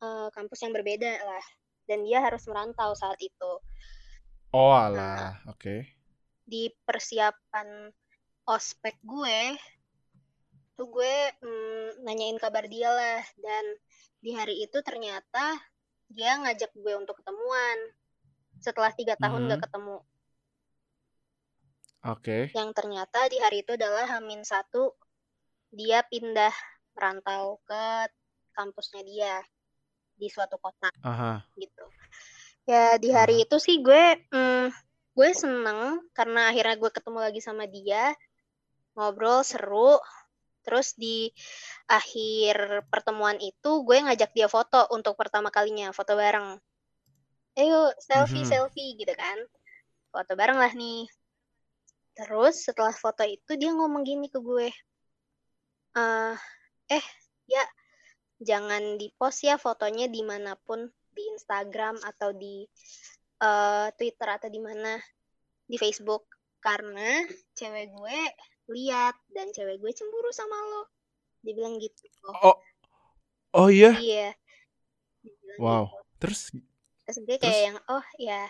eh, 0.05 0.27
kampus 0.35 0.59
yang 0.63 0.73
berbeda 0.77 1.11
lah. 1.29 1.45
Dan 1.89 1.99
dia 2.07 2.19
harus 2.23 2.43
merantau 2.47 2.91
saat 2.95 3.19
itu. 3.19 3.51
oh 4.53 4.71
Nah, 4.93 5.27
alah, 5.27 5.43
oke. 5.51 5.75
di 6.43 6.67
persiapan 6.87 7.91
ospek 8.47 8.95
gue 9.03 9.39
tuh 10.73 10.89
gue 10.89 11.15
mm, 11.41 12.01
nanyain 12.01 12.37
kabar 12.41 12.65
dia 12.65 12.89
lah 12.89 13.21
dan 13.37 13.65
di 14.23 14.33
hari 14.33 14.65
itu 14.65 14.81
ternyata 14.81 15.59
dia 16.09 16.37
ngajak 16.41 16.73
gue 16.73 16.93
untuk 16.97 17.19
ketemuan 17.21 17.77
setelah 18.61 18.89
tiga 18.93 19.13
tahun 19.19 19.45
Mhm. 19.45 19.49
gak 19.53 19.61
ketemu 19.69 19.97
Oke. 22.03 22.39
yang 22.51 22.75
ternyata 22.75 23.31
di 23.31 23.37
hari 23.39 23.63
itu 23.63 23.79
adalah 23.79 24.03
Hamin 24.07 24.43
satu 24.43 24.91
dia 25.71 26.03
pindah 26.05 26.51
merantau 26.93 27.57
ke 27.65 28.11
kampusnya 28.53 29.01
dia 29.07 29.41
di 30.13 30.29
suatu 30.29 30.59
kota 30.61 30.93
Aha. 31.01 31.41
gitu 31.57 31.85
ya 32.69 32.95
di 33.01 33.09
hari 33.09 33.41
Aha. 33.41 33.43
itu 33.49 33.57
sih 33.57 33.81
gue 33.81 34.03
mm, 34.29 34.67
gue 35.13 35.29
seneng 35.33 36.01
karena 36.13 36.49
akhirnya 36.49 36.75
gue 36.77 36.91
ketemu 36.93 37.19
lagi 37.21 37.41
sama 37.41 37.65
dia 37.69 38.13
ngobrol 38.93 39.41
seru 39.41 39.97
terus 40.63 40.95
di 40.95 41.29
akhir 41.91 42.87
pertemuan 42.87 43.37
itu 43.43 43.83
gue 43.83 43.97
ngajak 43.99 44.31
dia 44.31 44.47
foto 44.47 44.87
untuk 44.95 45.19
pertama 45.19 45.51
kalinya 45.51 45.91
foto 45.91 46.15
bareng. 46.15 46.57
Ayo 47.53 47.93
selfie 48.01 48.47
Mhm. 48.47 48.49
selfie 48.49 48.97
gitu 48.97 49.13
kan. 49.13 49.37
Foto 50.09 50.33
bareng 50.33 50.57
lah 50.57 50.73
nih. 50.73 51.05
Terus 52.17 52.65
setelah 52.65 52.93
foto 52.93 53.21
itu 53.25 53.57
dia 53.59 53.69
ngomong 53.73 54.01
gini 54.05 54.29
ke 54.31 54.39
gue. 54.41 54.69
Eh 55.93 56.35
eh 56.89 57.05
ya 57.45 57.63
jangan 58.41 58.97
di 58.97 59.13
post 59.13 59.45
ya 59.45 59.61
fotonya 59.61 60.09
di 60.09 60.21
mana 60.25 60.57
pun 60.57 60.89
di 61.13 61.23
Instagram 61.37 62.01
atau 62.01 62.33
di 62.33 62.65
eh, 63.41 63.87
Twitter 63.97 64.29
atau 64.29 64.49
di 64.49 64.61
mana 64.61 64.97
di 65.69 65.77
Facebook. 65.77 66.25
Karena 66.63 67.21
cewek 67.53 67.91
gue 67.91 68.19
lihat 68.71 69.15
dan 69.31 69.51
cewek 69.51 69.79
gue 69.79 69.91
cemburu 69.91 70.31
sama 70.31 70.55
lo. 70.55 70.83
Dia 71.43 71.53
bilang 71.55 71.75
gitu. 71.81 72.07
Oh, 72.29 72.57
oh 73.57 73.67
iya. 73.67 73.91
iya. 73.99 74.29
Wow. 75.59 75.91
gitu. 75.91 75.99
Terus, 76.23 76.41
terus 77.03 77.17
gue 77.27 77.37
kayak 77.39 77.51
terus? 77.51 77.67
yang 77.67 77.77
oh 77.91 78.05
ya. 78.19 78.43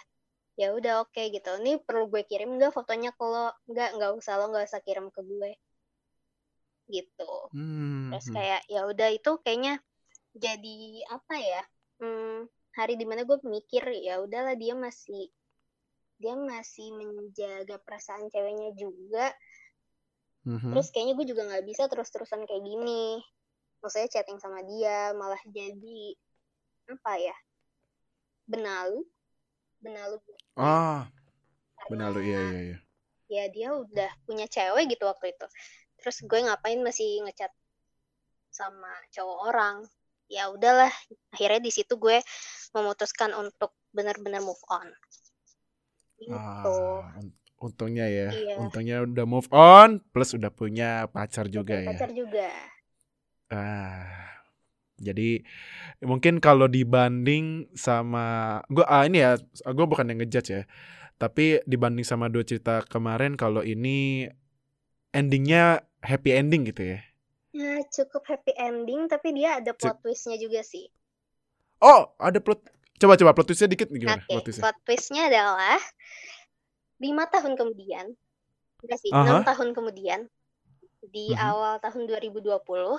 Ya 0.54 0.68
udah 0.78 1.02
oke 1.02 1.24
gitu. 1.34 1.50
Ini 1.66 1.82
perlu 1.82 2.10
gue 2.14 2.22
kirim 2.30 2.62
nggak 2.62 2.74
fotonya 2.74 3.10
ke 3.10 3.26
lo? 3.26 3.50
Nggak 3.66 3.90
nggak 3.98 4.12
usah 4.14 4.38
lo 4.38 4.54
nggak 4.54 4.70
usah 4.70 4.82
kirim 4.86 5.10
ke 5.10 5.22
gue. 5.26 5.52
Gitu. 6.86 7.34
Terus 8.14 8.28
Hmm. 8.30 8.36
kayak 8.38 8.62
ya 8.70 8.86
udah 8.86 9.10
itu 9.10 9.32
kayaknya 9.42 9.82
jadi 10.34 11.06
apa 11.14 11.36
ya 11.38 11.62
hmm, 12.02 12.50
hari 12.74 12.98
di 12.98 13.06
mana 13.06 13.22
gue 13.24 13.38
mikir 13.46 13.86
ya 14.02 14.22
udahlah 14.22 14.58
dia 14.58 14.74
masih 14.74 15.30
dia 16.18 16.34
masih 16.34 16.90
menjaga 16.94 17.78
perasaan 17.82 18.30
ceweknya 18.34 18.74
juga 18.74 19.34
Mhm. 20.44 20.76
terus 20.76 20.92
kayaknya 20.92 21.14
gue 21.16 21.28
juga 21.32 21.42
nggak 21.48 21.66
bisa 21.66 21.88
terus-terusan 21.88 22.44
kayak 22.44 22.64
gini. 22.64 23.24
Maksudnya 23.80 24.12
chatting 24.12 24.40
sama 24.40 24.64
dia 24.64 25.12
malah 25.16 25.40
jadi 25.48 26.16
apa 26.92 27.14
ya 27.20 27.36
benalu. 28.48 29.08
Benalu. 29.84 30.20
Ah, 30.56 31.08
karena 31.76 32.12
benar 32.12 32.24
iya 32.24 32.40
iya 32.40 32.60
iya. 32.60 32.78
ya 33.28 33.44
dia 33.52 33.70
udah 33.76 34.12
punya 34.28 34.48
cewek 34.48 34.96
gitu 34.96 35.04
waktu 35.08 35.36
itu. 35.36 35.48
Terus 36.00 36.18
gue 36.28 36.40
ngapain 36.44 36.80
masih 36.84 37.24
ngechat 37.28 37.52
sama 38.52 38.92
cowok 39.16 39.40
orang? 39.52 39.78
Ya 40.32 40.48
udahlah 40.52 40.92
akhirnya 41.36 41.60
di 41.64 41.72
situ 41.72 42.00
gue 42.00 42.20
memutuskan 42.72 43.36
untuk 43.36 43.76
benar-benar 43.92 44.40
move 44.40 44.60
on. 44.72 44.88
Gitu. 46.20 46.76
Ah, 47.04 47.20
untungnya 47.66 48.06
ya. 48.18 48.28
iya 48.30 48.56
Untungnya 48.62 48.96
udah 49.08 49.26
move 49.34 49.50
on, 49.54 49.90
plus 50.14 50.30
udah 50.38 50.52
punya 50.60 50.90
pacar 51.16 51.46
juga 51.56 51.76
punya 51.76 51.84
ya. 51.88 51.98
pacar 51.98 52.10
juga 52.20 52.48
Ah, 53.54 54.10
jadi 54.98 55.46
mungkin 56.04 56.40
kalau 56.44 56.68
dibanding 56.72 57.70
sama 57.76 58.26
gua 58.72 58.86
ah 58.90 59.04
ini 59.10 59.20
ya, 59.26 59.32
gue 59.78 59.86
bukan 59.92 60.10
yang 60.12 60.20
ngejudge 60.24 60.50
ya. 60.56 60.64
Tapi 61.22 61.64
dibanding 61.72 62.06
sama 62.08 62.28
dua 62.34 62.44
cerita 62.48 62.84
kemarin, 62.88 63.34
kalau 63.40 63.62
ini 63.66 64.28
endingnya 65.14 65.86
happy 66.06 66.30
ending 66.36 66.62
gitu 66.70 66.84
ya. 66.98 67.00
ya 67.62 67.74
cukup 67.96 68.24
happy 68.32 68.54
ending 68.68 69.02
tapi 69.12 69.28
dia 69.38 69.50
ada 69.60 69.72
Cuk- 69.78 69.80
plot 69.82 69.98
twistnya 70.04 70.36
juga 70.44 70.62
sih 70.72 70.86
Oh, 71.84 72.02
ada 72.18 72.40
plot. 72.40 72.60
Coba 73.02 73.14
coba 73.20 73.32
plot 73.36 73.48
twistnya 73.52 73.70
dikit 73.74 73.90
gimana 73.92 74.22
oke 74.22 74.28
plot 74.32 74.44
twistnya? 74.48 74.64
plot 74.64 74.78
twistnya 74.88 75.22
adalah 75.30 75.80
lima 77.04 77.28
tahun 77.28 77.60
kemudian. 77.60 78.16
Enggak 78.80 79.00
sih 79.04 79.12
enam 79.12 79.44
tahun 79.44 79.76
kemudian. 79.76 80.32
Di 81.04 81.36
Mhm. 81.36 81.40
awal 81.44 81.74
tahun 81.84 82.08
2020 82.08 82.96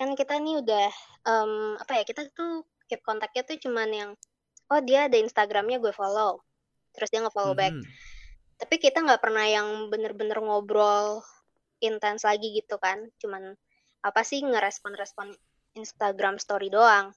kan 0.00 0.16
kita 0.16 0.40
nih 0.40 0.64
udah 0.64 0.88
em, 1.28 1.52
apa 1.76 2.00
ya 2.00 2.02
kita 2.08 2.32
tuh 2.32 2.64
keep 2.88 3.04
kontaknya 3.04 3.44
tuh 3.44 3.60
cuman 3.60 3.88
yang 3.92 4.10
oh 4.72 4.80
dia 4.80 5.04
ada 5.06 5.20
Instagramnya 5.20 5.78
gue 5.78 5.92
follow. 5.92 6.40
Terus 6.96 7.08
dia 7.12 7.20
nge-follow 7.20 7.52
back. 7.52 7.76
Mhm. 7.76 7.84
tapi 8.62 8.78
kita 8.78 9.02
nggak 9.02 9.18
pernah 9.18 9.42
yang 9.42 9.90
bener-bener 9.90 10.38
ngobrol 10.38 11.18
intens 11.82 12.22
lagi 12.22 12.54
gitu 12.54 12.78
kan. 12.78 13.10
Cuman 13.18 13.58
apa 14.06 14.22
sih 14.22 14.38
ngerespon-respon 14.38 15.34
Instagram 15.74 16.38
story 16.38 16.70
doang 16.70 17.10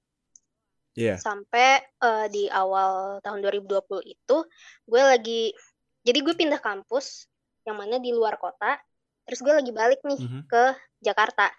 Iya. 0.95 1.19
sampai 1.19 1.69
eh, 1.83 2.25
di 2.27 2.47
awal 2.47 3.19
tahun 3.19 3.39
2020 3.41 3.99
itu 4.01 4.37
gue 4.85 5.01
lagi 5.01 5.51
jadi 6.01 6.19
gue 6.21 6.33
pindah 6.33 6.57
kampus 6.57 7.27
yang 7.63 7.75
mana 7.75 7.99
di 7.99 8.09
luar 8.09 8.35
kota 8.35 8.79
terus 9.23 9.39
gue 9.39 9.51
lagi 9.51 9.69
balik 9.69 9.99
nih 10.01 10.15
Mhm. 10.17 10.41
ke 10.47 10.63
Jakarta 10.99 11.51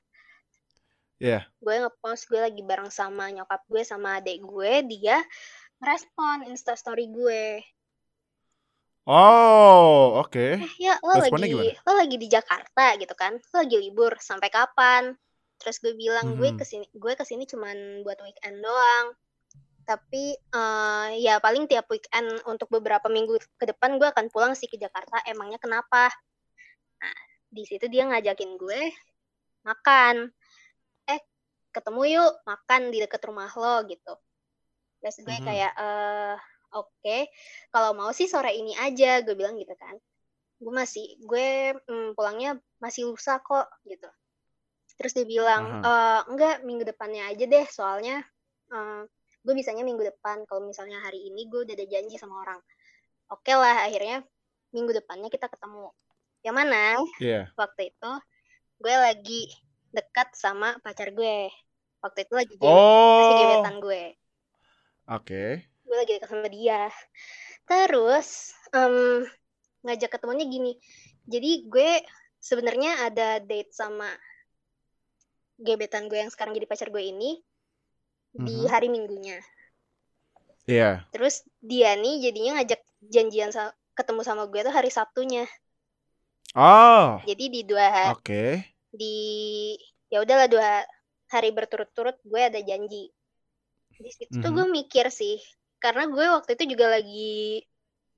Iya. 1.17 1.45
gue 1.59 1.75
ngepost 1.79 2.27
gue 2.27 2.41
lagi 2.41 2.61
bareng 2.61 2.89
sama 2.89 3.29
nyokap 3.29 3.61
gue 3.67 3.83
sama 3.83 4.19
adik 4.19 4.41
gue 4.41 4.73
dia 4.87 5.21
ngerespon 5.79 6.45
instastory 6.47 7.07
gue 7.07 7.61
Oh, 9.07 10.19
oke. 10.19 10.59
eh 10.59 10.73
ya 10.83 10.99
lo 10.99 11.15
Responnya 11.15 11.47
lagi 11.47 11.55
gimana? 11.55 11.79
lo 11.79 11.93
lagi 11.95 12.17
di 12.17 12.27
Jakarta 12.27 12.85
gitu 12.99 13.15
kan 13.15 13.39
lo 13.39 13.57
lagi 13.57 13.77
libur 13.79 14.19
sampai 14.19 14.51
kapan 14.51 15.15
terus 15.57 15.79
gue 15.79 15.95
bilang 15.95 16.35
gue 16.35 16.51
Mhm. 16.51 16.59
ke 16.59 16.65
sini 16.65 16.87
gue 16.91 17.13
ke 17.15 17.23
sini 17.23 17.47
cuman 17.47 18.03
buat 18.03 18.19
weekend 18.19 18.59
doang 18.59 19.15
tapi 19.87 20.35
eh, 20.35 21.09
ya 21.23 21.39
paling 21.39 21.71
tiap 21.71 21.87
weekend 21.89 22.27
untuk 22.51 22.67
beberapa 22.75 23.07
minggu 23.07 23.39
ke 23.55 23.65
depan 23.71 23.97
gue 24.03 24.09
akan 24.11 24.27
pulang 24.35 24.53
sih 24.59 24.67
ke 24.67 24.75
Jakarta. 24.77 25.23
Emangnya 25.25 25.63
kenapa? 25.63 26.11
Nah 27.01 27.17
di 27.47 27.63
situ 27.63 27.87
dia 27.87 28.05
ngajakin 28.11 28.59
gue 28.59 28.83
makan. 29.63 30.27
Eh 31.07 31.21
ketemu 31.71 32.03
yuk 32.19 32.33
makan 32.43 32.91
di 32.91 32.99
deket 32.99 33.23
rumah 33.25 33.49
lo 33.55 33.87
gitu. 33.87 34.15
Terus 35.01 35.17
gue 35.23 35.39
Mhm. 35.39 35.47
kayak 35.47 35.73
eh 35.79 36.37
oke 36.75 37.19
kalau 37.71 37.95
mau 37.95 38.11
sih 38.11 38.27
sore 38.27 38.51
ini 38.59 38.75
aja 38.75 39.23
gue 39.23 39.39
bilang 39.39 39.55
gitu 39.55 39.73
kan. 39.79 39.95
Gue 40.59 40.73
masih 40.75 41.15
gue 41.23 41.79
mm, 41.79 42.19
pulangnya 42.19 42.59
masih 42.83 43.07
lusa 43.07 43.39
kok 43.39 43.71
gitu. 43.87 44.11
Terus 44.99 45.13
dia 45.15 45.27
bilang 45.29 45.63
Aha. 45.63 45.87
"Eh, 45.87 46.21
enggak 46.35 46.55
minggu 46.67 46.83
depannya 46.83 47.31
aja 47.31 47.45
deh 47.47 47.67
soalnya 47.71 48.25
eh, 48.75 49.03
gue 49.47 49.55
bisanya 49.55 49.87
minggu 49.87 50.03
depan. 50.03 50.43
Kalau 50.51 50.67
misalnya 50.67 50.99
hari 50.99 51.31
ini 51.31 51.47
gue 51.47 51.63
udah 51.63 51.75
ada 51.79 51.87
janji 51.87 52.19
sama 52.19 52.43
orang. 52.43 52.59
Oke 53.31 53.55
lah 53.55 53.87
akhirnya 53.87 54.27
minggu 54.75 54.91
depannya 54.91 55.31
kita 55.31 55.47
ketemu. 55.47 55.95
Yang 56.43 56.57
mana? 56.59 56.85
Iya. 57.23 57.51
waktu 57.55 57.95
itu 57.95 58.11
gue 58.83 58.95
lagi 58.99 59.43
dekat 59.95 60.35
sama 60.35 60.75
pacar 60.83 61.15
gue. 61.15 61.47
Waktu 62.03 62.19
itu 62.27 62.35
lagi 62.35 62.55
gebet, 62.59 62.71
masih 62.71 63.35
Oh, 63.35 63.39
gebetan 63.39 63.77
gue. 63.79 64.03
Oke. 65.07 65.45
gue 65.87 65.97
lagi 65.97 66.13
dekat 66.19 66.29
sama 66.35 66.51
dia. 66.51 66.83
Terus 67.67 68.29
em, 68.75 69.23
ngajak 69.87 70.11
ketemunya 70.19 70.47
gini. 70.47 70.75
Jadi 71.27 71.67
gue 71.71 72.03
sebenarnya 72.43 73.11
ada 73.11 73.39
date 73.43 73.71
sama 73.75 74.11
gebetan 75.57 76.11
gue 76.11 76.19
yang 76.21 76.31
sekarang 76.31 76.53
jadi 76.53 76.69
pacar 76.69 76.93
gue 76.93 77.01
ini 77.01 77.41
di 78.37 78.57
Mhm. 78.65 78.69
hari 78.69 78.89
minggunya 78.89 79.39
Iya. 80.67 81.07
terus 81.15 81.47
dia 81.63 81.95
nih 81.95 82.27
jadinya 82.27 82.59
ngajak 82.61 82.81
janjian 83.07 83.51
sa- 83.55 83.75
ketemu 83.97 84.21
sama 84.23 84.45
gue 84.51 84.61
tuh 84.61 84.75
hari 84.75 84.91
Sabtunya 84.91 85.47
Oh, 86.57 87.21
jadi 87.29 87.45
di 87.53 87.61
dua 87.69 87.87
hari 87.93 88.13
oke. 88.17 88.45
di 88.91 89.17
ya 90.09 90.25
udahlah 90.25 90.49
dua 90.49 90.85
hari 91.29 91.53
berturut-turut 91.53 92.17
gue 92.25 92.41
ada 92.41 92.61
janji 92.61 93.13
di 93.97 94.11
situ 94.13 94.33
mm 94.33 94.41
-hmm. 94.41 94.55
gue 94.57 94.67
mikir 94.73 95.07
sih 95.09 95.37
karena 95.77 96.09
gue 96.09 96.25
waktu 96.25 96.57
itu 96.57 96.77
juga 96.77 96.97
lagi 96.97 97.61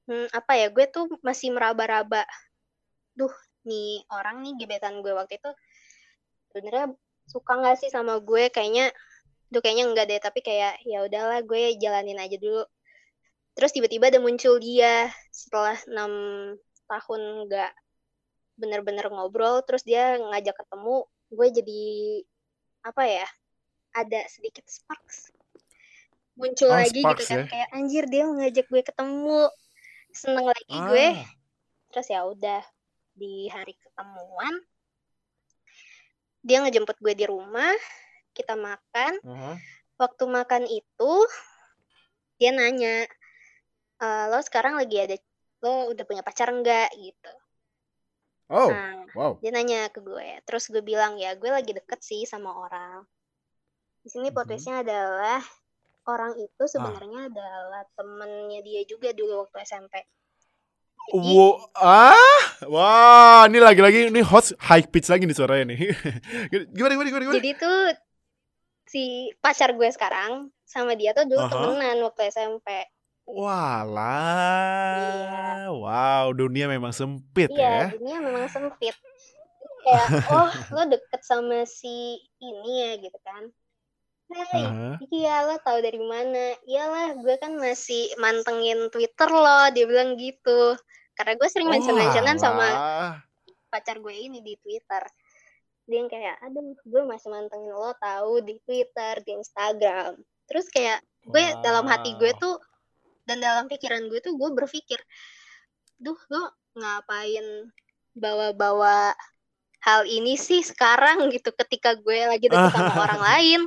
hmm, 0.06 0.30
apa 0.30 0.52
ya 0.54 0.66
gue 0.70 0.84
tuh 0.86 1.06
masih 1.22 1.50
meraba-raba 1.50 2.22
duh 3.12 3.32
nih 3.66 4.06
orang 4.08 4.40
nih 4.42 4.54
gebetan 4.56 5.02
gue 5.02 5.10
waktu 5.10 5.38
itu 5.38 5.50
sebenarnya 6.48 6.94
suka 7.26 7.52
nggak 7.58 7.76
sih 7.76 7.90
sama 7.90 8.22
gue 8.22 8.48
kayaknya 8.48 8.88
tuh 9.48 9.60
kayaknya 9.64 9.84
enggak 9.88 10.06
deh 10.08 10.20
tapi 10.20 10.40
kayak 10.44 10.80
ya 10.84 11.04
udahlah 11.04 11.40
gue 11.40 11.76
jalanin 11.80 12.20
aja 12.20 12.36
dulu 12.36 12.64
terus 13.56 13.72
tiba-tiba 13.72 14.12
ada 14.12 14.20
muncul 14.20 14.60
dia 14.60 15.08
setelah 15.32 15.74
enam 15.88 16.12
tahun 16.86 17.48
nggak 17.48 17.72
bener-bener 18.58 19.06
ngobrol 19.08 19.64
terus 19.64 19.82
dia 19.82 20.18
ngajak 20.18 20.54
ketemu 20.54 21.06
gue 21.32 21.48
jadi 21.62 21.84
apa 22.86 23.02
ya 23.06 23.26
ada 23.96 24.20
sedikit 24.30 24.62
sparks 24.68 25.32
muncul 26.38 26.70
oh, 26.70 26.78
lagi 26.78 27.02
gitu 27.02 27.24
kan 27.26 27.38
ya? 27.42 27.46
kayak 27.50 27.68
anjir 27.74 28.04
dia 28.06 28.24
ngajak 28.30 28.66
gue 28.70 28.82
ketemu 28.86 29.40
seneng 30.14 30.46
lagi 30.46 30.74
ah. 30.76 30.86
gue 30.92 31.08
terus 31.90 32.06
ya 32.06 32.20
udah 32.28 32.62
di 33.18 33.50
hari 33.50 33.74
ketemuan 33.74 34.54
dia 36.46 36.62
ngejemput 36.62 36.94
gue 37.02 37.14
di 37.18 37.26
rumah 37.26 37.74
kita 38.38 38.54
makan 38.54 39.18
uh 39.26 39.34
-huh. 39.34 39.56
waktu 39.98 40.24
makan 40.30 40.64
itu 40.70 41.12
dia 42.38 42.54
nanya 42.54 43.02
e, 43.98 44.06
lo 44.30 44.38
sekarang 44.46 44.78
lagi 44.78 44.96
ada 45.02 45.16
lo 45.66 45.90
udah 45.90 46.04
punya 46.06 46.22
pacar 46.22 46.54
enggak 46.54 46.88
gitu 46.94 47.32
oh 48.54 48.70
nah, 48.70 49.02
wow 49.18 49.32
dia 49.42 49.50
nanya 49.50 49.90
ke 49.90 49.98
gue 49.98 50.38
terus 50.46 50.70
gue 50.70 50.80
bilang 50.80 51.18
ya 51.18 51.34
gue 51.34 51.50
lagi 51.50 51.74
deket 51.74 51.98
sih 51.98 52.22
sama 52.24 52.54
orang 52.54 53.02
di 54.06 54.08
sini 54.08 54.30
uh 54.30 54.72
adalah 54.80 55.42
orang 56.06 56.38
itu 56.38 56.62
ah. 56.62 56.70
sebenarnya 56.70 57.20
ah. 57.26 57.28
adalah 57.28 57.82
temennya 57.98 58.62
dia 58.62 58.86
juga 58.86 59.10
dulu 59.10 59.44
waktu 59.44 59.66
SMP 59.66 60.06
Wow, 61.08 61.72
ah, 61.72 62.44
wah, 62.68 63.48
ini 63.48 63.64
lagi-lagi 63.64 64.12
ini 64.12 64.20
hot 64.20 64.52
high 64.60 64.84
pitch 64.84 65.08
lagi 65.08 65.24
nih 65.24 65.32
suaranya 65.32 65.72
nih. 65.72 65.88
gimana, 66.76 66.92
gimana, 67.00 67.08
gimana, 67.08 67.22
gimana? 67.24 67.36
Jadi 67.40 67.50
tuh 67.56 67.80
si 68.88 69.30
pacar 69.44 69.76
gue 69.76 69.88
sekarang 69.92 70.48
sama 70.64 70.96
dia 70.96 71.12
tuh 71.12 71.28
dulu 71.28 71.44
uh 71.44 71.48
-huh. 71.48 71.52
temenan 71.76 72.00
waktu 72.08 72.32
SMP. 72.32 72.88
Walah, 73.28 74.08
iya. 75.04 75.68
wow, 75.68 76.32
dunia 76.32 76.64
memang 76.64 76.96
sempit 76.96 77.52
iya, 77.52 77.92
ya. 77.92 77.92
dunia 77.92 78.24
memang 78.24 78.48
sempit. 78.48 78.96
Kayak, 79.84 80.08
oh, 80.32 80.48
lo 80.72 80.82
deket 80.88 81.20
sama 81.20 81.68
si 81.68 82.16
ini 82.40 82.72
ya 82.88 82.96
gitu 82.96 83.18
kan. 83.20 83.52
Hey, 84.28 84.64
uh-huh. 84.64 84.96
iya 85.12 85.44
lo 85.44 85.60
tau 85.60 85.76
dari 85.80 86.00
mana? 86.00 86.56
Iyalah, 86.64 87.20
gue 87.20 87.36
kan 87.36 87.52
masih 87.60 88.12
mantengin 88.16 88.88
Twitter 88.88 89.28
lo, 89.28 89.72
dia 89.76 89.84
bilang 89.84 90.16
gitu. 90.16 90.76
Karena 91.12 91.36
gue 91.36 91.48
sering 91.52 91.68
mention-mentionan 91.68 92.36
oh, 92.36 92.40
sama 92.40 92.68
pacar 93.68 94.00
gue 94.00 94.12
ini 94.16 94.40
di 94.40 94.56
Twitter. 94.56 95.04
Dia 95.88 96.04
yang 96.04 96.10
kayak, 96.12 96.36
aduh, 96.44 96.76
gue 96.84 97.02
masih 97.08 97.28
mantengin 97.32 97.72
lo 97.72 97.96
tahu 97.96 98.44
di 98.44 98.60
Twitter, 98.68 99.24
di 99.24 99.32
Instagram. 99.40 100.20
Terus 100.44 100.68
kayak 100.68 101.00
gue 101.24 101.40
wow. 101.40 101.64
dalam 101.64 101.84
hati 101.88 102.12
gue 102.20 102.32
tuh 102.36 102.60
dan 103.24 103.40
dalam 103.40 103.68
pikiran 103.72 104.08
gue 104.12 104.20
tuh 104.20 104.36
gue 104.36 104.50
berpikir, 104.52 105.00
duh 105.96 106.16
lo 106.28 106.52
ngapain 106.76 107.72
bawa-bawa 108.14 109.12
hal 109.82 110.04
ini 110.06 110.34
sih 110.34 110.62
sekarang 110.62 111.30
gitu 111.30 111.54
ketika 111.54 111.94
gue 111.98 112.26
lagi 112.26 112.50
deket 112.50 112.72
sama 112.74 112.94
orang 113.08 113.22
lain 113.22 113.60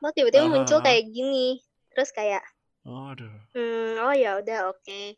lo 0.00 0.08
tiba-tiba 0.16 0.48
muncul 0.48 0.80
kayak 0.80 1.12
gini 1.12 1.60
terus 1.92 2.08
kayak 2.12 2.40
aduh. 2.84 3.28
Hmm, 3.52 4.00
oh 4.00 4.14
ya 4.16 4.40
udah 4.40 4.72
oke 4.72 4.80
okay. 4.80 5.16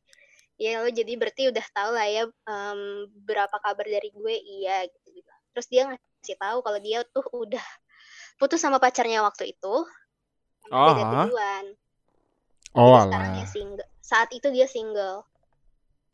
ya 0.59 0.83
lo 0.83 0.91
jadi 0.91 1.15
berarti 1.15 1.51
udah 1.55 1.67
tahu 1.71 1.91
lah 1.95 2.07
ya 2.11 2.23
um, 2.27 3.07
berapa 3.23 3.55
kabar 3.63 3.87
dari 3.87 4.11
gue 4.11 4.35
iya 4.63 4.87
gitu 4.91 5.09
gitu 5.23 5.33
terus 5.55 5.67
dia 5.71 5.87
ngasih 5.87 6.12
tahu 6.23 6.63
kalau 6.63 6.79
dia 6.79 7.03
tuh 7.11 7.27
udah 7.35 7.63
putus 8.39 8.63
sama 8.63 8.79
pacarnya 8.79 9.23
waktu 9.27 9.55
itu 9.55 9.75
oh, 10.71 10.93
beda 10.95 11.27
tujuan 11.27 11.65
oh 12.79 12.97
sekarang 13.05 13.33
dia 13.37 13.49
single. 13.49 13.89
Saat 14.03 14.29
itu 14.35 14.49
dia 14.51 14.67
single. 14.69 15.25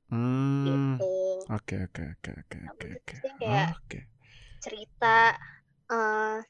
Hmm. 0.09 0.65
gitu. 0.65 1.45
Oke 1.53 1.77
oke 1.85 2.03
oke 2.17 2.31
oke 2.33 2.59
oke 2.73 2.89
oke. 2.97 3.17
oke. 3.77 3.99
cerita 4.59 5.37
uh, 5.93 6.41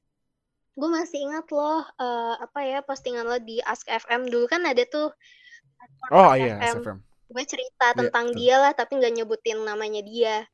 gue 0.79 0.89
masih 0.89 1.27
ingat 1.27 1.51
loh 1.51 1.83
uh, 1.99 2.35
apa 2.39 2.61
ya 2.63 2.79
postingan 2.87 3.27
lo 3.27 3.39
di 3.43 3.59
Ask 3.67 3.91
FM 3.91 4.31
dulu 4.31 4.47
kan 4.47 4.63
ada 4.63 4.87
tuh 4.87 5.11
oh 6.15 6.33
iya 6.39 6.63
Ask 6.63 6.87
FM 6.87 7.03
gue 7.29 7.45
cerita 7.45 7.93
yeah, 7.93 7.97
tentang 7.99 8.27
dia 8.33 8.57
lah 8.57 8.73
tapi 8.73 8.97
nggak 8.97 9.15
nyebutin 9.21 9.61
namanya 9.63 10.01
dia. 10.01 10.47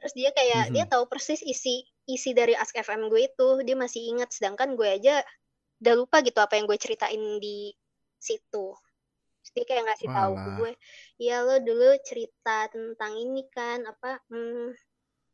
Terus 0.00 0.12
dia 0.16 0.30
kayak 0.32 0.68
mm-hmm. 0.68 0.74
dia 0.76 0.84
tahu 0.88 1.04
persis 1.08 1.40
isi 1.44 1.86
isi 2.14 2.34
dari 2.34 2.58
Ask 2.58 2.74
FM 2.74 3.06
gue 3.06 3.30
itu 3.30 3.48
dia 3.62 3.76
masih 3.78 4.02
ingat 4.10 4.34
sedangkan 4.34 4.74
gue 4.74 4.88
aja 4.88 5.22
udah 5.80 5.94
lupa 5.96 6.20
gitu 6.20 6.38
apa 6.42 6.58
yang 6.58 6.66
gue 6.66 6.76
ceritain 6.76 7.40
di 7.40 7.72
situ 8.20 8.74
terus 9.40 9.50
dia 9.56 9.64
kayak 9.64 9.88
ngasih 9.88 10.08
tahu 10.12 10.32
ke 10.36 10.48
gue 10.60 10.72
ya 11.22 11.40
lo 11.40 11.56
dulu 11.62 11.96
cerita 12.04 12.68
tentang 12.68 13.16
ini 13.16 13.48
kan 13.48 13.88
apa 13.88 14.20
hmm, 14.28 14.76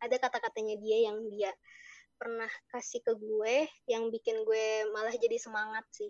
ada 0.00 0.16
kata-katanya 0.20 0.76
dia 0.78 1.10
yang 1.10 1.18
dia 1.26 1.50
pernah 2.16 2.48
kasih 2.72 3.04
ke 3.04 3.12
gue 3.16 3.68
yang 3.88 4.08
bikin 4.08 4.42
gue 4.42 4.88
malah 4.90 5.12
jadi 5.12 5.36
semangat 5.36 5.84
sih. 5.92 6.08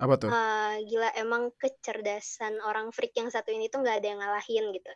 Apa 0.00 0.16
tuh? 0.18 0.30
Uh, 0.32 0.80
gila 0.90 1.12
emang 1.14 1.54
kecerdasan 1.60 2.58
orang 2.64 2.90
freak 2.90 3.14
yang 3.14 3.30
satu 3.30 3.54
ini 3.54 3.70
tuh 3.70 3.84
nggak 3.84 4.02
ada 4.02 4.08
yang 4.10 4.20
ngalahin 4.20 4.64
gitu. 4.74 4.92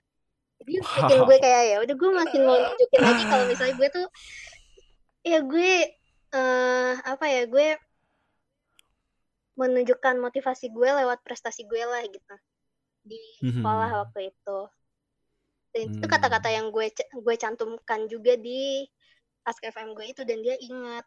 Jadi 0.65 0.81
bikin 0.81 1.19
gue 1.29 1.39
kayak 1.39 1.63
ya 1.69 1.77
udah 1.85 1.95
gue 1.95 2.11
makin 2.11 2.41
mau 2.49 2.57
nunjukin 2.57 3.01
lagi 3.05 3.23
kalau 3.31 3.45
misalnya 3.47 3.75
gue 3.77 3.89
tuh 3.93 4.07
ya 5.25 5.39
gue 5.45 5.73
uh, 6.33 6.93
apa 7.05 7.27
ya 7.29 7.43
gue 7.45 7.69
menunjukkan 9.55 10.19
motivasi 10.19 10.75
gue 10.75 10.89
lewat 11.05 11.23
prestasi 11.23 11.63
gue 11.69 11.83
lah 11.85 12.03
gitu 12.03 12.35
di 13.05 13.21
mhm. 13.45 13.61
sekolah 13.61 13.89
hmm. 13.93 14.01
waktu 14.03 14.21
itu. 14.33 14.59
Dan 15.75 15.91
itu 15.99 16.07
kata-kata 16.07 16.49
hmm. 16.49 16.57
yang 16.57 16.67
gue 16.71 16.87
gue 16.97 17.35
cantumkan 17.37 18.01
juga 18.07 18.35
di 18.39 18.87
Ask 19.45 19.61
FM 19.61 19.93
gue 19.93 20.07
itu 20.09 20.23
dan 20.25 20.41
dia 20.41 20.57
ingat 20.57 21.05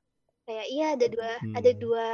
kayak 0.48 0.68
iya 0.72 0.96
ada 0.96 1.08
dua 1.12 1.32
hmm. 1.44 1.54
ada 1.60 1.72
dua 1.76 2.10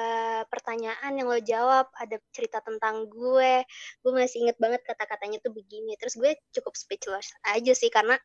pertanyaan 0.49 1.13
yang 1.13 1.29
lo 1.29 1.37
jawab 1.37 1.85
ada 1.93 2.17
cerita 2.33 2.65
tentang 2.65 3.05
gue 3.05 3.61
gue 4.01 4.11
masih 4.11 4.49
inget 4.49 4.57
banget 4.57 4.81
kata-katanya 4.81 5.37
tuh 5.37 5.53
begini 5.53 5.93
terus 6.01 6.17
gue 6.17 6.33
cukup 6.49 6.73
speechless 6.73 7.29
aja 7.45 7.77
sih 7.77 7.93
karena 7.93 8.17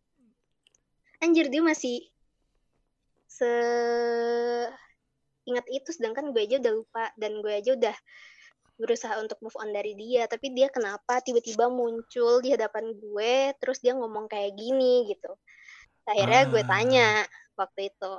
anjir 1.21 1.53
dia 1.53 1.61
masih 1.61 2.09
se 3.29 3.53
ingat 5.45 5.69
itu 5.69 5.93
sedangkan 5.93 6.33
gue 6.33 6.41
aja 6.41 6.57
udah 6.57 6.73
lupa 6.73 7.05
dan 7.21 7.45
gue 7.45 7.53
aja 7.53 7.77
udah 7.77 7.97
berusaha 8.81 9.21
untuk 9.21 9.37
move 9.45 9.61
on 9.61 9.77
dari 9.77 9.93
dia 9.93 10.25
tapi 10.25 10.57
dia 10.57 10.73
kenapa 10.73 11.21
tiba-tiba 11.21 11.69
muncul 11.69 12.41
di 12.41 12.57
hadapan 12.57 12.97
gue 12.97 13.53
terus 13.61 13.85
dia 13.85 13.93
ngomong 13.93 14.25
kayak 14.25 14.57
gini 14.57 15.05
gitu 15.13 15.37
akhirnya 16.09 16.41
ah. 16.41 16.49
gue 16.49 16.63
tanya 16.65 17.09
waktu 17.59 17.91
itu. 17.91 18.13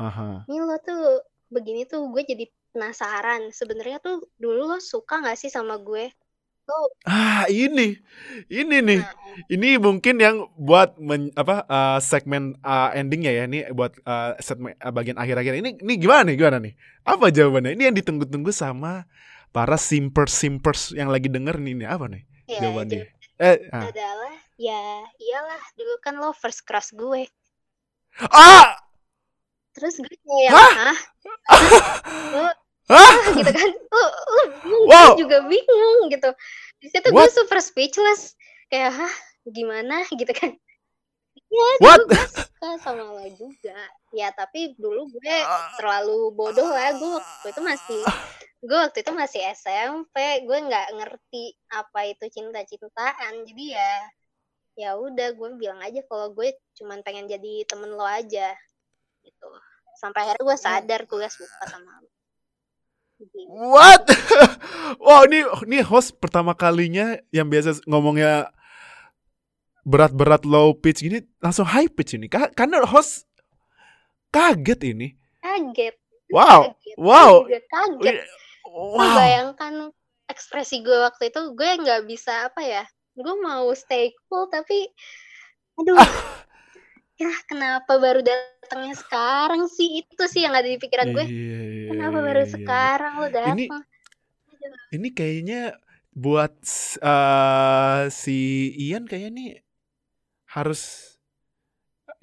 Aha. 0.00 0.48
Ini 0.48 0.58
lo 0.64 0.76
tuh 0.80 1.20
begini 1.52 1.84
tuh 1.84 2.08
gue 2.08 2.24
jadi 2.24 2.48
penasaran. 2.72 3.52
Sebenarnya 3.52 4.00
tuh 4.00 4.24
dulu 4.40 4.64
lo 4.64 4.78
suka 4.80 5.20
gak 5.20 5.36
sih 5.36 5.52
sama 5.52 5.76
gue? 5.76 6.08
Lo... 6.64 6.76
Ah 7.04 7.44
ini, 7.50 7.98
ini 8.46 8.76
nih, 8.80 9.00
nah. 9.02 9.12
ini 9.50 9.76
mungkin 9.76 10.22
yang 10.22 10.46
buat 10.56 10.96
men, 11.02 11.34
apa 11.36 11.66
uh, 11.66 11.98
segmen 12.00 12.56
uh, 12.64 12.94
endingnya 12.96 13.32
ya. 13.34 13.44
Ini 13.44 13.76
buat 13.76 13.92
uh, 14.08 14.40
segmen 14.40 14.72
uh, 14.80 14.92
bagian 14.94 15.20
akhir-akhir 15.20 15.60
ini. 15.60 15.76
Ini 15.76 15.92
gimana 16.00 16.32
nih? 16.32 16.36
Gimana 16.40 16.58
nih? 16.64 16.72
Apa 17.04 17.28
jawabannya? 17.28 17.76
Ini 17.76 17.82
yang 17.92 17.96
ditunggu-tunggu 18.00 18.54
sama 18.56 19.04
para 19.50 19.76
simpers 19.76 20.32
simpers 20.32 20.94
yang 20.96 21.12
lagi 21.12 21.28
denger 21.28 21.60
nih. 21.60 21.74
Ini 21.76 21.86
apa 21.90 22.06
nih? 22.08 22.22
Ya, 22.48 22.58
jawabannya? 22.64 23.04
Eh, 23.40 23.56
adalah 23.72 24.34
ya 24.60 24.82
iyalah 25.16 25.62
dulu 25.74 25.94
kan 26.04 26.14
lo 26.20 26.30
first 26.36 26.62
crush 26.68 26.92
gue. 26.94 27.26
Ah! 28.30 28.89
Terus 29.70 29.94
gue 30.02 30.16
kayak, 30.26 30.50
Hah? 30.52 30.72
Hah? 30.74 32.54
Hah? 32.90 33.12
gitu 33.38 33.50
kan. 33.54 33.70
Uh, 33.70 33.98
uh, 33.98 34.46
wow. 34.90 35.14
Gue 35.14 35.22
juga 35.22 35.36
bingung 35.46 36.10
gitu. 36.10 36.30
Di 36.82 36.88
situ 36.90 37.08
gue 37.14 37.26
super 37.30 37.58
speechless. 37.62 38.34
Kayak, 38.66 38.98
hah? 38.98 39.14
Gimana? 39.46 40.02
Gitu 40.20 40.30
kan. 40.34 40.50
Ya, 41.50 41.66
What? 41.82 42.06
gue 42.06 42.24
suka 42.30 42.78
sama 42.78 43.02
lo 43.10 43.26
juga. 43.34 43.74
Ya, 44.14 44.30
tapi 44.30 44.78
dulu 44.78 45.10
gue 45.10 45.36
terlalu 45.78 46.30
bodoh 46.34 46.70
lah. 46.70 46.94
Gue 46.94 47.18
waktu 47.18 47.48
itu 47.50 47.60
masih 47.62 48.00
gue 48.60 48.76
waktu 48.76 49.00
itu 49.00 49.12
masih 49.16 49.40
SMP 49.56 50.44
gue 50.44 50.58
nggak 50.68 50.92
ngerti 50.92 51.56
apa 51.72 52.12
itu 52.12 52.28
cinta-cintaan 52.28 53.48
jadi 53.48 53.64
ya 53.72 53.92
ya 54.76 54.90
udah 55.00 55.32
gue 55.32 55.48
bilang 55.56 55.80
aja 55.80 56.04
kalau 56.04 56.36
gue 56.36 56.52
cuman 56.76 57.00
pengen 57.00 57.24
jadi 57.24 57.64
temen 57.64 57.88
lo 57.96 58.04
aja 58.04 58.52
gitu 59.24 59.46
sampai 59.96 60.24
akhirnya 60.24 60.44
gue 60.46 60.56
sadar 60.58 61.00
gue 61.04 61.28
suka 61.28 61.64
sama 61.68 62.00
lo 62.00 62.10
Gitu. 63.20 63.36
What? 63.52 64.08
wow, 65.04 65.28
ini 65.28 65.44
ini 65.68 65.84
host 65.84 66.16
pertama 66.16 66.56
kalinya 66.56 67.20
yang 67.28 67.52
biasa 67.52 67.84
ngomongnya 67.84 68.48
berat-berat 69.84 70.48
low 70.48 70.72
pitch 70.72 71.04
gini 71.04 71.20
langsung 71.36 71.68
high 71.68 71.92
pitch 71.92 72.16
ini. 72.16 72.32
Ka- 72.32 72.48
Karena 72.56 72.80
host 72.88 73.28
kaget 74.32 74.96
ini. 74.96 75.20
kaget 75.44 76.00
Wow. 76.32 76.72
Kaget. 76.72 76.96
Wow. 76.96 77.32
Juga 77.44 77.60
kaget 77.68 78.16
Lu 78.24 78.96
Wow. 78.96 79.12
bayangkan 79.18 79.74
ekspresi 80.30 80.80
gue 80.80 80.94
waktu 81.04 81.28
itu 81.28 81.40
gue 81.52 81.70
nggak 81.82 82.06
bisa 82.06 82.48
apa 82.48 82.62
ya 82.62 82.84
gue 83.18 83.34
mau 83.42 83.66
stay 83.74 84.14
cool 84.30 84.46
tapi 84.46 84.86
aduh 85.74 85.98
ya 87.20 87.34
kenapa 87.50 87.98
baru 87.98 88.22
datangnya 88.70 88.94
sekarang 88.94 89.66
sih 89.66 90.06
itu 90.06 90.24
sih 90.30 90.46
yang 90.46 90.54
ada 90.54 90.70
di 90.70 90.78
pikiran 90.78 91.10
gue 91.10 91.26
Iya, 91.26 91.58
iya, 91.58 91.88
kenapa 91.90 92.18
iya, 92.22 92.26
baru 92.30 92.38
iya, 92.38 92.46
iya. 92.46 92.54
sekarang 92.54 93.12
lo 93.18 93.26
datang 93.26 93.56
Ini 93.58 93.64
ini 94.94 95.08
kayaknya 95.10 95.60
buat 96.14 96.54
eh, 97.02 98.02
si 98.14 98.38
Ian 98.78 99.10
kayaknya 99.10 99.30
nih 99.34 99.50
harus 100.54 101.10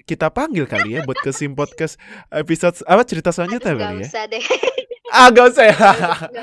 kita 0.08 0.32
panggil 0.32 0.64
kali 0.64 0.96
ya 0.96 1.04
buat 1.04 1.20
ke 1.20 1.36
Sim 1.36 1.52
Podcast 1.52 2.00
episode 2.32 2.80
apa 2.88 3.04
cerita 3.04 3.28
selanjutnya 3.28 3.76
Aduh, 3.76 3.80
kali 3.84 3.94
gak 4.00 4.00
ya. 4.00 4.08
usah 4.08 4.24
deh 4.24 4.44
Ah, 5.08 5.32
gak 5.32 5.46
usah 5.52 5.64
ya. 5.68 5.76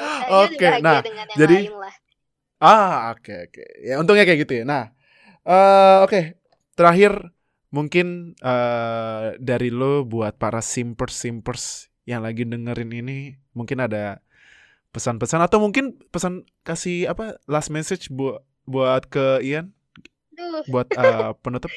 Oke, 0.46 0.58
bahagia 0.58 0.82
nah, 0.82 1.02
jadi-. 1.38 1.70
Ah, 2.58 3.14
oke 3.14 3.30
oke. 3.46 3.62
Ya 3.86 4.02
untungnya 4.02 4.26
kayak 4.26 4.42
gitu 4.42 4.54
ya. 4.58 4.64
Nah, 4.66 4.90
eh 5.46 5.98
oke. 6.02 6.34
Terakhir 6.74 7.30
mungkin 7.76 8.40
eh 8.40 9.36
dari 9.36 9.68
lo 9.68 10.08
buat 10.08 10.40
para 10.40 10.64
simpers 10.64 11.20
simpers 11.20 11.92
yang 12.08 12.24
lagi 12.24 12.48
dengerin 12.48 12.96
ini 12.96 13.36
mungkin 13.52 13.84
ada 13.84 14.24
pesan-pesan 14.96 15.44
atau 15.44 15.60
mungkin 15.60 16.00
pesan 16.08 16.48
kasih 16.64 17.12
apa 17.12 17.36
last 17.52 17.68
message 17.68 18.08
buat 18.08 18.40
buat 18.64 19.04
ke 19.12 19.44
Ian? 19.44 19.76
Duh, 20.32 20.64
buat 20.72 20.88
eh, 20.96 21.32
penutup? 21.44 21.72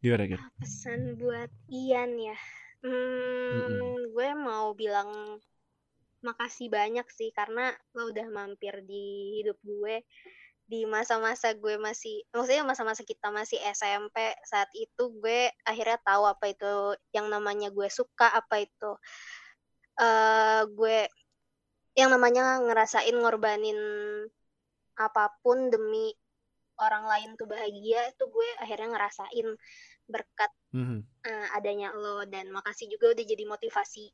Gimana 0.00 0.24
gitu? 0.24 0.40
pesan 0.64 1.20
buat 1.20 1.52
Ian 1.68 2.16
ya. 2.16 2.36
Hmm, 2.80 4.08
gue 4.14 4.28
mau 4.32 4.72
bilang 4.72 5.36
makasih 6.22 6.72
banyak 6.72 7.06
sih 7.12 7.30
karena 7.36 7.74
lo 7.94 8.10
udah 8.10 8.26
mampir 8.32 8.82
di 8.82 9.38
hidup 9.38 9.58
gue 9.62 10.02
di 10.68 10.84
masa-masa 10.84 11.56
gue 11.56 11.80
masih 11.80 12.20
maksudnya 12.28 12.60
masa-masa 12.60 13.00
kita 13.00 13.32
masih 13.32 13.56
SMP 13.72 14.36
saat 14.44 14.68
itu 14.76 15.08
gue 15.16 15.48
akhirnya 15.64 15.96
tahu 16.04 16.28
apa 16.28 16.52
itu 16.52 16.92
yang 17.16 17.32
namanya 17.32 17.72
gue 17.72 17.88
suka 17.88 18.28
apa 18.28 18.68
itu 18.68 18.90
eh 19.98 20.62
gue 20.68 21.08
yang 21.96 22.12
namanya 22.12 22.60
ngerasain 22.60 23.16
ngorbanin 23.16 23.80
apa 25.00 25.32
pun 25.40 25.72
demi 25.72 26.12
orang 26.78 27.08
lain 27.08 27.30
tuh 27.40 27.48
bahagia 27.48 28.12
itu 28.12 28.24
gue 28.28 28.48
akhirnya 28.60 28.92
ngerasain 28.92 29.48
berkat 30.04 30.52
Mhm. 30.76 31.00
eh, 31.24 31.48
adanya 31.56 31.96
lo 31.96 32.28
dan 32.28 32.52
makasih 32.52 32.92
juga 32.92 33.16
udah 33.16 33.24
jadi 33.24 33.44
motivasi 33.48 34.12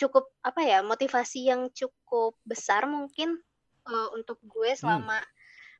cukup 0.00 0.32
apa 0.40 0.64
ya 0.64 0.78
motivasi 0.80 1.50
yang 1.50 1.68
cukup 1.74 2.38
besar 2.46 2.88
mungkin 2.88 3.36
eh, 3.88 4.08
untuk 4.14 4.38
gue 4.44 4.70
selama 4.76 5.18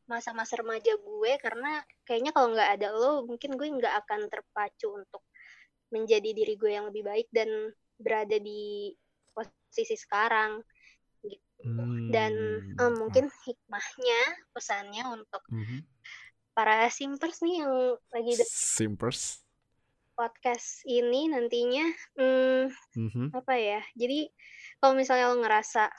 masa-masa 0.09 0.57
remaja 0.57 0.97
gue 0.97 1.33
karena 1.37 1.85
kayaknya 2.09 2.33
kalau 2.33 2.57
nggak 2.57 2.81
ada 2.81 2.89
lo 2.97 3.29
mungkin 3.29 3.61
gue 3.61 3.69
nggak 3.69 3.95
akan 4.05 4.33
terpacu 4.33 4.89
untuk 4.89 5.21
menjadi 5.93 6.33
diri 6.33 6.57
gue 6.57 6.73
yang 6.73 6.89
lebih 6.89 7.05
baik 7.05 7.29
dan 7.29 7.49
berada 8.01 8.41
di 8.41 8.93
posisi 9.33 9.95
sekarang 9.95 10.65
dan 12.09 12.33
Hmm, 12.33 12.81
eh, 12.81 12.93
mungkin 12.97 13.29
hikmahnya 13.45 14.21
pesannya 14.55 15.05
untuk 15.13 15.43
Mhm. 15.51 15.85
para 16.55 16.89
simpers 16.89 17.43
nih 17.45 17.61
yang 17.61 17.75
lagi 18.15 18.33
simpers. 18.49 19.43
podcast 20.15 20.83
ini 20.89 21.31
nantinya 21.31 21.85
hmm, 22.17 22.73
Mhm. 22.97 23.27
apa 23.37 23.55
ya 23.55 23.81
jadi 23.95 24.27
kalau 24.81 24.97
misalnya 24.97 25.31
lo 25.31 25.39
ngerasa 25.39 25.91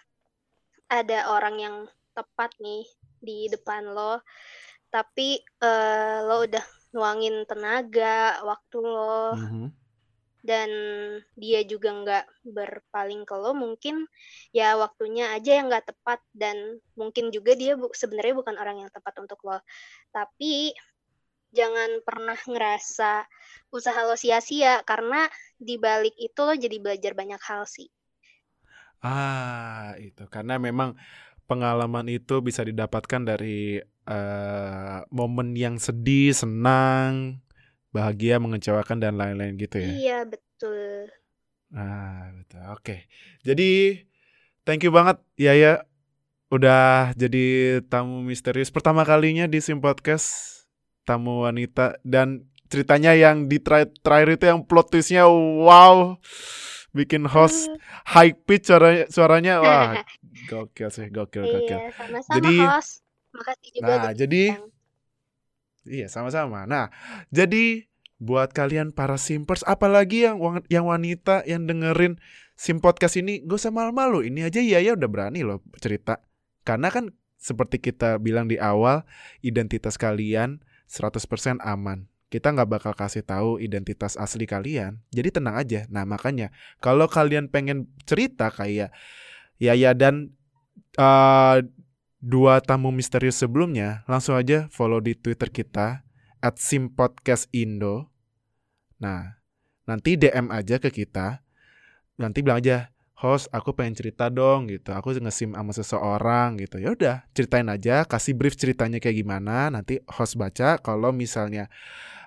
ada 0.90 1.20
orang 1.32 1.56
yang 1.60 1.76
tepat 2.18 2.52
nih 2.64 2.84
di 3.28 3.38
depan 3.54 3.84
lo. 3.96 4.20
Tapi 4.94 5.28
eh, 5.66 6.18
lo 6.28 6.36
udah 6.48 6.66
nuangin 6.96 7.36
tenaga 7.50 8.42
waktu 8.50 8.78
lo. 8.84 9.16
Mhm. 9.32 9.74
dan 10.50 10.70
dia 11.44 11.60
juga 11.72 11.90
nggak 12.02 12.26
berpaling 12.58 13.22
ke 13.30 13.36
lo 13.44 13.52
mungkin 13.64 13.96
ya 14.56 14.68
waktunya 14.84 15.26
aja 15.36 15.52
yang 15.60 15.66
nggak 15.70 15.88
tepat. 15.92 16.20
Dan 16.42 16.58
mungkin 17.00 17.26
juga 17.36 17.52
dia 17.62 17.74
bu- 17.82 17.92
sebenarnya 18.02 18.36
bukan 18.40 18.56
orang 18.62 18.78
yang 18.88 18.92
tepat 18.96 19.14
untuk 19.24 19.40
lo. 19.48 19.60
Tapi 20.16 20.54
jangan 21.58 21.92
pernah 22.08 22.40
ngerasa 22.52 23.14
usaha 23.78 24.02
lo 24.10 24.16
sia-sia 24.24 24.74
karena 24.90 25.22
di 25.68 25.76
balik 25.86 26.16
itu 26.28 26.40
lo 26.48 26.54
jadi 26.66 26.78
belajar 26.86 27.14
banyak 27.22 27.42
hal 27.50 27.64
sih. 27.76 27.88
Ah, 29.04 29.96
itu. 30.04 30.22
Karena 30.34 30.54
memang 30.60 30.90
pengalaman 31.50 32.06
itu 32.06 32.46
bisa 32.46 32.62
didapatkan 32.62 33.26
dari 33.26 33.82
eh, 33.82 34.98
momen 35.10 35.58
yang 35.58 35.82
sedih, 35.82 36.30
senang, 36.38 37.42
bahagia, 37.90 38.38
mengecewakan 38.38 39.02
dan 39.02 39.18
lain-lain 39.18 39.58
gitu 39.58 39.82
ya. 39.82 39.90
iya 39.90 40.20
betul 40.30 41.10
Ah, 41.70 42.34
betul. 42.34 42.62
Oke. 42.74 42.96
Jadi 43.46 44.02
thank 44.66 44.82
you 44.82 44.90
banget 44.90 45.22
Yaya 45.38 45.86
udah 46.50 47.14
jadi 47.14 47.78
tamu 47.86 48.26
misterius 48.26 48.74
pertama 48.74 49.06
kalinya 49.06 49.46
di 49.46 49.62
Sim 49.62 49.78
Podcast, 49.78 50.66
tamu 51.06 51.46
wanita 51.46 52.02
dan 52.02 52.50
ceritanya 52.70 53.14
yang 53.14 53.46
di 53.50 53.62
terakhir 53.62 54.30
itu 54.38 54.46
yang 54.50 54.62
plot 54.66 54.94
twistnya 54.94 55.26
wow 55.30 56.18
bikin 56.94 57.26
host 57.26 57.70
high 58.06 58.34
pitch 58.34 58.70
suaranya 58.70 59.06
suaranya 59.10 59.54
wah 59.62 59.90
gokil 60.50 60.90
sih 60.90 61.08
gokil 61.14 61.46
gokil. 61.46 61.80
iya 61.80 61.94
sama-sama 61.94 62.36
Jadi- 62.42 62.60
host. 62.66 62.94
Makasih 63.30 63.70
juga 63.78 63.94
nah 63.94 64.12
jadi 64.12 64.44
iya 65.86 66.08
sama-sama. 66.10 66.66
Nah 66.66 66.90
jadi 67.30 67.86
buat 68.20 68.52
kalian 68.52 68.92
para 68.92 69.16
simpers 69.16 69.62
apalagi 69.64 70.28
yang 70.28 70.42
yang 70.68 70.90
wanita 70.90 71.46
yang 71.48 71.64
dengerin 71.70 72.20
sim 72.60 72.84
podcast 72.84 73.16
ini 73.16 73.46
gak 73.46 73.62
usah 73.62 73.72
malu-malu. 73.72 74.26
Ini 74.28 74.50
aja 74.52 74.60
Yaya 74.60 74.98
udah 74.98 75.08
berani 75.08 75.46
loh 75.46 75.62
cerita. 75.78 76.20
Karena 76.68 76.92
kan 76.92 77.14
seperti 77.40 77.80
kita 77.80 78.20
bilang 78.20 78.52
di 78.52 78.60
awal 78.60 79.08
identitas 79.40 79.96
kalian 79.96 80.60
100% 80.92 81.62
aman. 81.64 82.10
Kita 82.30 82.54
nggak 82.54 82.70
bakal 82.70 82.94
kasih 82.94 83.26
tahu 83.26 83.58
identitas 83.58 84.20
asli 84.20 84.46
kalian. 84.46 85.02
Jadi 85.10 85.30
tenang 85.40 85.56
aja. 85.58 85.88
Nah 85.90 86.04
makanya 86.04 86.52
kalau 86.84 87.08
kalian 87.08 87.48
pengen 87.50 87.88
cerita 88.04 88.52
kayak 88.54 88.92
Yaya 89.58 89.96
dan 89.96 90.34
eh, 90.98 91.58
dua 92.20 92.60
tamu 92.60 92.92
misterius 92.92 93.40
sebelumnya 93.40 94.04
langsung 94.06 94.36
aja 94.36 94.68
follow 94.74 95.00
di 95.00 95.16
Twitter 95.16 95.48
kita 95.48 96.04
at 96.40 96.56
simpodcastindo. 96.60 98.08
Nah, 99.00 99.40
nanti 99.88 100.20
DM 100.20 100.52
aja 100.52 100.80
ke 100.80 100.92
kita. 100.92 101.44
Nanti 102.20 102.44
bilang 102.44 102.60
aja, 102.60 102.92
host 103.20 103.48
aku 103.52 103.76
pengen 103.76 103.96
cerita 103.96 104.28
dong 104.32 104.68
gitu. 104.72 104.92
Aku 104.96 105.16
ngesim 105.16 105.56
sama 105.56 105.72
seseorang 105.72 106.60
gitu. 106.60 106.80
Ya 106.80 106.96
udah, 106.96 107.16
ceritain 107.36 107.68
aja, 107.68 108.04
kasih 108.08 108.36
brief 108.36 108.56
ceritanya 108.60 109.00
kayak 109.00 109.20
gimana. 109.24 109.72
Nanti 109.72 110.00
host 110.08 110.36
baca 110.40 110.80
kalau 110.80 111.12
misalnya 111.16 111.72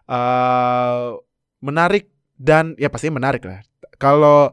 eh 0.09 1.17
menarik 1.63 2.11
dan 2.37 2.77
ya 2.77 2.89
pasti 2.93 3.09
menarik 3.09 3.45
lah. 3.45 3.61
Kalau 3.97 4.53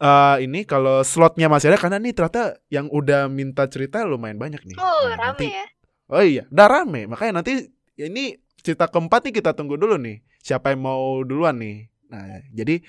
eh 0.00 0.36
ini 0.40 0.64
kalau 0.64 1.04
slotnya 1.04 1.46
masih 1.46 1.68
ada 1.68 1.78
karena 1.78 2.00
nih 2.00 2.16
ternyata 2.16 2.56
yang 2.72 2.88
udah 2.88 3.28
minta 3.28 3.68
cerita 3.68 4.00
lumayan 4.02 4.40
banyak 4.40 4.64
nih. 4.64 4.76
oh 4.76 5.12
Nah, 5.12 5.16
rame 5.16 5.36
nanti- 5.36 5.52
ya 5.52 5.66
Oh 6.10 6.26
iya, 6.26 6.42
udah 6.50 6.66
rame. 6.66 7.06
Makanya 7.06 7.38
nanti 7.38 7.70
ini 7.94 8.34
cerita 8.58 8.90
keempat 8.90 9.30
nih 9.30 9.34
kita 9.38 9.54
tunggu 9.54 9.78
dulu 9.78 9.94
nih. 9.94 10.18
Siapa 10.42 10.74
yang 10.74 10.82
mau 10.82 11.22
duluan 11.22 11.54
nih? 11.54 11.86
Nah, 12.10 12.42
jadi 12.50 12.82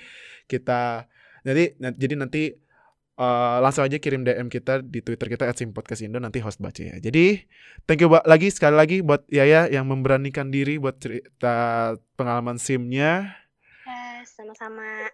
kita 0.50 1.06
jadi 1.46 1.70
jadi 1.78 2.14
nanti 2.18 2.50
eh, 3.12 3.56
langsung 3.62 3.86
aja 3.86 3.94
kirim 4.02 4.26
DM 4.26 4.50
kita 4.50 4.82
di 4.82 5.06
Twitter 5.06 5.30
kita 5.30 5.46
@simpodcastindo 5.54 6.18
nanti 6.18 6.42
host 6.42 6.58
baca 6.58 6.82
ya. 6.82 6.98
Jadi 6.98 7.46
thank 7.86 8.02
you 8.02 8.10
lagi 8.10 8.50
sekali 8.50 8.74
lagi 8.74 8.96
buat 9.06 9.22
Yaya 9.30 9.70
yang 9.70 9.86
memberanikan 9.86 10.50
diri 10.50 10.82
buat 10.82 10.98
cerita 10.98 11.94
pengalaman 12.18 12.58
simnya. 12.58 13.38
Ya, 13.86 14.26
sama-sama 14.26 15.06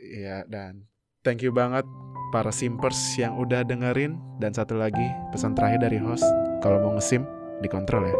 Ya 0.00 0.48
dan 0.48 0.88
thank 1.22 1.42
you 1.42 1.54
banget 1.54 1.86
para 2.34 2.50
simpers 2.50 2.98
yang 3.18 3.38
udah 3.38 3.62
dengerin 3.62 4.18
dan 4.42 4.50
satu 4.50 4.74
lagi 4.78 5.06
pesan 5.30 5.54
terakhir 5.54 5.86
dari 5.86 5.98
host 5.98 6.26
kalau 6.60 6.82
mau 6.82 6.92
ngesim 6.98 7.22
dikontrol 7.62 8.06
ya. 8.06 8.18